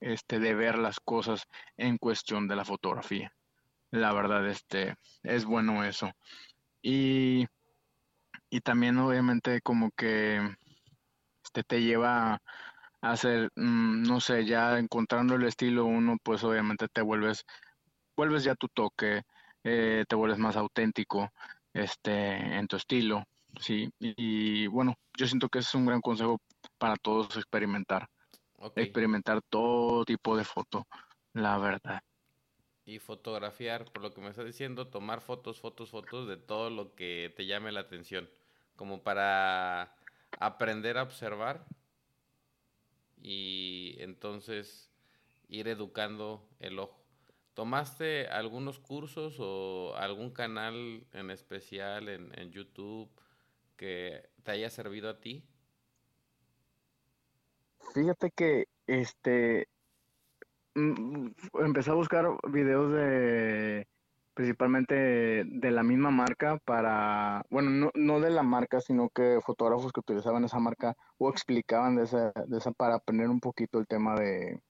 este, 0.01 0.41
de 0.41 0.55
ver 0.55 0.79
las 0.79 0.99
cosas 0.99 1.47
en 1.77 1.99
cuestión 1.99 2.49
de 2.49 2.57
la 2.57 2.65
fotografía. 2.65 3.33
La 3.91 4.15
verdad, 4.15 4.49
este, 4.49 4.97
es 5.23 5.45
bueno 5.45 5.85
eso. 5.85 6.11
Y, 6.81 7.47
y 8.49 8.61
también 8.61 8.99
obviamente 8.99 9.61
como 9.61 9.91
que 9.91 10.41
este, 11.45 11.65
te 11.65 11.83
lleva 11.83 12.41
hacer, 13.03 13.51
mm, 13.57 14.03
no 14.05 14.21
sé, 14.21 14.47
ya 14.47 14.79
encontrando 14.79 15.35
el 15.35 15.45
estilo 15.45 15.85
uno, 15.85 16.17
pues 16.23 16.43
obviamente 16.45 16.89
te 16.89 17.03
vuelves, 17.03 17.45
vuelves 18.17 18.45
ya 18.45 18.55
tu 18.55 18.69
toque, 18.69 19.23
eh, 19.65 20.05
te 20.09 20.17
vuelves 20.17 20.39
más 20.39 20.57
auténtico 20.57 21.31
este, 21.75 22.37
en 22.59 22.67
tu 22.67 22.77
estilo, 22.77 23.25
¿sí? 23.61 23.91
Y, 24.01 24.15
y 24.17 24.67
bueno, 24.69 24.95
yo 25.19 25.27
siento 25.27 25.49
que 25.51 25.59
es 25.59 25.75
un 25.75 25.87
gran 25.87 26.01
consejo 26.01 26.41
para 26.79 26.97
todos 26.97 27.37
experimentar 27.37 28.09
experimentar 28.77 29.43
todo 29.43 30.05
tipo 30.05 30.37
de 30.37 30.45
foto, 30.45 30.87
la 31.33 31.59
verdad. 31.59 32.03
Y 32.85 32.99
fotografiar, 32.99 33.85
por 33.93 34.03
lo 34.03 34.13
que 34.13 34.21
me 34.21 34.31
estás 34.31 34.45
diciendo, 34.45 34.89
tomar 34.89 35.21
fotos, 35.21 35.61
fotos, 35.61 35.91
fotos 35.91 36.29
de 36.29 36.37
todo 36.37 36.71
lo 36.71 36.95
que 36.95 37.33
te 37.37 37.47
llame 37.47 37.73
la 37.73 37.81
atención, 37.81 38.29
como 38.77 39.03
para 39.03 39.97
aprender 40.39 40.99
a 40.99 41.03
observar 41.03 41.67
y 43.23 43.97
entonces 43.99 44.91
ir 45.49 45.69
educando 45.69 46.49
el 46.61 46.79
ojo. 46.79 47.03
¿Tomaste 47.55 48.29
algunos 48.29 48.79
cursos 48.79 49.37
o 49.39 49.95
algún 49.97 50.31
canal 50.31 51.07
en 51.13 51.31
especial 51.31 52.09
en, 52.09 52.51
YouTube 52.51 53.11
que 53.77 54.31
te 54.43 54.53
haya 54.53 54.71
servido 54.71 55.11
a 55.11 55.21
ti? 55.21 55.45
Fíjate 57.93 58.31
que 58.31 58.69
este 58.87 59.69
mm, 60.75 61.29
empecé 61.65 61.91
a 61.91 61.95
buscar 61.95 62.27
videos 62.51 62.93
de 62.93 63.87
principalmente 64.35 64.95
de 65.45 65.71
la 65.71 65.83
misma 65.83 66.11
marca 66.11 66.59
para, 66.65 67.45
bueno, 67.51 67.71
no, 67.71 67.91
no 67.95 68.21
de 68.21 68.31
la 68.31 68.43
marca, 68.43 68.81
sino 68.81 69.09
que 69.11 69.41
fotógrafos 69.45 69.93
que 69.93 70.01
utilizaban 70.01 70.45
esa 70.45 70.59
marca 70.59 70.97
o 71.19 71.29
explicaban 71.31 71.97
de 71.97 72.05
esa, 72.05 72.33
de 72.47 72.59
esa 72.59 72.73
para 72.73 72.97
aprender 72.97 73.29
un 73.29 73.41
poquito 73.41 73.79
el 73.79 73.87
tema 73.87 74.15
de, 74.15 74.61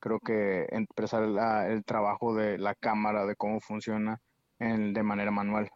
creo 0.00 0.20
que 0.20 0.66
empezar 0.70 1.24
el 1.68 1.84
trabajo 1.84 2.34
de 2.34 2.58
la 2.58 2.74
cámara, 2.74 3.26
de 3.26 3.36
cómo 3.36 3.60
funciona 3.60 4.20
en, 4.58 4.92
de 4.92 5.02
manera 5.02 5.30
manual. 5.30 5.70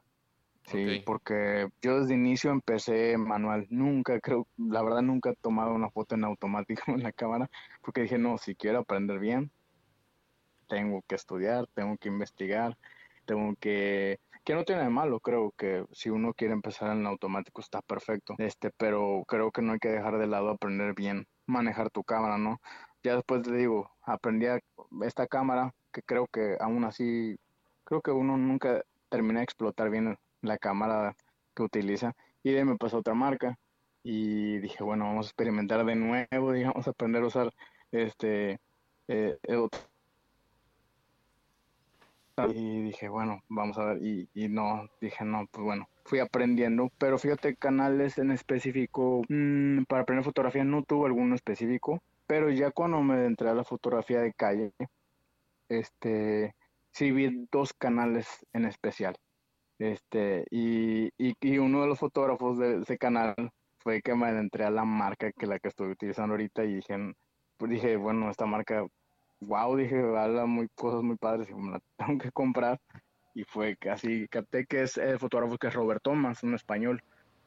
Sí, 0.66 1.02
porque 1.04 1.68
yo 1.82 2.00
desde 2.00 2.14
inicio 2.14 2.50
empecé 2.50 3.18
manual. 3.18 3.66
Nunca, 3.68 4.18
creo, 4.20 4.46
la 4.56 4.82
verdad 4.82 5.02
nunca 5.02 5.30
he 5.30 5.36
tomado 5.36 5.74
una 5.74 5.90
foto 5.90 6.14
en 6.14 6.24
automático 6.24 6.82
en 6.86 7.02
la 7.02 7.12
cámara, 7.12 7.50
porque 7.82 8.02
dije, 8.02 8.18
no, 8.18 8.38
si 8.38 8.54
quiero 8.54 8.78
aprender 8.78 9.18
bien, 9.18 9.50
tengo 10.66 11.02
que 11.06 11.14
estudiar, 11.16 11.66
tengo 11.74 11.96
que 11.98 12.08
investigar, 12.08 12.78
tengo 13.24 13.54
que 13.60 14.18
que 14.44 14.54
no 14.54 14.64
tiene 14.64 14.82
de 14.82 14.90
malo, 14.90 15.20
creo 15.20 15.52
que 15.56 15.86
si 15.92 16.10
uno 16.10 16.34
quiere 16.34 16.52
empezar 16.52 16.94
en 16.94 17.06
automático 17.06 17.62
está 17.62 17.80
perfecto, 17.80 18.34
este, 18.38 18.70
pero 18.76 19.24
creo 19.26 19.50
que 19.50 19.62
no 19.62 19.72
hay 19.72 19.78
que 19.78 19.88
dejar 19.88 20.18
de 20.18 20.26
lado 20.26 20.50
aprender 20.50 20.94
bien 20.94 21.26
manejar 21.46 21.90
tu 21.90 22.04
cámara, 22.04 22.36
¿no? 22.36 22.60
Ya 23.02 23.14
después 23.16 23.42
te 23.42 23.52
digo, 23.54 23.90
aprendí 24.02 24.46
esta 25.02 25.26
cámara, 25.26 25.74
que 25.92 26.02
creo 26.02 26.26
que 26.26 26.56
aún 26.60 26.84
así, 26.84 27.36
creo 27.84 28.02
que 28.02 28.10
uno 28.10 28.36
nunca 28.36 28.82
termina 29.08 29.40
de 29.40 29.44
explotar 29.44 29.90
bien 29.90 30.18
la 30.42 30.58
cámara 30.58 31.16
que 31.54 31.62
utiliza, 31.62 32.12
y 32.42 32.54
ahí 32.54 32.64
me 32.64 32.76
pasó 32.76 32.98
otra 32.98 33.14
marca, 33.14 33.58
y 34.02 34.58
dije, 34.58 34.84
bueno, 34.84 35.06
vamos 35.06 35.26
a 35.26 35.30
experimentar 35.30 35.84
de 35.86 35.94
nuevo, 35.96 36.52
digamos, 36.52 36.86
aprender 36.86 37.22
a 37.22 37.26
usar 37.26 37.50
este 37.92 38.60
eh, 39.08 39.38
y 42.54 42.82
dije, 42.82 43.08
bueno, 43.08 43.42
vamos 43.48 43.78
a 43.78 43.84
ver, 43.84 44.02
y, 44.02 44.28
y, 44.34 44.48
no, 44.48 44.88
dije, 45.00 45.24
no, 45.24 45.46
pues 45.50 45.64
bueno, 45.64 45.88
fui 46.04 46.18
aprendiendo, 46.18 46.90
pero 46.98 47.18
fíjate, 47.18 47.56
canales 47.56 48.18
en 48.18 48.30
específico, 48.30 49.22
mmm, 49.28 49.84
para 49.84 50.02
aprender 50.02 50.24
fotografía 50.24 50.64
no 50.64 50.82
tuve 50.82 51.06
alguno 51.06 51.34
específico, 51.34 52.02
pero 52.26 52.50
ya 52.50 52.70
cuando 52.70 53.00
me 53.02 53.24
entré 53.26 53.48
a 53.48 53.54
la 53.54 53.64
fotografía 53.64 54.20
de 54.20 54.32
calle, 54.32 54.72
este, 55.68 56.54
sí 56.92 57.10
vi 57.12 57.46
dos 57.52 57.72
canales 57.72 58.44
en 58.52 58.64
especial, 58.64 59.16
este, 59.78 60.44
y, 60.50 61.06
y, 61.18 61.34
y 61.40 61.58
uno 61.58 61.82
de 61.82 61.88
los 61.88 61.98
fotógrafos 61.98 62.58
de 62.58 62.80
ese 62.80 62.98
canal 62.98 63.34
fue 63.78 64.02
que 64.02 64.14
me 64.14 64.28
entré 64.30 64.64
a 64.64 64.70
la 64.70 64.84
marca 64.84 65.30
que 65.32 65.46
la 65.46 65.58
que 65.58 65.68
estoy 65.68 65.90
utilizando 65.90 66.32
ahorita 66.34 66.64
y 66.64 66.76
dije, 66.76 66.96
pues 67.58 67.70
dije, 67.70 67.96
bueno, 67.96 68.30
esta 68.30 68.46
marca 68.46 68.86
wow, 69.44 69.76
dije, 69.76 69.96
habla 69.96 70.46
muy 70.46 70.68
cosas 70.74 71.02
muy 71.02 71.16
padres 71.16 71.48
y 71.50 71.54
me 71.54 71.72
la 71.72 71.80
tengo 71.96 72.18
que 72.18 72.32
comprar. 72.32 72.80
Y 73.34 73.44
fue 73.44 73.76
casi, 73.76 74.28
capté 74.28 74.64
que 74.66 74.82
es 74.82 74.96
el 74.96 75.18
fotógrafo 75.18 75.58
que 75.58 75.66
es 75.66 75.74
Robert 75.74 76.02
Thomas, 76.02 76.42
un 76.42 76.54
español. 76.54 77.02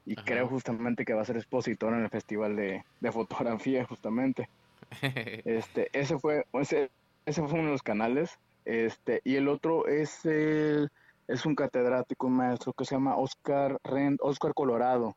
Y 0.06 0.16
creo 0.16 0.48
justamente 0.48 1.04
que 1.04 1.14
va 1.14 1.22
a 1.22 1.26
ser 1.26 1.36
expositor 1.36 1.94
en 1.94 2.04
el 2.04 2.10
festival 2.10 2.56
de, 2.56 2.84
de 3.02 3.12
fotografía, 3.12 3.86
justamente. 3.86 4.50
este, 5.02 5.90
ese 5.92 6.18
fue, 6.18 6.46
ese, 6.54 6.90
ese 7.26 7.42
fue 7.42 7.60
uno 7.60 7.68
de 7.68 7.74
los 7.74 7.84
canales. 7.84 8.40
Este, 8.64 9.22
y 9.24 9.36
el 9.36 9.48
otro 9.48 9.88
es 9.88 10.26
el, 10.26 10.90
es 11.28 11.46
un 11.46 11.56
catedrático, 11.56 12.28
un 12.28 12.38
maestro 12.38 12.74
que 12.74 12.86
se 12.86 12.96
llama 12.96 13.18
Oscar 13.18 13.78
Rend, 13.84 14.20
Oscar 14.22 14.54
Colorado. 14.54 15.16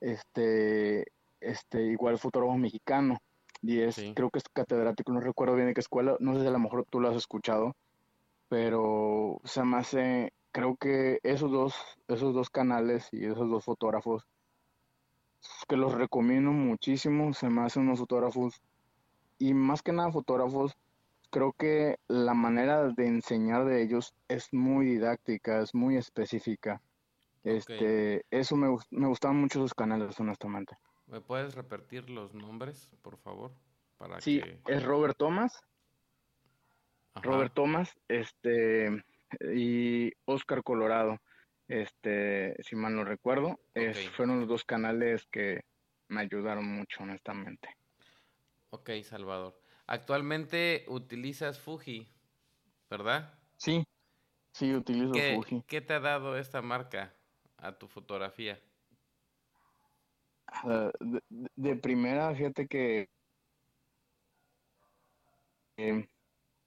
Este, 0.00 1.06
este, 1.40 1.82
igual 1.82 2.18
fotógrafo 2.18 2.56
mexicano 2.56 3.20
y 3.62 3.80
es, 3.80 3.96
creo 4.14 4.30
que 4.30 4.38
es 4.38 4.48
catedrático, 4.52 5.12
no 5.12 5.20
recuerdo 5.20 5.54
bien 5.54 5.68
de 5.68 5.74
qué 5.74 5.80
escuela, 5.80 6.16
no 6.20 6.34
sé 6.34 6.42
si 6.42 6.46
a 6.46 6.50
lo 6.50 6.58
mejor 6.58 6.86
tú 6.88 7.00
lo 7.00 7.08
has 7.08 7.16
escuchado, 7.16 7.76
pero 8.48 9.40
se 9.44 9.62
me 9.64 9.76
hace, 9.76 10.32
creo 10.52 10.76
que 10.76 11.20
esos 11.22 11.50
dos, 11.50 11.74
esos 12.08 12.34
dos 12.34 12.50
canales 12.50 13.08
y 13.12 13.24
esos 13.24 13.48
dos 13.50 13.64
fotógrafos, 13.64 14.26
que 15.68 15.76
los 15.76 15.94
recomiendo 15.94 16.52
muchísimo, 16.52 17.32
se 17.34 17.48
me 17.48 17.62
hacen 17.62 17.82
unos 17.82 17.98
fotógrafos, 17.98 18.60
y 19.38 19.54
más 19.54 19.82
que 19.82 19.92
nada 19.92 20.10
fotógrafos, 20.10 20.76
creo 21.30 21.52
que 21.52 21.98
la 22.08 22.34
manera 22.34 22.88
de 22.88 23.06
enseñar 23.06 23.64
de 23.64 23.82
ellos 23.82 24.14
es 24.28 24.52
muy 24.52 24.86
didáctica, 24.86 25.62
es 25.62 25.74
muy 25.74 25.96
específica. 25.96 26.82
Este, 27.44 28.24
eso 28.30 28.56
me, 28.56 28.76
me 28.90 29.06
gustan 29.06 29.36
mucho 29.36 29.60
sus 29.60 29.74
canales, 29.74 30.18
honestamente. 30.20 30.76
¿Me 31.10 31.20
puedes 31.20 31.54
repetir 31.54 32.08
los 32.08 32.34
nombres, 32.34 32.88
por 33.02 33.16
favor? 33.18 33.52
Para 33.98 34.20
sí, 34.20 34.40
es 34.66 34.84
Robert 34.84 35.16
Thomas. 35.18 35.60
Robert 37.16 37.52
Thomas, 37.52 37.98
este, 38.06 39.02
y 39.52 40.12
Oscar 40.24 40.62
Colorado, 40.62 41.18
este, 41.66 42.54
si 42.62 42.76
mal 42.76 42.94
no 42.94 43.04
recuerdo, 43.04 43.58
fueron 44.14 44.40
los 44.40 44.48
dos 44.48 44.64
canales 44.64 45.26
que 45.26 45.64
me 46.08 46.20
ayudaron 46.20 46.66
mucho, 46.66 47.02
honestamente. 47.02 47.68
Ok, 48.70 48.90
Salvador. 49.02 49.60
Actualmente 49.86 50.84
utilizas 50.86 51.58
Fuji, 51.58 52.08
¿verdad? 52.88 53.34
Sí, 53.56 53.84
sí, 54.52 54.72
utilizo 54.72 55.14
Fuji. 55.34 55.64
¿Qué 55.66 55.80
te 55.80 55.94
ha 55.94 56.00
dado 56.00 56.38
esta 56.38 56.62
marca 56.62 57.12
a 57.56 57.76
tu 57.76 57.88
fotografía? 57.88 58.60
De, 61.56 61.76
primera, 61.76 62.34
fíjate 62.34 62.66
que 62.66 63.08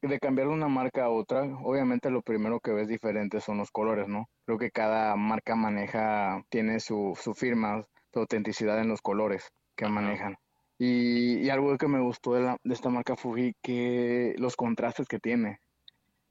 de 0.08 0.20
cambiar 0.20 0.48
una 0.48 0.68
marca 0.68 1.06
a 1.06 1.10
otra, 1.10 1.44
obviamente 1.64 2.10
lo 2.10 2.22
primero 2.22 2.60
que 2.60 2.74
ves 2.74 2.88
diferente 2.88 3.40
son 3.40 3.58
los 3.58 3.72
colores, 3.72 4.08
¿no? 4.08 4.28
Creo 4.46 4.58
que 4.58 4.72
cada 4.72 5.16
marca 5.16 5.56
maneja, 5.56 6.44
tiene 6.50 6.80
su, 6.80 7.18
su 7.22 7.34
firma, 7.34 7.86
su 8.12 8.20
autenticidad 8.20 8.80
en 8.80 8.90
los 8.90 9.02
colores 9.02 9.50
que 9.76 9.88
manejan. 9.88 10.36
Y, 10.78 11.50
algo 11.50 11.78
que 11.78 11.88
me 11.88 12.02
gustó 12.02 12.34
de, 12.34 12.42
la, 12.42 12.58
de 12.64 12.74
esta 12.74 12.90
marca 12.90 13.16
Fuji, 13.16 13.54
que 13.62 14.36
los 14.38 14.56
contrastes 14.56 15.08
que 15.08 15.20
tiene. 15.20 15.60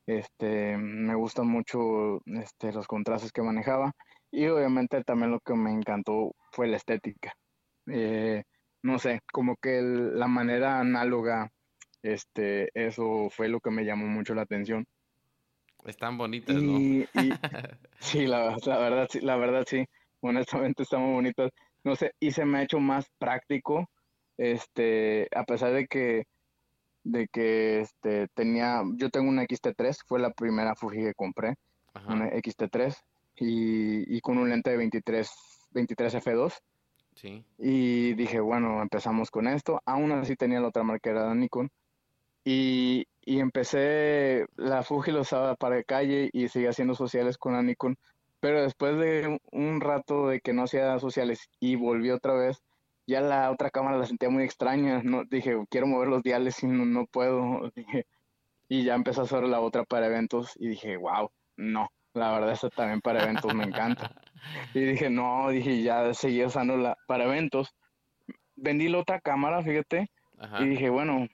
Este, 0.06 0.76
me 0.76 1.14
gustan 1.14 1.46
mucho 1.46 2.20
este, 2.26 2.72
los 2.72 2.86
contrastes 2.86 3.32
que 3.32 3.42
manejaba. 3.42 3.92
Y 4.30 4.46
obviamente 4.48 5.02
también 5.04 5.30
lo 5.30 5.40
que 5.40 5.54
me 5.54 5.72
encantó 5.72 6.34
fue 6.50 6.66
la 6.66 6.76
estética 6.76 7.34
eh, 7.86 8.44
no 8.82 8.98
sé, 8.98 9.20
como 9.32 9.56
que 9.56 9.80
la 9.80 10.26
manera 10.26 10.80
análoga, 10.80 11.50
este, 12.02 12.70
eso 12.74 13.28
fue 13.30 13.48
lo 13.48 13.60
que 13.60 13.70
me 13.70 13.84
llamó 13.84 14.06
mucho 14.06 14.34
la 14.34 14.42
atención. 14.42 14.86
Están 15.84 16.18
bonitas, 16.18 16.56
¿no? 16.56 16.78
Y, 16.78 17.08
sí, 18.00 18.26
la, 18.26 18.56
la, 18.64 18.78
verdad, 18.78 19.08
sí, 19.10 19.20
la 19.20 19.36
verdad, 19.36 19.64
sí, 19.66 19.84
honestamente 20.20 20.82
están 20.82 21.02
muy 21.02 21.14
bonitas. 21.14 21.50
No 21.84 21.96
sé, 21.96 22.12
y 22.20 22.30
se 22.30 22.44
me 22.44 22.58
ha 22.58 22.62
hecho 22.62 22.78
más 22.78 23.06
práctico, 23.18 23.88
este, 24.36 25.28
a 25.34 25.44
pesar 25.44 25.72
de 25.72 25.86
que, 25.86 26.24
de 27.02 27.26
que, 27.28 27.80
este, 27.80 28.28
tenía, 28.34 28.82
yo 28.94 29.10
tengo 29.10 29.28
una 29.28 29.42
XT3, 29.42 30.04
fue 30.06 30.20
la 30.20 30.30
primera 30.30 30.76
Fuji 30.76 31.02
que 31.02 31.14
compré, 31.14 31.54
una 32.06 32.30
XT3, 32.30 32.96
y, 33.36 34.16
y 34.16 34.20
con 34.20 34.38
un 34.38 34.50
lente 34.50 34.70
de 34.70 34.76
23, 34.76 35.30
23 35.72 36.14
F2, 36.14 36.54
y 37.58 38.14
dije, 38.14 38.40
bueno, 38.40 38.82
empezamos 38.82 39.30
con 39.30 39.46
esto. 39.46 39.80
Aún 39.84 40.12
así 40.12 40.36
tenía 40.36 40.60
la 40.60 40.68
otra 40.68 40.82
marca, 40.82 41.10
era 41.10 41.34
Nikon. 41.34 41.70
Y, 42.44 43.06
y 43.24 43.38
empecé, 43.38 44.46
la 44.56 44.82
Fuji 44.82 45.12
lo 45.12 45.20
usaba 45.20 45.54
para 45.54 45.82
calle 45.84 46.30
y 46.32 46.48
seguía 46.48 46.70
haciendo 46.70 46.94
sociales 46.94 47.38
con 47.38 47.52
la 47.52 47.62
Nikon. 47.62 47.96
Pero 48.40 48.62
después 48.62 48.98
de 48.98 49.38
un 49.52 49.80
rato 49.80 50.28
de 50.28 50.40
que 50.40 50.52
no 50.52 50.64
hacía 50.64 50.98
sociales 50.98 51.48
y 51.60 51.76
volví 51.76 52.10
otra 52.10 52.34
vez, 52.34 52.62
ya 53.06 53.20
la 53.20 53.50
otra 53.50 53.70
cámara 53.70 53.98
la 53.98 54.06
sentía 54.06 54.30
muy 54.30 54.42
extraña. 54.42 55.00
No, 55.04 55.24
dije, 55.24 55.56
quiero 55.70 55.86
mover 55.86 56.08
los 56.08 56.22
diales 56.22 56.60
y 56.62 56.66
no, 56.66 56.84
no 56.84 57.06
puedo. 57.06 57.70
y 58.68 58.84
ya 58.84 58.94
empecé 58.94 59.20
a 59.20 59.24
hacer 59.24 59.44
la 59.44 59.60
otra 59.60 59.84
para 59.84 60.06
eventos 60.06 60.54
y 60.56 60.68
dije, 60.68 60.96
wow, 60.96 61.30
no, 61.56 61.88
la 62.14 62.32
verdad 62.32 62.52
esta 62.52 62.70
también 62.70 63.00
para 63.00 63.22
eventos 63.22 63.54
me 63.54 63.64
encanta. 63.64 64.10
Y 64.74 64.80
dije, 64.80 65.10
no, 65.10 65.48
dije, 65.50 65.82
ya 65.82 66.12
seguí 66.14 66.44
usándola 66.44 66.96
para 67.06 67.24
eventos. 67.24 67.74
Vendí 68.56 68.88
la 68.88 68.98
otra 68.98 69.20
cámara, 69.20 69.62
fíjate, 69.62 70.10
y 70.60 70.66
dije, 70.66 70.90
bueno, 70.90 71.26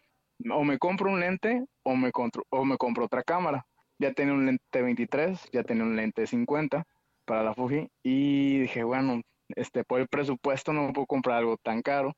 o 0.53 0.65
me 0.65 0.79
compro 0.79 1.11
un 1.11 1.21
lente 1.21 1.65
o 1.83 1.97
me, 1.97 2.13
compro, 2.13 2.45
o 2.51 2.65
me 2.65 2.77
compro 2.77 3.07
otra 3.07 3.23
cámara. 3.23 3.67
Ya 3.99 4.13
tenía 4.13 4.35
un 4.35 4.47
lente 4.47 4.83
23, 4.83 5.51
ya 5.53 5.65
tenía 5.65 5.83
un 5.83 5.97
lente 5.97 6.27
50 6.27 6.85
para 7.25 7.43
la 7.43 7.55
Fuji 7.55 7.89
y 8.03 8.59
dije, 8.61 8.85
bueno, 8.85 9.21
este 9.57 9.85
por 9.85 10.01
el 10.01 10.09
presupuesto 10.09 10.73
no 10.73 10.93
puedo 10.93 11.07
comprar 11.07 11.39
algo 11.39 11.57
tan 11.57 11.83
caro. 11.83 12.13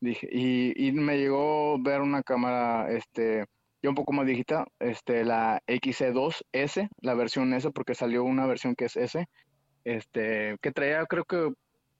Dije, 0.00 0.28
y, 0.30 0.88
y 0.88 0.92
me 0.92 1.18
llegó 1.18 1.78
ver 1.80 2.00
una 2.02 2.22
cámara 2.22 2.90
este 2.90 3.46
ya 3.82 3.90
un 3.90 3.94
poco 3.94 4.12
más 4.12 4.26
viejita, 4.26 4.66
este 4.80 5.24
la 5.24 5.60
XC2S, 5.66 6.88
la 7.00 7.14
versión 7.14 7.52
S 7.54 7.70
porque 7.70 7.94
salió 7.94 8.24
una 8.24 8.46
versión 8.46 8.74
que 8.74 8.86
es 8.86 8.96
S 8.96 9.26
este, 9.88 10.58
que 10.60 10.70
traía 10.70 11.06
creo 11.06 11.24
que 11.24 11.52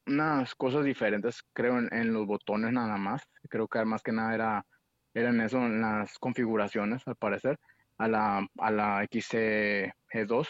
unas 0.07 0.55
cosas 0.55 0.85
diferentes, 0.85 1.43
creo, 1.53 1.79
en, 1.79 2.13
los 2.13 2.27
botones 2.27 2.73
nada 2.73 2.97
más. 2.97 3.23
Creo 3.49 3.69
que 3.69 3.85
más 3.85 4.03
que 4.03 4.13
nada 4.13 4.35
era, 4.35 4.67
eran 5.15 5.41
eso, 5.41 5.59
en 5.59 5.81
las 5.81 6.19
configuraciones, 6.19 7.07
al 7.07 7.17
parecer, 7.17 7.59
a 7.99 8.09
la, 8.09 8.47
a 8.59 8.71
la 8.71 9.03
XC2. 9.05 10.49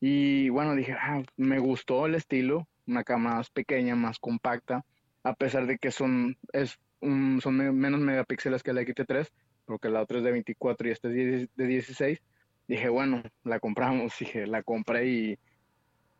Y 0.00 0.48
bueno, 0.48 0.74
dije, 0.74 0.94
ah, 0.98 1.22
me 1.36 1.58
gustó 1.58 2.06
el 2.06 2.14
estilo, 2.14 2.66
una 2.86 3.04
cámara 3.04 3.36
más 3.36 3.50
pequeña, 3.50 3.94
más 3.94 4.18
compacta, 4.18 4.84
a 5.22 5.34
pesar 5.34 5.66
de 5.66 5.78
que 5.78 5.90
son, 5.90 6.36
es 6.52 6.78
son 7.00 7.56
menos 7.56 8.00
megapíxeles 8.00 8.62
que 8.62 8.72
la 8.72 8.82
XT3, 8.82 9.28
porque 9.64 9.88
la 9.88 10.02
otra 10.02 10.18
es 10.18 10.24
de 10.24 10.32
24 10.32 10.88
y 10.88 10.90
esta 10.92 11.08
es 11.08 11.48
de 11.56 11.66
16. 11.66 12.22
Dije, 12.68 12.88
bueno, 12.88 13.22
la 13.44 13.60
compramos, 13.60 14.14
dije, 14.18 14.46
la 14.46 14.62
compré 14.62 15.06
y 15.06 15.38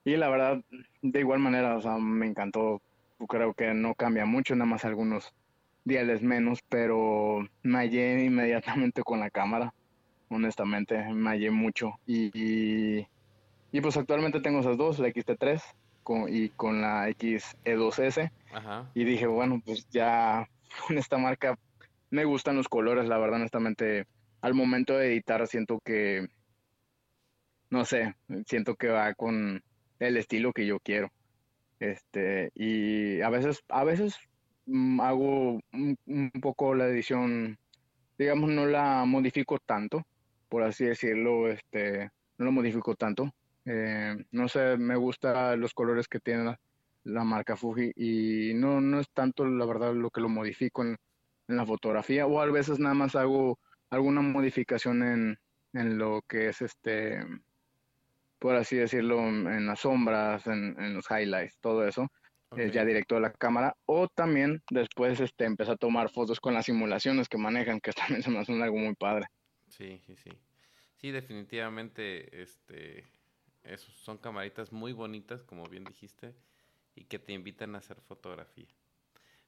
y 0.04 0.16
la 0.16 0.28
verdad, 0.28 0.62
de 1.02 1.20
igual 1.20 1.38
manera, 1.38 1.76
o 1.76 1.80
sea, 1.80 1.98
me 1.98 2.26
encantó. 2.26 2.80
Creo 3.28 3.54
que 3.54 3.72
no 3.72 3.94
cambia 3.94 4.24
mucho, 4.26 4.56
nada 4.56 4.68
más 4.68 4.84
algunos 4.84 5.32
días 5.84 6.22
menos, 6.22 6.60
pero 6.68 7.46
me 7.62 7.78
hallé 7.78 8.24
inmediatamente 8.24 9.02
con 9.02 9.20
la 9.20 9.30
cámara. 9.30 9.72
Honestamente, 10.28 10.96
me 11.12 11.30
hallé 11.30 11.50
mucho. 11.50 11.92
Y, 12.06 13.06
Y 13.70 13.80
pues 13.80 13.96
actualmente 13.96 14.40
tengo 14.40 14.60
esas 14.60 14.76
dos, 14.76 14.98
la 14.98 15.08
XT3 15.08 15.62
con, 16.02 16.34
y 16.34 16.48
con 16.50 16.80
la 16.80 17.08
XE2S. 17.10 18.30
Ajá. 18.52 18.90
Y 18.94 19.04
dije, 19.04 19.26
bueno, 19.26 19.62
pues 19.64 19.88
ya 19.90 20.48
con 20.86 20.98
esta 20.98 21.16
marca 21.16 21.56
me 22.10 22.24
gustan 22.24 22.56
los 22.56 22.68
colores, 22.68 23.08
la 23.08 23.18
verdad, 23.18 23.36
honestamente, 23.40 24.06
al 24.42 24.54
momento 24.54 24.96
de 24.96 25.06
editar 25.06 25.46
siento 25.46 25.80
que, 25.82 26.28
no 27.70 27.84
sé, 27.84 28.14
siento 28.46 28.74
que 28.74 28.88
va 28.88 29.14
con 29.14 29.62
el 30.06 30.16
estilo 30.16 30.52
que 30.52 30.66
yo 30.66 30.80
quiero. 30.80 31.10
Este, 31.80 32.50
y 32.54 33.20
a 33.22 33.30
veces, 33.30 33.62
a 33.68 33.84
veces 33.84 34.16
mm, 34.66 35.00
hago 35.00 35.60
un, 35.72 36.30
poco 36.40 36.74
la 36.74 36.86
edición, 36.88 37.58
digamos, 38.18 38.50
no 38.50 38.66
la 38.66 39.04
modifico 39.04 39.58
tanto, 39.58 40.02
por 40.48 40.62
así 40.62 40.84
decirlo, 40.84 41.48
este, 41.48 42.10
no 42.38 42.46
lo 42.46 42.52
modifico 42.52 42.94
tanto. 42.94 43.32
Eh, 43.64 44.16
no 44.32 44.48
sé, 44.48 44.76
me 44.76 44.96
gustan 44.96 45.60
los 45.60 45.74
colores 45.74 46.08
que 46.08 46.20
tiene 46.20 46.44
la, 46.44 46.60
la 47.04 47.24
marca 47.24 47.56
Fuji 47.56 47.92
y 47.96 48.54
no, 48.54 48.80
no 48.80 49.00
es 49.00 49.10
tanto, 49.10 49.44
la 49.46 49.66
verdad, 49.66 49.94
lo 49.94 50.10
que 50.10 50.20
lo 50.20 50.28
modifico 50.28 50.82
en, 50.82 50.96
en 51.48 51.56
la 51.56 51.66
fotografía 51.66 52.26
o 52.26 52.40
a 52.40 52.46
veces 52.46 52.78
nada 52.78 52.94
más 52.94 53.14
hago 53.16 53.58
alguna 53.90 54.20
modificación 54.20 55.02
en, 55.02 55.38
en 55.74 55.98
lo 55.98 56.22
que 56.28 56.48
es 56.48 56.62
este, 56.62 57.24
por 58.42 58.56
así 58.56 58.76
decirlo, 58.76 59.20
en 59.20 59.66
las 59.66 59.80
sombras, 59.80 60.46
en, 60.48 60.76
en 60.80 60.94
los 60.94 61.06
highlights, 61.10 61.58
todo 61.60 61.86
eso, 61.86 62.08
eh, 62.56 62.68
Ok. 62.68 62.72
ya 62.72 62.84
directo 62.84 63.16
a 63.16 63.20
la 63.20 63.32
cámara. 63.32 63.74
O 63.86 64.08
también 64.08 64.60
después 64.70 65.20
este, 65.20 65.44
empecé 65.44 65.72
a 65.72 65.76
tomar 65.76 66.10
fotos 66.10 66.40
con 66.40 66.54
las 66.54 66.66
simulaciones 66.66 67.28
que 67.28 67.38
manejan, 67.38 67.80
que 67.80 67.92
también 68.18 68.22
se 68.22 68.30
me 68.30 68.40
hace 68.40 68.52
algo 68.62 68.78
muy 68.78 68.94
padre. 68.96 69.26
Sí, 69.68 70.00
sí, 70.06 70.16
sí. 70.16 70.30
Sí, 70.96 71.10
definitivamente, 71.10 72.42
este, 72.42 73.06
esos 73.64 73.94
son 73.94 74.18
camaritas 74.18 74.72
muy 74.72 74.92
bonitas, 74.92 75.42
como 75.42 75.68
bien 75.68 75.84
dijiste, 75.86 76.34
y 76.94 77.04
que 77.04 77.18
te 77.18 77.32
invitan 77.32 77.74
a 77.74 77.78
hacer 77.78 78.00
fotografía. 78.00 78.68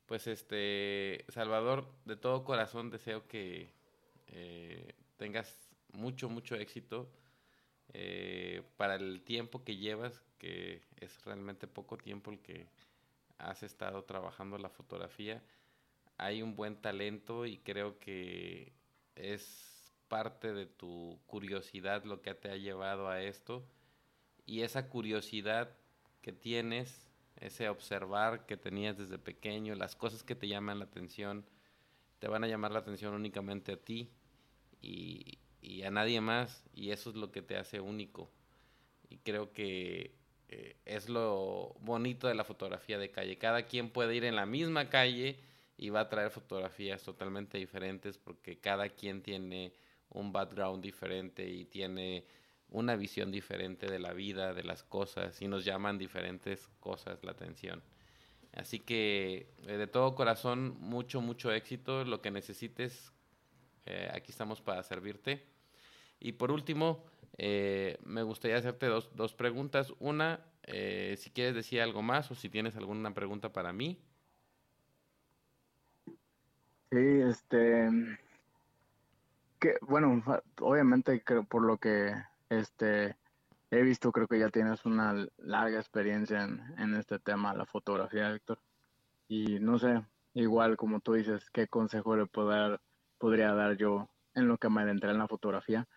Pues, 0.07 0.27
este, 0.27 1.25
Salvador, 1.29 1.95
de 2.05 2.17
todo 2.17 2.45
corazón 2.45 2.91
deseo 2.91 3.29
que 3.29 3.75
eh, 4.29 4.95
tengas 5.17 5.71
mucho, 5.93 6.29
mucho 6.29 6.57
éxito 6.57 7.13
eh, 7.93 8.63
para 8.77 8.97
el 8.97 9.23
tiempo 9.23 9.65
que 9.65 9.77
llevas, 9.77 10.23
que 10.39 10.83
es 10.97 11.25
realmente 11.25 11.67
poco 11.67 11.97
tiempo 11.97 12.31
el 12.31 12.41
que 12.41 12.69
has 13.39 13.63
estado 13.63 14.05
trabajando 14.05 14.59
la 14.59 14.71
fotografía. 14.71 15.43
Hay 16.17 16.43
un 16.43 16.57
buen 16.57 16.77
talento 16.77 17.47
y 17.47 17.59
creo 17.59 17.99
que 17.99 18.73
es 19.17 19.93
parte 20.09 20.53
de 20.53 20.67
tu 20.67 21.21
curiosidad 21.27 22.05
lo 22.05 22.23
que 22.23 22.35
te 22.35 22.51
ha 22.51 22.57
llevado 22.57 23.09
a 23.09 23.23
esto. 23.23 23.67
Y 24.47 24.63
esa 24.63 24.89
curiosidad 24.89 25.77
que 26.21 26.33
tienes, 26.33 27.07
ese 27.37 27.69
observar 27.69 28.47
que 28.47 28.57
tenías 28.57 28.97
desde 28.97 29.19
pequeño, 29.19 29.75
las 29.75 29.97
cosas 29.97 30.23
que 30.23 30.35
te 30.35 30.49
llaman 30.49 30.79
la 30.79 30.85
atención, 30.85 31.45
te 32.19 32.29
van 32.29 32.45
a 32.45 32.49
llamar 32.49 32.73
la 32.73 32.79
atención 32.79 33.15
únicamente 33.15 33.73
a 33.73 33.77
ti 33.77 34.11
y, 34.81 35.39
y 35.65 35.83
a 35.83 35.91
nadie 35.91 36.21
más. 36.21 36.65
Y 36.75 36.91
eso 36.91 37.11
es 37.11 37.17
lo 37.17 37.33
que 37.33 37.43
te 37.43 37.57
hace 37.57 37.81
único. 37.81 38.31
Y 39.09 39.19
creo 39.19 39.53
que 39.53 40.15
eh, 40.49 40.77
es 40.85 41.09
lo 41.09 41.75
bonito 41.81 42.29
de 42.29 42.35
la 42.35 42.45
fotografía 42.45 42.99
de 42.99 43.11
calle. 43.11 43.39
Cada 43.39 43.67
quien 43.67 43.91
puede 43.91 44.15
ir 44.15 44.25
en 44.25 44.37
la 44.37 44.47
misma 44.47 44.91
calle 44.91 45.39
y 45.77 45.91
va 45.91 46.01
a 46.01 46.09
traer 46.09 46.31
fotografías 46.31 47.03
totalmente 47.03 47.59
diferentes 47.59 48.19
porque 48.19 48.59
cada 48.59 48.89
quien 48.91 49.23
tiene 49.23 49.73
un 50.11 50.33
background 50.33 50.83
diferente 50.83 51.49
y 51.49 51.65
tiene 51.65 52.25
una 52.71 52.97
visión 52.97 53.31
diferente 53.31 53.87
de 53.87 53.99
la 53.99 54.13
vida, 54.13 54.55
de 54.55 54.63
las 54.63 54.83
cosas 54.83 55.41
y 55.43 55.49
nos 55.49 55.65
llaman 55.65 55.99
diferentes 55.99 56.69
cosas 56.81 57.23
la 57.25 57.33
atención. 57.33 57.83
Así 58.53 58.79
que 58.79 59.49
eh, 59.67 59.77
de 59.77 59.87
todo 59.87 60.15
corazón, 60.15 60.77
mucho, 60.79 61.21
mucho 61.21 61.53
éxito. 61.53 62.05
Lo 62.05 62.23
que 62.23 62.31
necesites, 62.31 63.13
eh, 63.87 64.09
aquí 64.13 64.31
estamos 64.31 64.61
para 64.61 64.83
servirte. 64.83 65.54
Y 66.21 66.33
por 66.33 66.51
último, 66.53 67.05
eh, 67.39 67.99
me 68.05 68.23
gustaría 68.23 68.57
hacerte 68.57 68.87
dos, 68.87 69.15
dos 69.17 69.35
preguntas. 69.35 69.93
Una, 69.99 70.47
eh, 70.63 71.17
si 71.19 71.31
quieres 71.31 71.55
decir 71.55 71.81
algo 71.81 72.03
más 72.03 72.31
o 72.31 72.35
si 72.35 72.49
tienes 72.49 72.77
alguna 72.77 73.15
pregunta 73.15 73.53
para 73.53 73.73
mí. 73.73 73.99
Sí, 76.91 76.99
este, 77.23 77.91
que, 79.61 79.77
bueno, 79.83 80.23
obviamente 80.61 81.23
creo 81.25 81.45
por 81.45 81.63
lo 81.65 81.79
que 81.79 82.13
este 82.49 83.17
he 83.71 83.83
visto, 83.83 84.13
creo 84.13 84.29
que 84.29 84.39
ya 84.39 84.51
tienes 84.51 84.85
una 84.85 85.27
larga 85.39 85.81
experiencia 85.81 86.45
en, 86.45 86.61
en 86.79 86.95
este 86.95 87.19
tema, 87.19 87.55
la 87.55 87.67
fotografía, 87.67 88.33
Víctor. 88.33 88.61
Y 89.29 89.59
no 89.61 89.79
sé, 89.79 90.05
igual 90.35 90.77
como 90.77 91.01
tú 91.01 91.15
dices, 91.15 91.51
¿qué 91.51 91.67
consejo 91.69 92.17
le 92.17 92.27
puedo 92.27 92.49
dar- 92.51 92.81
podría 93.19 93.55
dar 93.55 93.77
yo 93.77 94.09
en 94.35 94.49
lo 94.49 94.59
que 94.59 94.69
me 94.69 94.83
adentré 94.83 95.11
en 95.11 95.19
la 95.19 95.29
fotografía? 95.29 95.89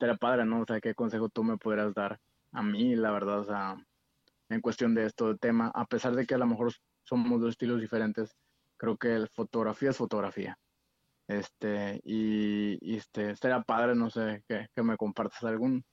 Estaría 0.00 0.16
padre, 0.16 0.46
¿no? 0.46 0.62
O 0.62 0.64
sea, 0.64 0.80
¿qué 0.80 0.94
consejo 0.94 1.28
tú 1.28 1.44
me 1.44 1.58
podrías 1.58 1.92
dar 1.92 2.18
a 2.52 2.62
mí, 2.62 2.96
la 2.96 3.10
verdad, 3.10 3.40
o 3.40 3.44
sea, 3.44 3.76
en 4.48 4.62
cuestión 4.62 4.94
de 4.94 5.04
esto 5.04 5.28
de 5.28 5.36
tema, 5.36 5.70
a 5.74 5.84
pesar 5.84 6.14
de 6.14 6.24
que 6.24 6.34
a 6.34 6.38
lo 6.38 6.46
mejor 6.46 6.72
somos 7.02 7.38
dos 7.38 7.50
estilos 7.50 7.82
diferentes, 7.82 8.34
creo 8.78 8.96
que 8.96 9.14
el 9.14 9.28
fotografía 9.28 9.90
es 9.90 9.98
fotografía. 9.98 10.58
Este, 11.28 12.00
y, 12.02 12.78
y 12.80 12.96
este, 12.96 13.32
estaría 13.32 13.60
padre, 13.60 13.94
no 13.94 14.08
sé, 14.08 14.42
que, 14.48 14.68
que 14.74 14.82
me 14.82 14.96
compartas 14.96 15.44
algún, 15.44 15.84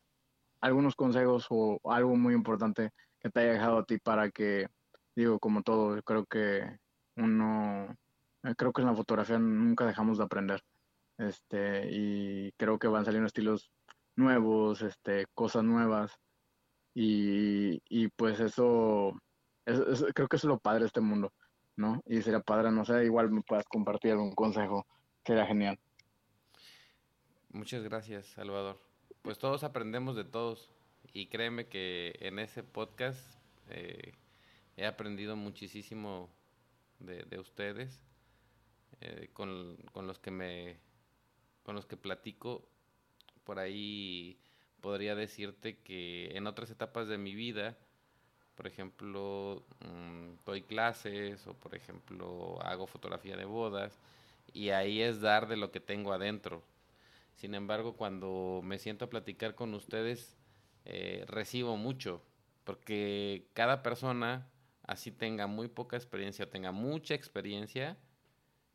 algunos 0.62 0.96
consejos 0.96 1.46
o 1.50 1.78
algo 1.92 2.16
muy 2.16 2.34
importante 2.34 2.92
que 3.20 3.30
te 3.30 3.42
haya 3.42 3.52
dejado 3.52 3.80
a 3.80 3.86
ti 3.86 3.98
para 3.98 4.32
que, 4.32 4.70
digo, 5.18 5.38
como 5.38 5.64
todo, 5.64 6.02
creo 6.04 6.26
que 6.28 6.78
uno, 7.18 7.94
eh, 8.44 8.56
creo 8.56 8.72
que 8.72 8.84
en 8.84 8.88
la 8.88 8.96
fotografía 8.96 9.38
nunca 9.38 9.86
dejamos 9.86 10.18
de 10.18 10.24
aprender. 10.24 10.62
Este, 11.18 11.90
y 11.92 12.54
creo 12.54 12.80
que 12.80 12.88
van 12.88 13.04
saliendo 13.04 13.28
estilos 13.28 13.70
nuevos, 14.18 14.82
este, 14.82 15.26
cosas 15.34 15.64
nuevas, 15.64 16.12
y, 16.94 17.82
y 17.88 18.10
pues 18.10 18.40
eso, 18.40 19.14
creo 19.64 20.28
que 20.28 20.36
es 20.36 20.44
lo 20.44 20.60
padre 20.60 20.82
de 20.82 20.88
este 20.88 21.00
mundo, 21.00 21.32
¿no? 21.76 22.02
Y 22.06 22.22
sería 22.22 22.42
padre, 22.42 22.72
no 22.72 22.84
sé, 22.84 23.06
igual 23.06 23.32
me 23.32 23.44
puedas 23.44 23.66
compartir 23.66 24.12
algún 24.12 24.34
consejo, 24.34 24.86
sería 25.24 25.46
genial. 25.46 25.80
Muchas 27.50 27.84
gracias, 27.84 28.26
Salvador. 28.26 28.80
Pues 29.22 29.38
todos 29.38 29.64
aprendemos 29.64 30.16
de 30.16 30.26
todos 30.26 30.72
y 31.14 31.28
créeme 31.28 31.68
que 31.68 32.16
en 32.20 32.40
ese 32.40 32.64
podcast 32.64 33.20
eh, 33.70 34.14
he 34.76 34.86
aprendido 34.86 35.36
muchísimo 35.36 36.30
de, 37.00 37.24
de 37.24 37.40
ustedes, 37.40 38.04
eh, 39.02 39.30
con, 39.34 39.78
con 39.92 40.08
los 40.08 40.20
que 40.20 40.32
me, 40.32 40.80
con 41.64 41.76
los 41.76 41.86
que 41.86 41.98
platico. 41.98 42.68
Por 43.48 43.60
ahí 43.60 44.38
podría 44.82 45.16
decirte 45.16 45.78
que 45.78 46.36
en 46.36 46.48
otras 46.48 46.70
etapas 46.70 47.08
de 47.08 47.18
mi 47.18 47.34
vida, 47.34 47.78
por 48.56 48.68
ejemplo, 48.68 49.64
mm, 49.80 50.44
doy 50.46 50.64
clases 50.64 51.48
o 51.48 51.54
por 51.54 51.74
ejemplo 51.74 52.62
hago 52.62 52.88
fotografía 52.88 53.38
de 53.38 53.46
bodas 53.46 54.02
y 54.52 54.72
ahí 54.72 55.02
es 55.02 55.22
dar 55.22 55.48
de 55.48 55.56
lo 55.56 55.72
que 55.72 55.80
tengo 55.80 56.12
adentro. 56.12 56.62
Sin 57.36 57.56
embargo, 57.56 57.96
cuando 57.96 58.60
me 58.66 58.80
siento 58.80 59.06
a 59.06 59.10
platicar 59.10 59.56
con 59.56 59.74
ustedes, 59.74 60.36
eh, 60.84 61.24
recibo 61.30 61.78
mucho, 61.78 62.22
porque 62.66 63.48
cada 63.54 63.82
persona, 63.82 64.50
así 64.84 65.10
tenga 65.10 65.48
muy 65.48 65.70
poca 65.70 65.96
experiencia 65.96 66.44
o 66.46 66.50
tenga 66.50 66.74
mucha 66.74 67.14
experiencia, 67.14 67.98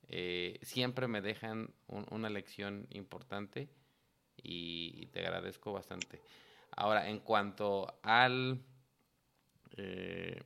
eh, 0.08 0.58
siempre 0.62 1.08
me 1.08 1.20
dejan 1.20 1.74
un- 1.88 2.06
una 2.10 2.30
lección 2.30 2.86
importante 2.90 3.68
y, 4.42 5.06
te 5.12 5.20
agradezco 5.20 5.72
bastante. 5.72 6.20
Ahora, 6.70 7.08
en 7.08 7.20
cuanto 7.20 7.98
al, 8.02 8.60
eh, 9.76 10.42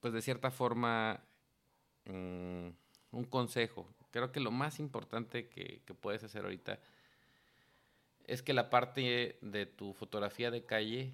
pues 0.00 0.14
de 0.14 0.22
cierta 0.22 0.50
forma, 0.50 1.20
mm, 2.04 2.68
un 3.12 3.24
consejo, 3.24 3.88
creo 4.10 4.32
que 4.32 4.40
lo 4.40 4.50
más 4.50 4.78
importante 4.78 5.48
que, 5.48 5.82
puedes 6.00 6.24
hacer 6.24 6.44
ahorita 6.44 6.78
es 8.24 8.42
que 8.42 8.54
la 8.54 8.70
parte 8.70 9.38
de 9.40 9.66
tu 9.66 9.92
fotografía 9.92 10.50
de 10.50 10.64
calle 10.64 11.12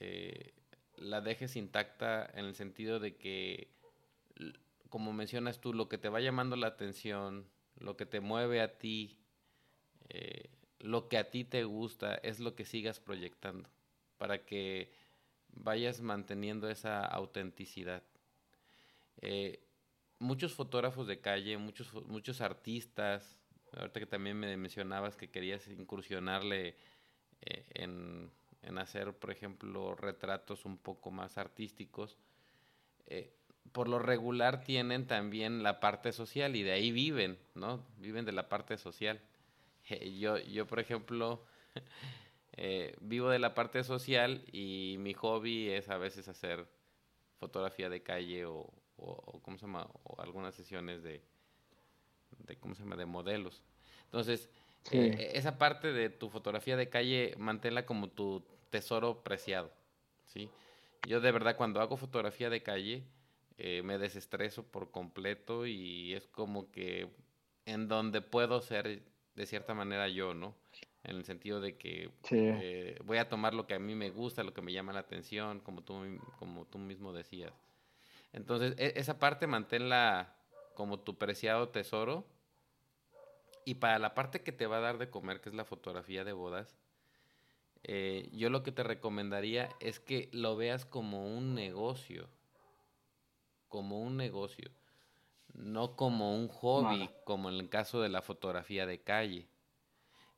eh, 0.00 0.52
la 0.96 1.20
dejes 1.20 1.56
intacta 1.56 2.30
en 2.34 2.46
el 2.46 2.54
sentido 2.54 3.00
de 3.00 3.16
que, 3.16 3.68
como 4.88 5.12
mencionas 5.12 5.60
tú, 5.60 5.74
lo 5.74 5.88
que 5.88 5.98
te 5.98 6.08
va 6.08 6.20
llamando 6.20 6.56
la 6.56 6.68
atención, 6.68 7.46
lo 7.78 7.96
que 7.96 8.06
te 8.06 8.20
mueve 8.20 8.60
a 8.60 8.78
ti, 8.78 9.18
eh, 10.08 10.48
lo 10.82 11.08
que 11.08 11.18
a 11.18 11.30
ti 11.30 11.44
te 11.44 11.64
gusta, 11.64 12.14
es 12.16 12.40
lo 12.40 12.54
que 12.54 12.64
sigas 12.64 13.00
proyectando, 13.00 13.68
para 14.18 14.44
que 14.44 14.90
vayas 15.54 16.00
manteniendo 16.00 16.68
esa 16.68 17.04
autenticidad. 17.04 18.02
Eh, 19.20 19.60
muchos 20.18 20.54
fotógrafos 20.54 21.06
de 21.06 21.20
calle, 21.20 21.56
muchos, 21.58 21.92
muchos 22.06 22.40
artistas, 22.40 23.38
ahorita 23.76 24.00
que 24.00 24.06
también 24.06 24.38
me 24.38 24.56
mencionabas 24.56 25.16
que 25.16 25.30
querías 25.30 25.66
incursionarle 25.68 26.76
eh, 27.42 27.64
en, 27.74 28.30
en 28.62 28.78
hacer, 28.78 29.12
por 29.14 29.30
ejemplo, 29.30 29.94
retratos 29.94 30.64
un 30.64 30.78
poco 30.78 31.10
más 31.10 31.38
artísticos, 31.38 32.16
eh, 33.06 33.32
por 33.72 33.88
lo 33.88 33.98
regular 33.98 34.64
tienen 34.64 35.06
también 35.06 35.62
la 35.62 35.80
parte 35.80 36.12
social 36.12 36.56
y 36.56 36.62
de 36.62 36.72
ahí 36.72 36.92
viven, 36.92 37.38
¿no? 37.54 37.84
Viven 37.98 38.24
de 38.24 38.32
la 38.32 38.48
parte 38.48 38.76
social. 38.76 39.20
yo, 40.18 40.38
yo, 40.38 40.66
por 40.66 40.80
ejemplo, 40.80 41.44
eh, 42.52 42.94
vivo 43.00 43.30
de 43.30 43.38
la 43.38 43.54
parte 43.54 43.84
social 43.84 44.44
y 44.52 44.96
mi 44.98 45.14
hobby 45.14 45.70
es 45.70 45.88
a 45.88 45.98
veces 45.98 46.28
hacer 46.28 46.66
fotografía 47.38 47.88
de 47.88 48.02
calle 48.02 48.44
o, 48.46 48.72
o, 48.96 49.40
¿cómo 49.42 49.58
se 49.58 49.66
llama? 49.66 49.88
O 50.04 50.20
algunas 50.20 50.54
sesiones 50.54 51.02
de, 51.02 51.22
de, 52.38 52.56
¿cómo 52.58 52.74
se 52.74 52.82
llama? 52.82 52.96
De 52.96 53.06
modelos. 53.06 53.62
Entonces, 54.04 54.48
eh, 54.90 55.32
esa 55.34 55.58
parte 55.58 55.92
de 55.92 56.10
tu 56.10 56.28
fotografía 56.28 56.76
de 56.76 56.88
calle, 56.88 57.34
manténla 57.38 57.86
como 57.86 58.08
tu 58.08 58.44
tesoro 58.70 59.22
preciado, 59.22 59.72
¿sí? 60.26 60.50
Yo 61.06 61.20
de 61.20 61.32
verdad 61.32 61.56
cuando 61.56 61.80
hago 61.80 61.96
fotografía 61.96 62.50
de 62.50 62.62
calle, 62.62 63.04
eh, 63.58 63.82
me 63.82 63.98
desestreso 63.98 64.64
por 64.64 64.90
completo 64.90 65.66
y 65.66 66.14
es 66.14 66.26
como 66.26 66.70
que 66.70 67.08
en 67.64 67.88
donde 67.88 68.20
puedo 68.22 68.60
ser 68.60 69.02
de 69.34 69.46
cierta 69.46 69.74
manera 69.74 70.08
yo, 70.08 70.34
¿no? 70.34 70.54
En 71.04 71.16
el 71.16 71.24
sentido 71.24 71.60
de 71.60 71.76
que 71.76 72.10
eh, 72.30 72.98
voy 73.04 73.18
a 73.18 73.28
tomar 73.28 73.54
lo 73.54 73.66
que 73.66 73.74
a 73.74 73.78
mí 73.78 73.94
me 73.94 74.10
gusta, 74.10 74.44
lo 74.44 74.54
que 74.54 74.62
me 74.62 74.72
llama 74.72 74.92
la 74.92 75.00
atención, 75.00 75.60
como 75.60 75.82
tú, 75.82 76.00
como 76.38 76.64
tú 76.66 76.78
mismo 76.78 77.12
decías. 77.12 77.52
Entonces, 78.32 78.74
e, 78.78 78.92
esa 78.96 79.18
parte 79.18 79.46
manténla 79.46 80.36
como 80.74 81.00
tu 81.00 81.18
preciado 81.18 81.68
tesoro. 81.68 82.24
Y 83.64 83.76
para 83.76 83.98
la 83.98 84.14
parte 84.14 84.42
que 84.42 84.52
te 84.52 84.66
va 84.66 84.78
a 84.78 84.80
dar 84.80 84.98
de 84.98 85.10
comer, 85.10 85.40
que 85.40 85.48
es 85.48 85.54
la 85.54 85.64
fotografía 85.64 86.24
de 86.24 86.32
bodas, 86.32 86.76
eh, 87.84 88.28
yo 88.32 88.50
lo 88.50 88.62
que 88.62 88.72
te 88.72 88.82
recomendaría 88.82 89.68
es 89.80 90.00
que 90.00 90.28
lo 90.32 90.56
veas 90.56 90.84
como 90.84 91.26
un 91.26 91.54
negocio. 91.54 92.28
Como 93.68 94.00
un 94.00 94.16
negocio. 94.16 94.70
No 95.54 95.96
como 95.96 96.34
un 96.34 96.48
hobby, 96.48 97.10
como 97.24 97.48
en 97.48 97.56
el 97.56 97.68
caso 97.68 98.00
de 98.00 98.08
la 98.08 98.22
fotografía 98.22 98.86
de 98.86 99.02
calle. 99.02 99.48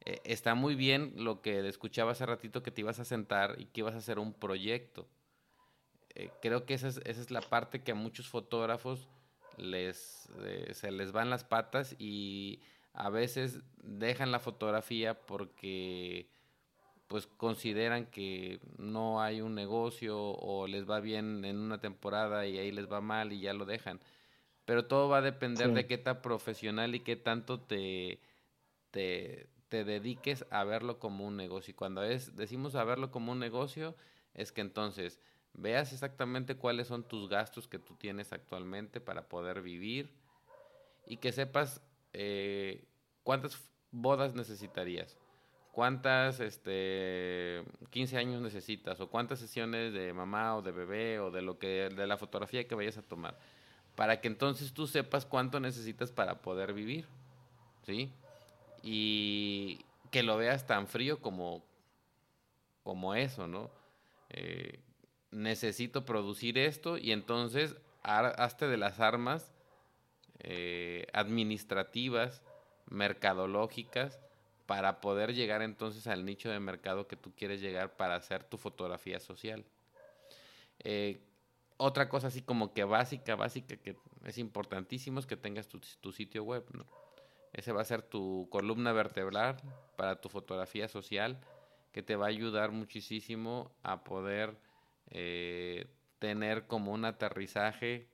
Eh, 0.04 0.20
está 0.24 0.54
muy 0.54 0.74
bien 0.74 1.12
lo 1.16 1.40
que 1.40 1.66
escuchaba 1.68 2.12
hace 2.12 2.26
ratito 2.26 2.62
que 2.62 2.70
te 2.70 2.82
ibas 2.82 3.00
a 3.00 3.04
sentar 3.04 3.56
y 3.58 3.66
que 3.66 3.80
ibas 3.80 3.94
a 3.94 3.98
hacer 3.98 4.18
un 4.18 4.34
proyecto. 4.34 5.08
Eh, 6.14 6.30
creo 6.42 6.66
que 6.66 6.74
esa 6.74 6.88
es, 6.88 6.98
esa 7.04 7.20
es, 7.20 7.30
la 7.30 7.40
parte 7.40 7.82
que 7.82 7.92
a 7.92 7.96
muchos 7.96 8.28
fotógrafos 8.28 9.08
les, 9.56 10.28
eh, 10.40 10.72
se 10.74 10.90
les 10.90 11.12
van 11.12 11.30
las 11.30 11.44
patas 11.44 11.96
y 11.98 12.60
a 12.92 13.08
veces 13.08 13.60
dejan 13.82 14.30
la 14.30 14.38
fotografía 14.38 15.14
porque 15.14 16.28
pues 17.08 17.26
consideran 17.26 18.06
que 18.06 18.60
no 18.78 19.20
hay 19.20 19.40
un 19.40 19.54
negocio 19.54 20.18
o 20.18 20.66
les 20.66 20.88
va 20.88 21.00
bien 21.00 21.44
en 21.44 21.58
una 21.58 21.78
temporada 21.78 22.46
y 22.46 22.58
ahí 22.58 22.72
les 22.72 22.90
va 22.90 23.00
mal 23.00 23.32
y 23.32 23.40
ya 23.40 23.52
lo 23.52 23.64
dejan. 23.64 24.00
Pero 24.64 24.86
todo 24.86 25.08
va 25.08 25.18
a 25.18 25.22
depender 25.22 25.72
de 25.72 25.86
qué 25.86 25.98
tan 25.98 26.22
profesional 26.22 26.94
y 26.94 27.00
qué 27.00 27.16
tanto 27.16 27.60
te, 27.60 28.20
te, 28.90 29.48
te, 29.68 29.84
dediques 29.84 30.46
a 30.50 30.64
verlo 30.64 30.98
como 30.98 31.26
un 31.26 31.36
negocio. 31.36 31.72
Y 31.72 31.74
cuando 31.74 32.02
es, 32.02 32.34
decimos 32.36 32.74
a 32.74 32.84
verlo 32.84 33.10
como 33.10 33.32
un 33.32 33.38
negocio, 33.38 33.94
es 34.32 34.52
que 34.52 34.62
entonces 34.62 35.20
veas 35.54 35.92
exactamente 35.92 36.56
cuáles 36.56 36.88
son 36.88 37.04
tus 37.04 37.28
gastos 37.28 37.68
que 37.68 37.78
tú 37.78 37.94
tienes 37.94 38.32
actualmente 38.32 39.00
para 39.00 39.28
poder 39.28 39.62
vivir 39.62 40.10
y 41.06 41.18
que 41.18 41.32
sepas 41.32 41.80
eh, 42.12 42.84
cuántas 43.22 43.60
bodas 43.90 44.34
necesitarías, 44.34 45.16
cuántas 45.72 46.40
este 46.40 47.62
15 47.90 48.16
años 48.16 48.42
necesitas 48.42 49.00
o 49.00 49.08
cuántas 49.08 49.38
sesiones 49.38 49.92
de 49.92 50.12
mamá 50.12 50.56
o 50.56 50.62
de 50.62 50.72
bebé 50.72 51.20
o 51.20 51.30
de 51.30 51.42
lo 51.42 51.58
que 51.58 51.88
de 51.94 52.06
la 52.06 52.16
fotografía 52.16 52.66
que 52.66 52.74
vayas 52.74 52.98
a 52.98 53.02
tomar 53.02 53.38
para 53.96 54.20
que 54.20 54.28
entonces 54.28 54.72
tú 54.72 54.86
sepas 54.86 55.24
cuánto 55.26 55.60
necesitas 55.60 56.10
para 56.10 56.42
poder 56.42 56.72
vivir, 56.72 57.06
¿sí? 57.86 58.12
Y 58.82 59.84
que 60.10 60.22
lo 60.22 60.36
veas 60.36 60.66
tan 60.66 60.86
frío 60.86 61.20
como 61.20 61.64
como 62.82 63.14
eso, 63.14 63.48
¿no? 63.48 63.70
Eh, 64.30 64.78
necesito 65.30 66.04
producir 66.04 66.58
esto 66.58 66.98
y 66.98 67.12
entonces 67.12 67.76
hazte 68.02 68.68
de 68.68 68.76
las 68.76 69.00
armas 69.00 69.52
eh, 70.40 71.06
administrativas, 71.12 72.42
mercadológicas, 72.86 74.20
para 74.66 75.00
poder 75.00 75.34
llegar 75.34 75.62
entonces 75.62 76.06
al 76.06 76.24
nicho 76.24 76.50
de 76.50 76.60
mercado 76.60 77.06
que 77.06 77.16
tú 77.16 77.32
quieres 77.34 77.60
llegar 77.60 77.96
para 77.96 78.16
hacer 78.16 78.44
tu 78.44 78.56
fotografía 78.58 79.20
social. 79.20 79.64
Eh, 80.80 81.20
otra 81.76 82.08
cosa 82.08 82.28
así 82.28 82.42
como 82.42 82.72
que 82.72 82.84
básica, 82.84 83.34
básica, 83.34 83.76
que 83.76 83.96
es 84.24 84.38
importantísimo 84.38 85.20
es 85.20 85.26
que 85.26 85.36
tengas 85.36 85.68
tu, 85.68 86.12
sitio 86.12 86.44
web. 86.44 86.64
Ese 87.52 87.72
va 87.72 87.82
a 87.82 87.84
ser 87.84 88.02
tu 88.02 88.48
columna 88.50 88.92
vertebral 88.92 89.56
para 89.96 90.20
tu 90.20 90.28
fotografía 90.28 90.88
social, 90.88 91.40
que 91.92 92.02
te 92.02 92.16
va 92.16 92.26
a 92.26 92.30
ayudar 92.30 92.72
muchísimo 92.72 93.70
a 93.82 94.02
poder 94.02 94.56
eh, 95.10 95.86
tener 96.18 96.66
como 96.66 96.92
un 96.92 97.04
aterrizaje 97.04 98.08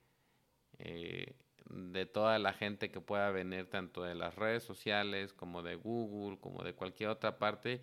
eh, 0.79 1.35
de 1.71 2.05
toda 2.07 2.39
la 2.39 2.53
gente 2.53 2.91
que 2.91 3.01
pueda 3.01 3.31
venir 3.31 3.71
tanto 3.71 4.03
de 4.03 4.15
las 4.15 4.35
redes 4.35 4.65
sociales 4.65 5.33
como 5.33 5.63
de 5.63 5.77
Google, 5.77 6.39
como 6.41 6.63
de 6.65 6.75
cualquier 6.75 7.11
otra 7.11 7.39
parte, 7.39 7.83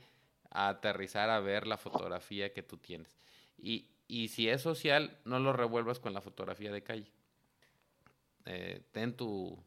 a 0.49 0.69
aterrizar 0.69 1.29
a 1.29 1.39
ver 1.39 1.65
la 1.67 1.77
fotografía 1.77 2.53
que 2.53 2.63
tú 2.63 2.77
tienes. 2.77 3.17
Y, 3.57 3.89
y 4.07 4.29
si 4.29 4.49
es 4.49 4.61
social, 4.61 5.17
no 5.25 5.39
lo 5.39 5.53
revuelvas 5.53 5.99
con 5.99 6.13
la 6.13 6.21
fotografía 6.21 6.71
de 6.71 6.83
calle. 6.83 7.11
Eh, 8.45 8.81
ten 8.91 9.15
tu, 9.15 9.61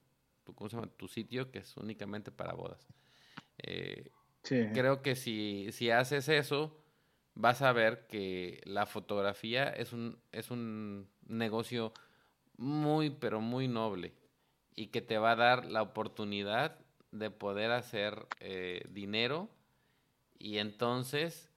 tu, 0.45 0.55
tu 0.97 1.09
sitio 1.09 1.51
que 1.51 1.59
es 1.59 1.77
únicamente 1.77 2.31
para 2.31 2.55
bodas. 2.55 2.87
Creo 4.43 5.03
que 5.03 5.17
si, 5.17 5.71
si 5.73 5.91
haces 5.91 6.29
eso, 6.29 6.83
vas 7.35 7.63
a 7.63 7.73
ver 7.73 8.07
que 8.07 8.61
la 8.65 8.87
fotografía 8.87 9.69
es 9.69 9.93
un, 9.93 10.19
es 10.33 10.51
un 10.51 11.09
negocio 11.27 11.93
muy, 12.57 13.11
pero 13.11 13.41
muy 13.41 13.69
noble 13.69 14.15
y 14.75 14.89
que 14.89 15.03
te 15.03 15.19
va 15.19 15.33
a 15.33 15.37
dar 15.37 15.67
la 15.67 15.83
oportunidad 15.83 16.79
de 17.13 17.31
poder 17.31 17.71
hacer 17.71 18.27
eh, 18.41 18.85
dinero 18.91 19.49
y 20.39 20.59
entonces 20.59 21.51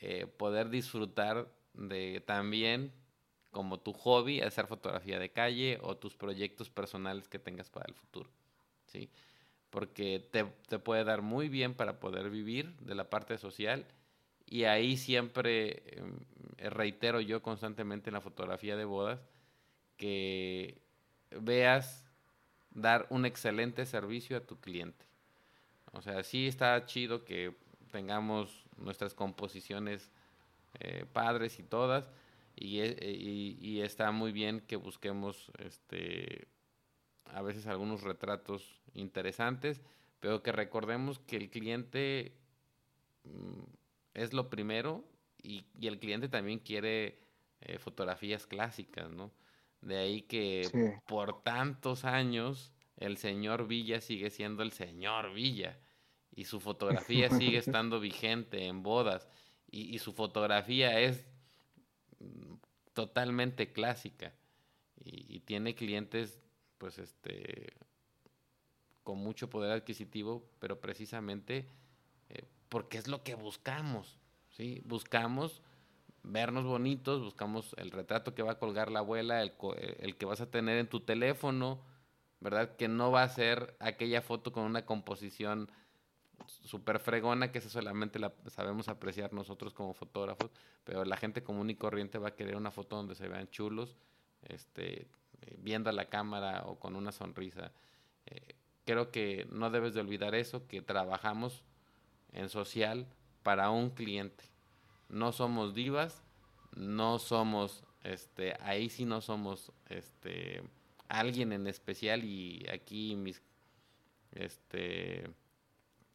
eh, 0.00 0.26
poder 0.26 0.70
disfrutar 0.70 1.48
de 1.74 2.22
también 2.26 2.92
como 3.50 3.78
tu 3.78 3.92
hobby 3.92 4.40
hacer 4.40 4.66
fotografía 4.66 5.18
de 5.18 5.30
calle 5.30 5.78
o 5.82 5.96
tus 5.96 6.16
proyectos 6.16 6.70
personales 6.70 7.28
que 7.28 7.38
tengas 7.38 7.70
para 7.70 7.86
el 7.86 7.94
futuro, 7.94 8.30
¿sí? 8.86 9.10
Porque 9.70 10.26
te, 10.30 10.44
te 10.68 10.78
puede 10.78 11.04
dar 11.04 11.22
muy 11.22 11.48
bien 11.48 11.74
para 11.74 12.00
poder 12.00 12.30
vivir 12.30 12.76
de 12.78 12.94
la 12.94 13.10
parte 13.10 13.38
social 13.38 13.86
y 14.46 14.64
ahí 14.64 14.96
siempre 14.96 15.82
em, 15.98 16.18
reitero 16.58 17.20
yo 17.20 17.42
constantemente 17.42 18.10
en 18.10 18.14
la 18.14 18.20
fotografía 18.20 18.76
de 18.76 18.84
bodas 18.84 19.20
que 19.96 20.80
veas 21.30 22.04
dar 22.70 23.06
un 23.10 23.24
excelente 23.24 23.86
servicio 23.86 24.36
a 24.36 24.40
tu 24.40 24.58
cliente. 24.60 25.04
O 25.92 26.02
sea, 26.02 26.22
sí 26.24 26.46
está 26.46 26.84
chido 26.86 27.24
que 27.24 27.54
tengamos 27.92 28.64
nuestras 28.76 29.14
composiciones 29.14 30.10
eh, 30.80 31.06
padres 31.12 31.58
y 31.58 31.62
todas, 31.62 32.10
y, 32.56 32.80
e, 32.80 32.96
y, 33.00 33.58
y, 33.60 33.80
está 33.80 34.12
muy 34.12 34.32
bien 34.32 34.60
que 34.60 34.76
busquemos 34.76 35.50
este 35.58 36.48
a 37.26 37.42
veces 37.42 37.66
algunos 37.66 38.02
retratos 38.02 38.80
interesantes, 38.94 39.82
pero 40.20 40.42
que 40.42 40.52
recordemos 40.52 41.18
que 41.18 41.36
el 41.36 41.50
cliente 41.50 42.36
mm, 43.24 43.62
es 44.14 44.32
lo 44.32 44.50
primero 44.50 45.04
y, 45.42 45.66
el 45.82 45.98
cliente 45.98 46.28
también 46.28 46.60
quiere 46.60 47.18
eh, 47.60 47.78
fotografías 47.78 48.46
clásicas, 48.46 49.10
¿no? 49.10 49.32
De 49.80 49.98
ahí 49.98 50.22
que 50.22 50.98
por 51.06 51.42
tantos 51.42 52.06
años 52.06 52.72
el 52.96 53.18
señor 53.18 53.66
Villa 53.66 54.00
sigue 54.00 54.30
siendo 54.30 54.62
el 54.62 54.72
señor 54.72 55.34
Villa 55.34 55.78
y 56.34 56.44
su 56.44 56.58
fotografía 56.58 57.28
sigue 57.28 57.58
estando 57.58 58.00
vigente 58.00 58.64
en 58.66 58.82
bodas 58.82 59.28
y, 59.76 59.98
su 59.98 60.12
fotografía 60.12 61.00
es 61.00 61.24
totalmente 62.92 63.72
clásica 63.72 64.32
y, 65.04 65.40
tiene 65.40 65.74
clientes 65.74 66.40
pues 66.78 66.98
este 66.98 67.74
con 69.02 69.18
mucho 69.18 69.50
poder 69.50 69.72
adquisitivo 69.72 70.48
pero 70.60 70.80
precisamente 70.80 71.66
porque 72.74 72.98
es 72.98 73.06
lo 73.06 73.22
que 73.22 73.36
buscamos, 73.36 74.18
¿sí? 74.50 74.82
Buscamos 74.84 75.62
vernos 76.24 76.64
bonitos, 76.64 77.22
buscamos 77.22 77.72
el 77.78 77.92
retrato 77.92 78.34
que 78.34 78.42
va 78.42 78.52
a 78.52 78.58
colgar 78.58 78.90
la 78.90 78.98
abuela, 78.98 79.42
el, 79.42 79.52
el, 80.00 80.16
que 80.16 80.26
vas 80.26 80.40
a 80.40 80.50
tener 80.50 80.78
en 80.78 80.88
tu 80.88 80.98
teléfono, 80.98 81.78
¿verdad? 82.40 82.74
Que 82.74 82.88
no 82.88 83.12
va 83.12 83.22
a 83.22 83.28
ser 83.28 83.76
aquella 83.78 84.22
foto 84.22 84.50
con 84.50 84.64
una 84.64 84.84
composición 84.86 85.70
súper 86.46 86.98
fregona, 86.98 87.50
que 87.52 87.58
esa 87.58 87.68
solamente 87.68 88.18
la 88.18 88.32
sabemos 88.46 88.88
apreciar 88.88 89.32
nosotros 89.32 89.72
como 89.72 89.94
fotógrafos, 89.94 90.50
pero 90.84 91.04
la 91.04 91.16
gente 91.16 91.42
común 91.42 91.70
y 91.70 91.74
corriente 91.74 92.18
va 92.18 92.28
a 92.28 92.34
querer 92.34 92.56
una 92.56 92.70
foto 92.70 92.96
donde 92.96 93.14
se 93.14 93.28
vean 93.28 93.48
chulos, 93.50 93.96
este, 94.42 95.08
eh, 95.42 95.56
viendo 95.58 95.90
a 95.90 95.92
la 95.92 96.08
cámara 96.08 96.64
o 96.66 96.78
con 96.78 96.96
una 96.96 97.12
sonrisa. 97.12 97.72
Eh, 98.26 98.54
creo 98.84 99.10
que 99.10 99.46
no 99.50 99.70
debes 99.70 99.94
de 99.94 100.00
olvidar 100.00 100.34
eso, 100.34 100.66
que 100.66 100.82
trabajamos 100.82 101.64
en 102.32 102.48
social 102.48 103.06
para 103.42 103.70
un 103.70 103.90
cliente. 103.90 104.44
No 105.08 105.32
somos 105.32 105.74
divas, 105.74 106.22
no 106.74 107.18
somos, 107.18 107.84
este, 108.02 108.56
ahí 108.60 108.88
sí 108.88 109.04
no 109.04 109.20
somos, 109.20 109.72
este, 109.88 110.62
alguien 111.08 111.52
en 111.52 111.66
especial 111.66 112.24
y 112.24 112.66
aquí 112.68 113.16
mis, 113.16 113.42
este, 114.32 115.30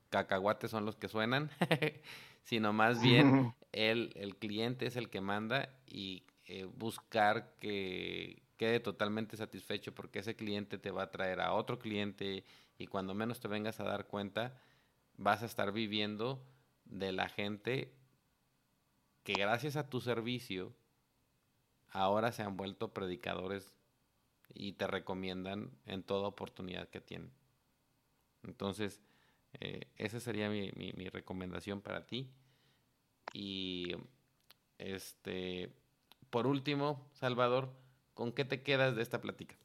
cacahuates 0.10 0.72
son 0.72 0.86
los 0.86 0.96
que 0.96 1.08
suenan, 1.08 1.50
sino 2.44 2.74
más 2.74 3.02
bien 3.02 3.54
el, 3.72 4.12
el 4.16 4.36
cliente 4.36 4.86
es 4.86 4.96
el 4.96 5.10
que 5.10 5.22
manda 5.22 5.70
y 5.86 6.24
eh, 6.46 6.66
buscar 6.66 7.56
que 7.60 8.42
quede 8.58 8.80
totalmente 8.80 9.38
satisfecho 9.38 9.94
porque 9.94 10.20
ese 10.20 10.36
cliente 10.36 10.78
te 10.78 10.92
va 10.92 11.04
a 11.04 11.12
traer 11.12 11.40
a 11.40 11.54
otro 11.54 11.80
cliente 11.80 12.44
y 12.78 12.88
cuando 12.88 13.14
menos 13.14 13.40
te 13.40 13.48
vengas 13.48 13.80
a 13.80 13.86
dar 13.86 14.08
cuenta 14.08 14.60
vas 15.16 15.44
a 15.44 15.46
estar 15.46 15.72
viviendo 15.72 16.44
de 16.86 17.12
la 17.12 17.30
gente 17.30 17.94
que 19.24 19.34
gracias 19.34 19.76
a 19.76 19.90
tu 19.90 20.02
servicio 20.02 20.74
ahora 21.92 22.32
se 22.32 22.44
han 22.44 22.58
vuelto 22.58 22.94
predicadores 22.94 23.76
y 24.54 24.74
te 24.74 24.88
recomiendan 24.88 25.72
en 25.86 26.04
toda 26.04 26.28
oportunidad 26.28 26.90
que 26.90 27.02
tienen. 27.02 27.32
Entonces, 28.44 29.02
eh, 29.54 29.88
esa 29.98 30.20
sería 30.20 30.50
mi, 30.50 30.72
mi, 30.74 31.10
recomendación 31.10 31.82
para 31.82 32.06
ti. 32.06 32.30
Y 33.34 33.96
este, 34.78 35.72
por 36.30 36.48
último, 36.48 37.10
Salvador, 37.14 37.74
¿con 38.14 38.32
qué 38.32 38.46
te 38.46 38.62
quedas 38.64 38.96
de 38.96 39.02
esta 39.02 39.22
plática? 39.22 39.56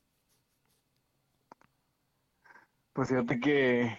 Pues 2.92 3.08
fíjate 3.08 3.40
que 3.40 3.96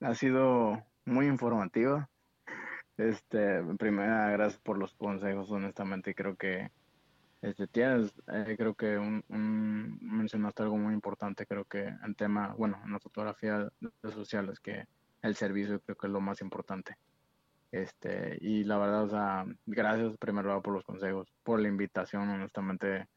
ha 0.00 0.14
sido 0.14 0.82
muy 1.04 1.26
informativa. 1.26 2.08
Este, 2.96 3.62
primera, 3.78 4.30
gracias 4.30 4.60
por 4.60 4.76
los 4.78 4.94
consejos, 4.94 5.50
honestamente 5.50 6.14
creo 6.14 6.36
que 6.36 6.70
este, 7.40 7.68
tienes, 7.68 8.12
eh, 8.32 8.54
creo 8.56 8.74
que 8.74 8.98
un, 8.98 9.24
mencionaste 10.00 10.64
algo 10.64 10.76
muy 10.76 10.94
importante, 10.94 11.46
creo 11.46 11.64
que 11.64 11.84
en 11.84 12.14
tema, 12.14 12.54
bueno, 12.58 12.80
en 12.84 12.92
la 12.92 12.98
fotografía 13.00 13.70
de 13.80 14.12
sociales, 14.12 14.58
que 14.60 14.86
el 15.22 15.36
servicio 15.36 15.80
creo 15.80 15.96
que 15.96 16.06
es 16.08 16.12
lo 16.12 16.20
más 16.20 16.40
importante. 16.40 16.96
Este, 17.70 18.38
y 18.40 18.64
la 18.64 18.78
verdad, 18.78 19.04
o 19.04 19.10
sea, 19.10 19.46
gracias 19.66 20.16
primero 20.16 20.60
por 20.62 20.74
los 20.74 20.84
consejos, 20.84 21.28
por 21.42 21.60
la 21.60 21.68
invitación, 21.68 22.28
honestamente, 22.28 23.08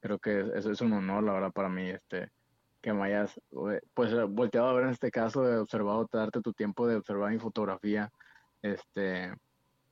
creo 0.00 0.18
que 0.18 0.40
eso 0.54 0.70
es 0.70 0.80
un 0.80 0.92
honor, 0.92 1.24
la 1.24 1.32
verdad, 1.32 1.52
para 1.52 1.68
mí, 1.68 1.90
este, 1.90 2.30
que 2.80 2.92
me 2.92 3.04
hayas, 3.04 3.36
eh, 3.70 3.80
pues, 3.94 4.12
volteado 4.28 4.68
a 4.68 4.72
ver 4.74 4.84
en 4.84 4.90
este 4.90 5.10
caso, 5.10 5.42
de 5.42 5.58
observado, 5.58 6.08
darte 6.10 6.40
tu 6.40 6.52
tiempo 6.52 6.86
de 6.86 6.96
observar 6.96 7.30
mi 7.32 7.38
fotografía, 7.38 8.10
este, 8.62 9.34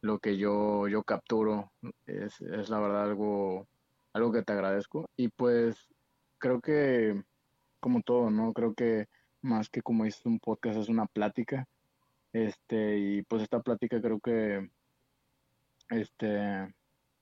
lo 0.01 0.19
que 0.19 0.37
yo, 0.37 0.89
yo 0.89 1.03
capturo. 1.03 1.73
Es, 2.07 2.41
es 2.41 2.69
la 2.69 2.81
verdad 2.81 3.05
algo, 3.05 3.67
algo 4.13 4.33
que 4.33 4.43
te 4.43 4.53
agradezco. 4.53 5.09
Y 5.17 5.29
pues 5.29 5.89
creo 6.39 6.61
que, 6.61 7.23
como 7.81 8.03
todo, 8.03 8.31
¿no? 8.31 8.53
Creo 8.53 8.75
que 8.75 9.07
más 9.43 9.69
que 9.69 9.83
como 9.83 10.05
dices 10.05 10.27
un 10.27 10.39
podcast, 10.39 10.79
es 10.79 10.89
una 10.89 11.07
plática. 11.07 11.67
Este, 12.33 12.99
y 12.99 13.23
pues 13.23 13.43
esta 13.43 13.61
plática 13.61 14.01
creo 14.01 14.21
que 14.21 14.71
este 15.91 16.75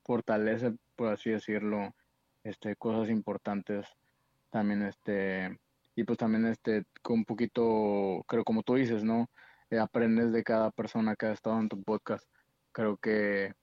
fortalece, 0.05 0.75
por 0.97 1.09
así 1.09 1.31
decirlo, 1.31 1.95
este, 2.45 2.77
cosas 2.77 3.11
importantes. 3.11 3.87
También 4.51 4.83
este, 4.83 5.59
y 5.95 6.05
pues 6.05 6.19
también 6.19 6.47
este, 6.47 6.85
con 7.03 7.21
un 7.21 7.25
poquito, 7.25 8.25
creo 8.27 8.45
como 8.45 8.63
tú 8.63 8.75
dices, 8.75 9.05
¿no? 9.05 9.29
Eh, 9.71 9.79
aprendes 9.79 10.33
de 10.33 10.45
cada 10.45 10.71
persona 10.71 11.17
que 11.17 11.27
ha 11.27 11.33
estado 11.33 11.59
en 11.59 11.69
tu 11.69 11.83
podcast 11.83 12.25
creo 12.77 12.99
que 12.99 13.55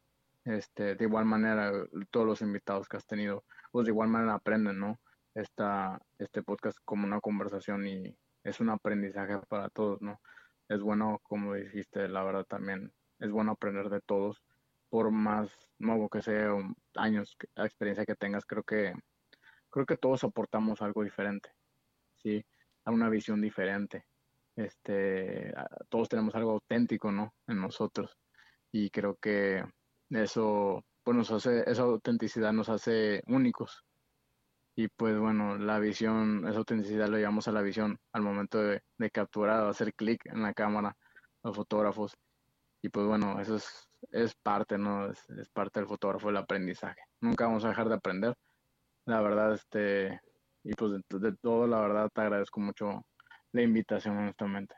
este, 0.44 0.96
de 0.96 1.06
igual 1.06 1.26
manera 1.26 1.72
todos 2.10 2.26
los 2.26 2.42
invitados 2.42 2.90
que 2.90 2.98
has 2.98 3.06
tenido, 3.06 3.44
pues 3.72 3.86
de 3.86 3.92
igual 3.92 4.10
manera 4.10 4.34
aprenden, 4.34 4.80
¿no? 4.80 5.00
Esta, 5.36 6.02
este 6.18 6.42
podcast 6.42 6.80
como 6.84 7.06
una 7.06 7.22
conversación 7.22 7.86
y 7.86 8.18
es 8.44 8.60
un 8.60 8.72
aprendizaje 8.72 9.38
para 9.48 9.70
todos, 9.70 10.02
¿no? 10.02 10.20
Es 10.68 10.82
bueno, 10.82 11.20
como 11.22 11.54
dijiste, 11.54 12.08
la 12.08 12.24
verdad 12.24 12.46
también, 12.46 12.92
es 13.20 13.30
bueno 13.30 13.52
aprender 13.52 13.90
de 13.90 14.02
todos, 14.02 14.42
por 14.90 15.12
más 15.12 15.52
nuevo 15.78 16.10
que 16.10 16.24
sea, 16.24 16.50
años, 16.96 17.38
experiencia 17.56 18.08
que 18.08 18.16
tengas, 18.16 18.46
creo 18.48 18.64
que, 18.64 18.96
creo 19.70 19.86
que 19.86 19.98
todos 19.98 20.24
aportamos 20.24 20.82
algo 20.82 21.04
diferente, 21.04 21.52
¿sí? 22.16 22.44
A 22.86 22.90
una 22.90 23.10
visión 23.10 23.42
diferente. 23.42 24.08
Este, 24.56 25.54
todos 25.90 26.10
tenemos 26.10 26.34
algo 26.34 26.54
auténtico, 26.54 27.12
¿no? 27.12 27.36
En 27.46 27.62
nosotros 27.62 28.18
y 28.74 28.90
creo 28.90 29.16
que 29.22 29.64
eso 30.10 30.84
pues 31.04 31.16
nos 31.16 31.32
hace, 31.32 31.64
esa 31.70 31.84
autenticidad 31.84 32.52
nos 32.52 32.70
hace 32.70 33.22
únicos. 33.28 33.86
Y 34.76 34.88
pues 34.88 35.18
bueno, 35.20 35.58
la 35.60 35.78
visión, 35.80 36.48
esa 36.48 36.58
autenticidad 36.58 37.08
lo 37.08 37.18
llevamos 37.18 37.48
a 37.48 37.52
la 37.52 37.62
visión 37.62 38.00
al 38.12 38.24
momento 38.24 38.60
de, 38.60 38.82
capturar, 39.12 39.68
hacer 39.68 39.94
clic 39.94 40.26
en 40.26 40.42
la 40.42 40.54
cámara, 40.54 40.98
los 41.44 41.56
fotógrafos. 41.56 42.18
Y 42.82 42.90
pues 42.90 43.06
bueno, 43.06 43.40
eso 43.40 43.58
es, 43.58 43.88
es 44.12 44.34
parte, 44.34 44.80
¿no? 44.80 45.12
Es, 45.12 45.30
es, 45.30 45.50
parte 45.50 45.80
del 45.80 45.88
fotógrafo, 45.88 46.32
el 46.32 46.38
aprendizaje. 46.38 47.02
Nunca 47.22 47.46
vamos 47.46 47.64
a 47.66 47.70
dejar 47.70 47.90
de 47.90 47.96
aprender. 47.96 48.36
La 49.06 49.22
verdad, 49.22 49.54
este, 49.54 50.20
y 50.64 50.74
pues 50.74 50.94
de, 50.94 51.20
de 51.20 51.38
todo, 51.38 51.68
la 51.68 51.80
verdad, 51.80 52.10
te 52.12 52.22
agradezco 52.22 52.60
mucho 52.60 53.06
la 53.52 53.62
invitación, 53.62 54.18
honestamente. 54.18 54.76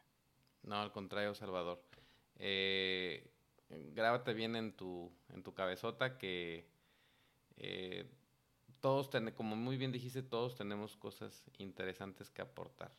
No, 0.63 0.81
al 0.81 0.91
contrario, 0.91 1.33
Salvador. 1.33 1.81
Eh, 2.37 3.31
grábate 3.70 4.34
bien 4.34 4.55
en 4.55 4.74
tu, 4.74 5.11
en 5.30 5.43
tu 5.43 5.53
cabezota 5.53 6.18
que 6.18 6.68
eh, 7.57 8.09
todos 8.80 9.09
tenemos, 9.09 9.36
como 9.36 9.55
muy 9.55 9.78
bien 9.78 9.91
dijiste, 9.91 10.22
todos 10.22 10.55
tenemos 10.55 10.95
cosas 10.95 11.43
interesantes 11.57 12.30
que 12.30 12.41
aportar. 12.41 12.93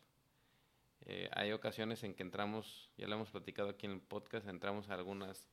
Eh, 1.05 1.29
hay 1.33 1.51
ocasiones 1.51 2.03
en 2.03 2.13
que 2.13 2.23
entramos, 2.23 2.91
ya 2.97 3.07
lo 3.07 3.15
hemos 3.15 3.31
platicado 3.31 3.69
aquí 3.69 3.85
en 3.85 3.93
el 3.93 4.01
podcast, 4.01 4.47
entramos 4.47 4.89
a 4.89 4.95
algunos 4.95 5.47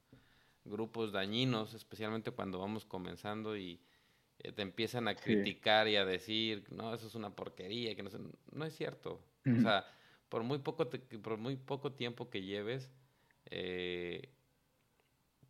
grupos 0.65 1.13
dañinos, 1.13 1.75
especialmente 1.75 2.31
cuando 2.31 2.59
vamos 2.59 2.85
comenzando 2.85 3.57
y 3.57 3.81
eh, 4.39 4.53
te 4.53 4.63
empiezan 4.63 5.07
a 5.07 5.15
criticar 5.15 5.87
y 5.87 5.97
a 5.97 6.05
decir, 6.05 6.65
no, 6.71 6.93
eso 6.95 7.07
es 7.07 7.15
una 7.15 7.37
porquería, 7.37 7.95
que 7.95 8.03
no, 8.03 8.11
no 8.51 8.65
es 8.65 8.75
cierto. 8.75 9.23
O 9.47 9.61
sea, 9.61 9.87
por 10.29 10.43
muy 10.43 10.59
poco, 10.59 10.89
por 11.23 11.37
muy 11.37 11.57
poco 11.57 11.93
tiempo 11.93 12.31
que 12.31 12.43
lleves, 12.43 12.91
eh, 13.47 14.33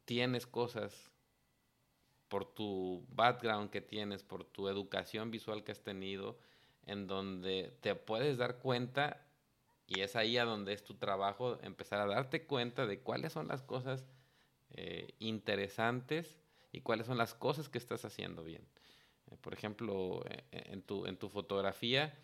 tienes 0.04 0.46
cosas 0.46 1.10
por 2.28 2.52
tu 2.52 3.06
background 3.10 3.70
que 3.70 3.80
tienes, 3.80 4.22
por 4.22 4.44
tu 4.44 4.68
educación 4.68 5.30
visual 5.30 5.62
que 5.62 5.72
has 5.72 5.82
tenido, 5.82 6.38
en 6.86 7.06
donde 7.06 7.76
te 7.80 7.94
puedes 7.94 8.38
dar 8.38 8.58
cuenta, 8.58 9.24
y 9.86 10.00
es 10.00 10.16
ahí 10.16 10.38
a 10.38 10.44
donde 10.44 10.72
es 10.72 10.82
tu 10.82 10.94
trabajo, 10.94 11.58
empezar 11.62 12.00
a 12.00 12.06
darte 12.06 12.46
cuenta 12.46 12.86
de 12.86 13.00
cuáles 13.00 13.32
son 13.32 13.48
las 13.48 13.62
cosas 13.62 14.04
eh, 14.70 15.14
interesantes 15.18 16.40
y 16.72 16.80
cuáles 16.80 17.06
son 17.06 17.18
las 17.18 17.34
cosas 17.34 17.68
que 17.68 17.78
estás 17.78 18.04
haciendo 18.04 18.42
bien. 18.42 18.66
Eh, 19.30 19.36
por 19.40 19.52
ejemplo, 19.52 20.24
eh, 20.26 20.44
en, 20.50 20.82
tu, 20.82 21.06
en 21.06 21.16
tu 21.16 21.28
fotografía, 21.28 22.18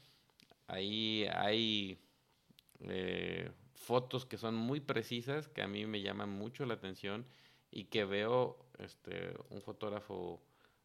ahí 0.66 1.26
hay 1.32 2.00
fotos 3.74 4.24
que 4.24 4.38
son 4.38 4.54
muy 4.54 4.80
precisas, 4.80 5.48
que 5.48 5.60
a 5.62 5.68
mí 5.68 5.84
me 5.84 6.00
llaman 6.00 6.30
mucho 6.30 6.64
la 6.64 6.74
atención 6.74 7.26
y 7.70 7.84
que 7.84 8.04
veo 8.04 8.58
este, 8.78 9.34
un 9.50 9.62
fotógrafo 9.62 10.40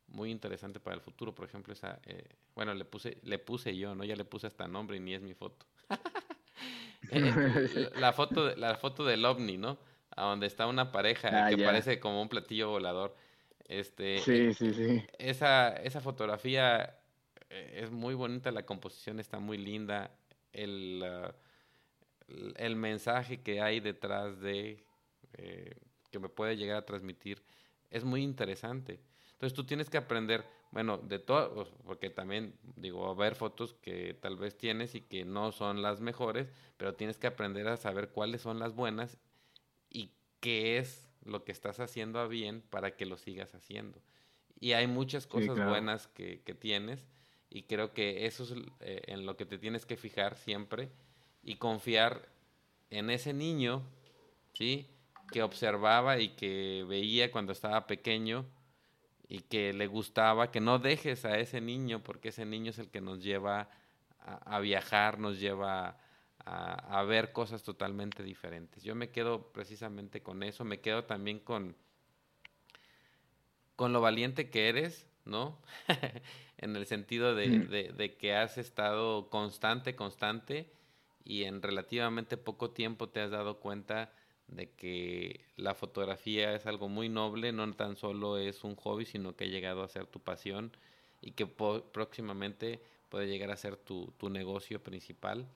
muy 0.08 0.32
interesante 0.32 0.80
para 0.80 0.96
el 0.96 1.02
futuro. 1.02 1.34
Por 1.34 1.46
ejemplo, 1.46 1.74
esa, 1.74 2.00
eh, 2.06 2.28
bueno, 2.54 2.74
le 2.74 2.86
puse, 2.86 3.18
le 3.24 3.40
puse 3.40 3.76
yo, 3.76 3.96
¿no? 3.96 4.04
Ya 4.04 4.16
le 4.16 4.26
puse 4.26 4.48
hasta 4.48 4.68
nombre 4.68 4.98
y 4.98 5.00
ni 5.00 5.14
es 5.14 5.22
mi 5.22 5.34
foto. 5.34 5.66
Eh, 7.12 7.92
la 8.00 8.14
foto, 8.14 8.56
la 8.56 8.78
foto 8.78 9.06
del 9.06 9.24
ovni, 9.26 9.58
¿no? 9.58 9.78
A 10.16 10.24
donde 10.24 10.48
está 10.48 10.66
una 10.66 10.92
pareja 10.92 11.46
ah, 11.46 11.50
que 11.52 11.64
parece 11.64 12.00
como 12.00 12.20
un 12.20 12.30
platillo 12.30 12.72
volador. 12.72 13.16
Este, 13.68 14.18
sí, 14.18 14.56
sí, 14.56 14.74
sí. 14.74 15.06
Esa, 15.20 15.76
esa 15.76 16.02
fotografía 16.02 16.98
eh, 17.52 17.82
es 17.84 17.92
muy 17.92 18.16
bonita, 18.16 18.50
la 18.50 18.66
composición 18.66 19.20
está 19.20 19.38
muy 19.38 19.60
linda, 19.60 20.10
el, 20.52 21.06
el 22.56 22.76
mensaje 22.76 23.44
que 23.44 23.62
hay 23.62 23.82
detrás 23.82 24.40
de 24.40 24.84
que 26.16 26.20
me 26.20 26.30
puede 26.30 26.56
llegar 26.56 26.78
a 26.78 26.86
transmitir 26.86 27.44
es 27.92 28.06
muy 28.06 28.24
interesante. 28.24 29.02
Entonces 29.34 29.54
tú 29.54 29.66
tienes 29.66 29.90
que 29.90 29.98
aprender, 29.98 30.46
bueno, 30.72 30.98
de 30.98 31.20
todo, 31.20 31.68
porque 31.84 32.10
también, 32.10 32.56
digo, 32.78 33.10
a 33.10 33.14
ver 33.14 33.36
fotos 33.36 33.74
que 33.82 34.14
tal 34.14 34.38
vez 34.38 34.58
tienes 34.58 34.96
y 34.96 35.02
que 35.02 35.26
no 35.26 35.52
son 35.52 35.82
las 35.82 36.00
mejores, 36.00 36.48
pero 36.78 36.96
tienes 36.96 37.18
que 37.18 37.28
aprender 37.28 37.68
a 37.68 37.76
saber 37.76 38.12
cuáles 38.12 38.42
son 38.42 38.60
las 38.60 38.74
buenas 38.74 39.18
y 39.90 40.14
qué 40.40 40.78
es 40.78 41.06
lo 41.26 41.44
que 41.44 41.52
estás 41.52 41.82
haciendo 41.82 42.20
a 42.20 42.28
bien 42.28 42.62
para 42.62 42.96
que 42.96 43.06
lo 43.06 43.18
sigas 43.18 43.54
haciendo. 43.54 44.00
Y 44.58 44.72
hay 44.72 44.88
muchas 44.88 45.28
cosas 45.28 45.58
buenas 45.68 46.08
que, 46.08 46.44
que, 46.44 46.54
tienes 46.54 47.06
y 47.50 47.64
creo 47.64 47.94
que 47.94 48.26
eso 48.26 48.44
es 48.44 48.54
eh, 48.80 49.02
en 49.08 49.26
lo 49.26 49.36
que 49.36 49.46
te 49.46 49.58
tienes 49.58 49.86
que 49.86 49.98
fijar 49.98 50.38
siempre 50.38 50.88
y 51.44 51.56
confiar 51.56 52.30
en 52.90 53.10
ese 53.10 53.34
niño, 53.34 53.84
¿sí? 54.54 54.95
Que 55.32 55.44
observaba 55.44 56.20
y 56.20 56.30
que 56.30 56.86
veía 56.88 57.32
cuando 57.32 57.52
estaba 57.52 57.88
pequeño 57.88 58.46
y 59.28 59.40
que 59.40 59.74
le 59.74 59.88
gustaba, 59.88 60.52
que 60.52 60.62
no 60.62 60.80
dejes 60.80 61.26
a 61.26 61.38
ese 61.40 61.62
niño 61.62 62.04
porque 62.04 62.30
ese 62.30 62.46
niño 62.46 62.70
es 62.70 62.80
el 62.80 62.90
que 62.90 63.02
nos 63.02 63.24
lleva 63.24 63.70
a, 64.20 64.60
viajar, 64.60 65.20
nos 65.20 65.40
lleva 65.40 65.98
a, 66.46 67.00
a, 67.00 67.04
ver 67.04 67.32
cosas 67.32 67.64
totalmente 67.64 68.24
diferentes. 68.24 68.84
Yo 68.84 68.96
me 68.96 69.10
quedo 69.10 69.52
precisamente 69.52 70.22
con 70.22 70.44
eso, 70.44 70.64
me 70.64 70.80
quedo 70.80 71.06
también 71.06 71.40
con, 71.40 71.76
con 73.76 73.94
lo 73.94 74.02
valiente 74.02 74.50
que 74.50 74.70
eres, 74.70 75.08
¿no? 75.26 75.60
en 76.58 76.76
el 76.76 76.86
sentido 76.86 77.36
de, 77.36 77.48
mm. 77.48 77.70
de, 77.70 77.84
de, 77.90 78.16
que 78.16 78.36
has 78.36 78.58
estado 78.58 79.30
constante, 79.30 79.96
constante 79.96 80.72
y 81.24 81.44
en 81.44 81.62
relativamente 81.62 82.38
poco 82.38 82.72
tiempo 82.72 83.10
te 83.10 83.22
has 83.22 83.32
dado 83.32 83.60
cuenta 83.60 84.14
de 84.48 84.70
que 84.72 85.42
la 85.56 85.74
fotografía 85.74 86.54
es 86.56 86.66
algo 86.66 86.88
muy 86.88 87.10
noble, 87.10 87.52
no 87.52 87.72
tan 87.74 87.96
solo 87.96 88.38
es 88.38 88.64
un 88.64 88.76
hobby, 88.76 89.06
sino 89.06 89.36
que 89.36 89.46
ha 89.46 89.48
llegado 89.48 89.84
a 89.84 89.88
ser 89.88 90.06
tu 90.06 90.20
pasión 90.20 90.72
y 91.22 91.32
que 91.32 91.48
próximamente 91.48 92.80
puede 93.10 93.28
llegar 93.28 93.52
a 93.52 93.58
ser 93.58 93.78
tu, 93.78 94.14
tu 94.18 94.30
negocio 94.30 94.82
principal. 94.82 95.48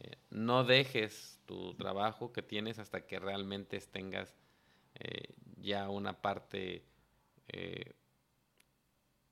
Eh, 0.00 0.16
no 0.30 0.64
dejes 0.64 1.40
tu 1.46 1.74
trabajo 1.74 2.32
que 2.32 2.42
tienes 2.42 2.78
hasta 2.78 3.06
que 3.06 3.18
realmente 3.18 3.78
tengas 3.80 4.34
eh, 4.94 5.34
ya 5.58 5.88
una 5.88 6.20
parte 6.20 6.82
eh, 7.48 7.92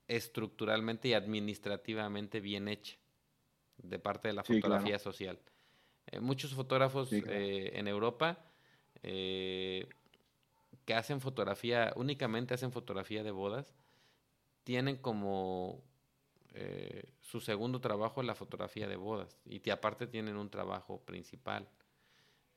estructuralmente 0.08 1.08
y 1.08 1.14
administrativamente 1.14 2.40
bien 2.40 2.68
hecha 2.68 2.96
de 3.78 3.98
parte 3.98 4.28
de 4.28 4.34
la 4.34 4.44
fotografía 4.44 4.98
social. 4.98 5.38
muchos 6.20 6.54
fotógrafos 6.54 7.10
en 7.12 7.88
Europa 7.88 8.38
eh, 9.06 9.86
que 10.86 10.94
hacen 10.94 11.20
fotografía, 11.20 11.92
únicamente 11.96 12.54
hacen 12.54 12.72
fotografía 12.72 13.22
de 13.22 13.30
bodas, 13.30 13.74
tienen 14.64 14.96
como 14.96 15.82
eh, 16.54 17.04
su 17.20 17.40
segundo 17.40 17.80
trabajo 17.80 18.22
en 18.22 18.26
la 18.26 18.34
fotografía 18.34 18.88
de 18.88 18.96
bodas 18.96 19.38
y 19.44 19.68
aparte 19.68 20.06
tienen 20.06 20.36
un 20.36 20.48
trabajo 20.48 21.02
principal. 21.02 21.68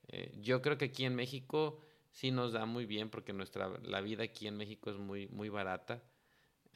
Eh, 0.07 0.33
yo 0.39 0.61
creo 0.61 0.77
que 0.77 0.85
aquí 0.85 1.03
en 1.03 1.15
México 1.15 1.81
sí 2.11 2.31
nos 2.31 2.53
da 2.53 2.65
muy 2.65 2.85
bien 2.85 3.09
porque 3.09 3.33
nuestra 3.33 3.67
la 3.83 3.99
vida 3.99 4.23
aquí 4.23 4.47
en 4.47 4.55
México 4.55 4.89
es 4.89 4.97
muy 4.97 5.27
muy 5.27 5.49
barata, 5.49 6.01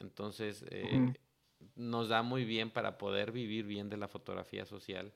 entonces 0.00 0.66
nos 1.76 2.08
da 2.08 2.22
muy 2.22 2.44
bien 2.44 2.70
para 2.70 2.98
poder 2.98 3.32
vivir 3.32 3.64
bien 3.64 3.88
de 3.88 3.96
la 3.96 4.08
fotografía 4.08 4.66
social 4.66 5.14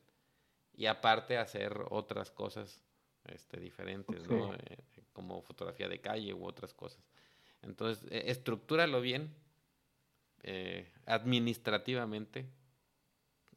y 0.75 0.87
aparte 0.87 1.37
hacer 1.37 1.85
otras 1.91 2.31
cosas 2.31 2.81
este, 3.29 3.61
diferentes, 3.61 4.29
¿no? 4.29 4.55
Eh, 4.55 4.79
como 5.13 5.41
fotografía 5.43 5.89
de 5.89 6.01
calle 6.01 6.35
u 6.35 6.45
otras 6.45 6.75
cosas. 6.75 7.03
Entonces, 7.63 8.07
e, 8.11 8.31
estructúralo 8.31 9.01
bien, 9.01 9.35
eh, 10.43 10.93
administrativamente, 11.07 12.47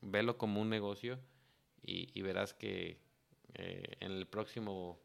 velo 0.01 0.37
como 0.37 0.61
un 0.61 0.69
negocio 0.69 1.19
y, 1.81 2.21
verás 2.21 2.53
que 2.53 2.99
eh, 3.55 3.97
en 3.99 4.11
el 4.11 4.27
próximo 4.27 4.99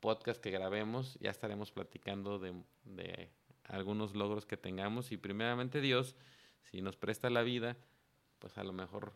podcast 0.00 0.40
que 0.40 0.50
grabemos 0.50 1.18
ya 1.20 1.30
estaremos 1.30 1.72
platicando 1.72 2.38
de, 2.38 2.54
de, 2.84 3.30
algunos 3.64 4.14
logros 4.14 4.46
que 4.46 4.56
tengamos 4.56 5.12
y 5.12 5.16
primeramente 5.16 5.80
Dios, 5.80 6.16
si 6.70 6.80
nos 6.80 6.96
presta 6.96 7.28
la 7.28 7.42
vida, 7.42 7.76
pues 8.38 8.56
a 8.56 8.64
lo 8.64 8.72
mejor 8.72 9.12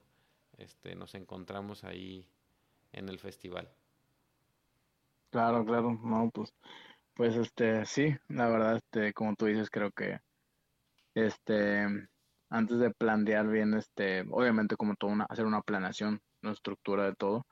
este, 0.58 0.94
nos 0.94 1.14
encontramos 1.14 1.84
ahí 1.84 2.28
en 2.92 3.08
el 3.08 3.18
festival. 3.18 3.72
Claro, 5.32 5.64
claro, 5.64 5.92
no, 6.02 6.30
pues, 6.30 6.54
pues 7.14 7.36
este, 7.36 7.86
sí, 7.86 8.14
la 8.28 8.48
verdad, 8.50 8.76
este, 8.76 9.14
como 9.14 9.34
tú 9.36 9.46
dices, 9.46 9.70
creo 9.70 9.90
que, 9.92 10.18
este, 11.14 11.86
antes 12.50 12.78
de 12.78 12.90
plantear 12.92 13.48
bien, 13.48 13.74
este, 13.74 14.22
obviamente 14.30 14.76
como 14.76 14.94
todo 14.96 15.10
una, 15.12 15.26
hacer 15.30 15.46
una 15.46 15.62
planeación, 15.62 16.20
una 16.42 16.52
estructura 16.52 17.06
de 17.06 17.16
todo, 17.16 17.46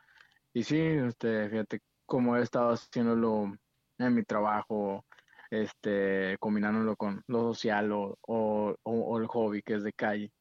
y 0.54 0.64
sí, 0.64 0.78
este, 0.80 1.50
fíjate, 1.50 1.80
como 2.06 2.36
he 2.36 2.42
estado 2.42 2.70
haciéndolo 2.72 3.52
en 3.98 4.14
mi 4.14 4.24
trabajo, 4.24 5.06
este, 5.50 6.36
combinándolo 6.40 6.96
con 6.96 7.22
lo 7.28 7.54
social 7.54 7.92
o, 7.92 8.16
o, 8.22 8.76
o 8.84 9.18
el 9.20 9.26
hobby 9.28 9.62
que 9.62 9.74
es 9.74 9.84
de 9.84 9.92
calle, 9.94 10.32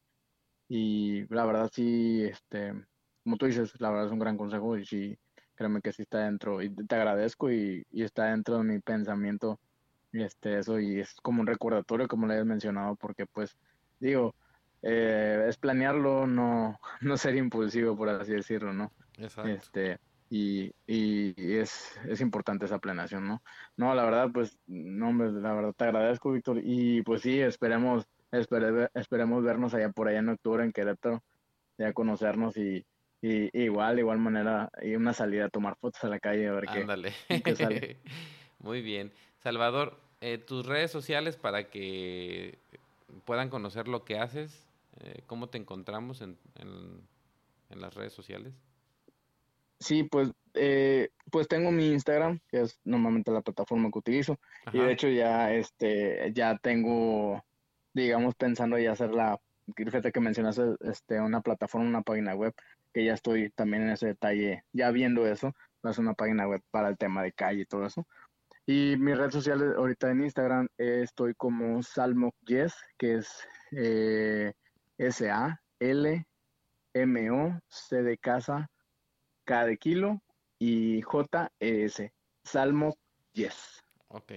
y 0.67 1.25
la 1.33 1.45
verdad 1.45 1.69
sí, 1.73 2.23
este, 2.23 2.73
como 3.23 3.37
tú 3.37 3.45
dices, 3.47 3.73
la 3.79 3.89
verdad 3.89 4.07
es 4.07 4.11
un 4.13 4.19
gran 4.19 4.37
consejo 4.37 4.77
y 4.77 4.85
sí, 4.85 5.17
créeme 5.59 5.81
que 5.81 5.91
sí 5.91 6.03
está 6.03 6.19
dentro 6.19 6.61
y 6.61 6.69
te 6.69 6.95
agradezco 6.95 7.51
y, 7.51 7.85
está 7.91 8.27
dentro 8.27 8.59
de 8.59 8.63
mi 8.63 8.79
pensamiento 8.79 9.59
este 10.13 10.57
eso 10.57 10.79
y 10.79 11.01
es 11.01 11.15
como 11.21 11.41
un 11.41 11.47
recordatorio 11.47 12.07
como 12.07 12.27
le 12.27 12.37
he 12.37 12.45
mencionado 12.45 12.95
porque 12.95 13.25
pues 13.25 13.57
digo 13.99 14.33
eh, 14.81 15.45
es 15.49 15.57
planearlo 15.57 16.27
no 16.27 16.79
no 17.01 17.17
ser 17.17 17.35
impulsivo 17.35 17.97
por 17.97 18.07
así 18.07 18.31
decirlo 18.31 18.71
no 18.71 18.93
Exacto. 19.17 19.49
este 19.49 19.99
y, 20.31 20.71
y, 20.87 21.57
es, 21.57 21.99
es 22.07 22.21
importante 22.21 22.65
esa 22.65 22.79
planeación 22.79 23.27
no 23.27 23.43
no 23.75 23.93
la 23.93 24.05
verdad 24.05 24.29
pues 24.33 24.57
no 24.65 25.11
la 25.11 25.53
verdad 25.53 25.73
te 25.75 25.83
agradezco 25.83 26.31
Víctor 26.31 26.61
y 26.63 27.01
pues 27.01 27.21
sí 27.21 27.41
esperemos 27.41 28.07
esperemos 28.31 29.43
vernos 29.43 29.73
allá 29.73 29.89
por 29.89 30.07
allá 30.07 30.19
en 30.19 30.29
octubre 30.29 30.63
en 30.63 30.71
Querétaro 30.71 31.21
ya 31.77 31.91
conocernos 31.91 32.55
y 32.55 32.85
y 33.21 33.49
igual, 33.57 33.99
igual 33.99 34.17
manera, 34.19 34.69
y 34.81 34.95
una 34.95 35.13
salida 35.13 35.45
a 35.45 35.49
tomar 35.49 35.75
fotos 35.75 36.03
a 36.03 36.07
la 36.07 36.19
calle 36.19 36.47
a 36.47 36.53
ver 36.53 36.69
Ándale. 36.69 37.13
qué, 37.43 37.55
sale. 37.55 37.97
Muy 38.59 38.81
bien. 38.81 39.11
Salvador, 39.39 39.99
eh, 40.21 40.37
tus 40.37 40.65
redes 40.65 40.91
sociales 40.91 41.35
para 41.37 41.69
que 41.69 42.57
puedan 43.25 43.49
conocer 43.49 43.87
lo 43.87 44.05
que 44.05 44.19
haces, 44.19 44.65
eh, 45.01 45.21
¿cómo 45.27 45.49
te 45.49 45.57
encontramos 45.57 46.21
en, 46.21 46.37
en, 46.55 47.81
las 47.81 47.93
redes 47.93 48.13
sociales? 48.13 48.53
Sí, 49.79 50.03
pues, 50.03 50.31
eh, 50.55 51.09
pues 51.31 51.47
tengo 51.47 51.71
mi 51.71 51.87
Instagram, 51.87 52.39
que 52.49 52.61
es 52.61 52.79
normalmente 52.83 53.31
la 53.31 53.41
plataforma 53.41 53.89
que 53.91 53.99
utilizo, 53.99 54.37
y 54.73 54.79
de 54.79 54.91
hecho 54.91 55.07
ya, 55.07 55.53
este, 55.53 56.31
ya 56.33 56.57
tengo, 56.57 57.43
digamos, 57.93 58.35
pensando 58.35 58.77
ya 58.77 58.91
hacer 58.91 59.11
la, 59.11 59.39
fíjate 59.73 60.11
que 60.11 60.19
mencionaste, 60.19 60.75
este, 60.81 61.21
una 61.21 61.41
plataforma, 61.41 61.87
una 61.87 62.01
página 62.01 62.35
web, 62.35 62.53
que 62.93 63.05
ya 63.05 63.13
estoy 63.13 63.49
también 63.51 63.83
en 63.83 63.89
ese 63.91 64.07
detalle, 64.07 64.63
ya 64.73 64.91
viendo 64.91 65.27
eso, 65.27 65.53
va 65.85 65.91
a 65.91 65.99
una 65.99 66.13
página 66.13 66.47
web 66.47 66.61
para 66.71 66.89
el 66.89 66.97
tema 66.97 67.23
de 67.23 67.31
calle 67.33 67.61
y 67.61 67.65
todo 67.65 67.85
eso. 67.85 68.07
Y 68.65 68.97
mis 68.97 69.17
redes 69.17 69.33
sociales 69.33 69.73
ahorita 69.75 70.11
en 70.11 70.21
Instagram 70.21 70.67
eh, 70.77 71.01
estoy 71.03 71.33
como 71.33 71.81
Salmo 71.81 72.35
Yes, 72.45 72.75
que 72.97 73.15
es 73.15 73.47
eh, 73.71 74.53
S-A-L-M-O-C 74.99 76.23
de 78.03 78.17
casa, 78.19 78.69
K 79.45 79.65
de 79.65 79.77
kilo 79.77 80.21
y 80.59 81.01
J-E-S. 81.01 82.13
Salmo 82.43 82.95
Yes. 83.33 83.83
Ok. 84.09 84.33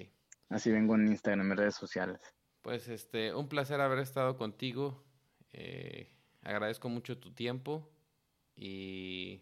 Así 0.49 0.71
vengo 0.71 0.95
en 0.95 1.09
Instagram, 1.09 1.43
en 1.43 1.49
mis 1.49 1.59
redes 1.59 1.75
sociales. 1.75 2.21
Pues 2.63 2.89
este, 2.89 3.35
un 3.35 3.49
placer 3.49 3.81
haber 3.81 3.99
estado 3.99 4.37
contigo. 4.37 5.05
Eh, 5.53 6.11
agradezco 6.43 6.89
mucho 6.89 7.19
tu 7.19 7.35
tiempo 7.35 7.92
y 8.57 9.41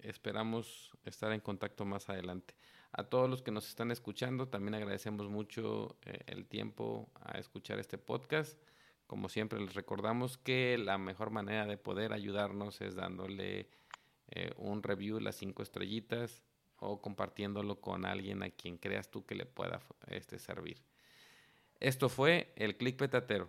esperamos 0.00 0.90
estar 1.04 1.32
en 1.32 1.40
contacto 1.40 1.84
más 1.84 2.08
adelante. 2.08 2.54
A 2.92 3.04
todos 3.04 3.28
los 3.30 3.42
que 3.42 3.50
nos 3.50 3.68
están 3.68 3.90
escuchando, 3.90 4.48
también 4.48 4.74
agradecemos 4.74 5.28
mucho 5.28 5.96
eh, 6.04 6.20
el 6.26 6.46
tiempo 6.46 7.10
a 7.14 7.38
escuchar 7.38 7.78
este 7.78 7.96
podcast. 7.96 8.60
Como 9.06 9.28
siempre 9.28 9.60
les 9.60 9.74
recordamos 9.74 10.36
que 10.36 10.76
la 10.78 10.98
mejor 10.98 11.30
manera 11.30 11.66
de 11.66 11.78
poder 11.78 12.12
ayudarnos 12.12 12.80
es 12.82 12.94
dándole 12.94 13.68
eh, 14.28 14.52
un 14.56 14.82
review, 14.82 15.20
las 15.20 15.36
cinco 15.36 15.62
estrellitas, 15.62 16.42
o 16.76 17.00
compartiéndolo 17.00 17.80
con 17.80 18.04
alguien 18.04 18.42
a 18.42 18.50
quien 18.50 18.76
creas 18.76 19.10
tú 19.10 19.24
que 19.24 19.36
le 19.36 19.46
pueda 19.46 19.80
este, 20.08 20.38
servir. 20.38 20.82
Esto 21.80 22.08
fue 22.08 22.52
el 22.56 22.76
Click 22.76 22.96
Petatero. 22.96 23.48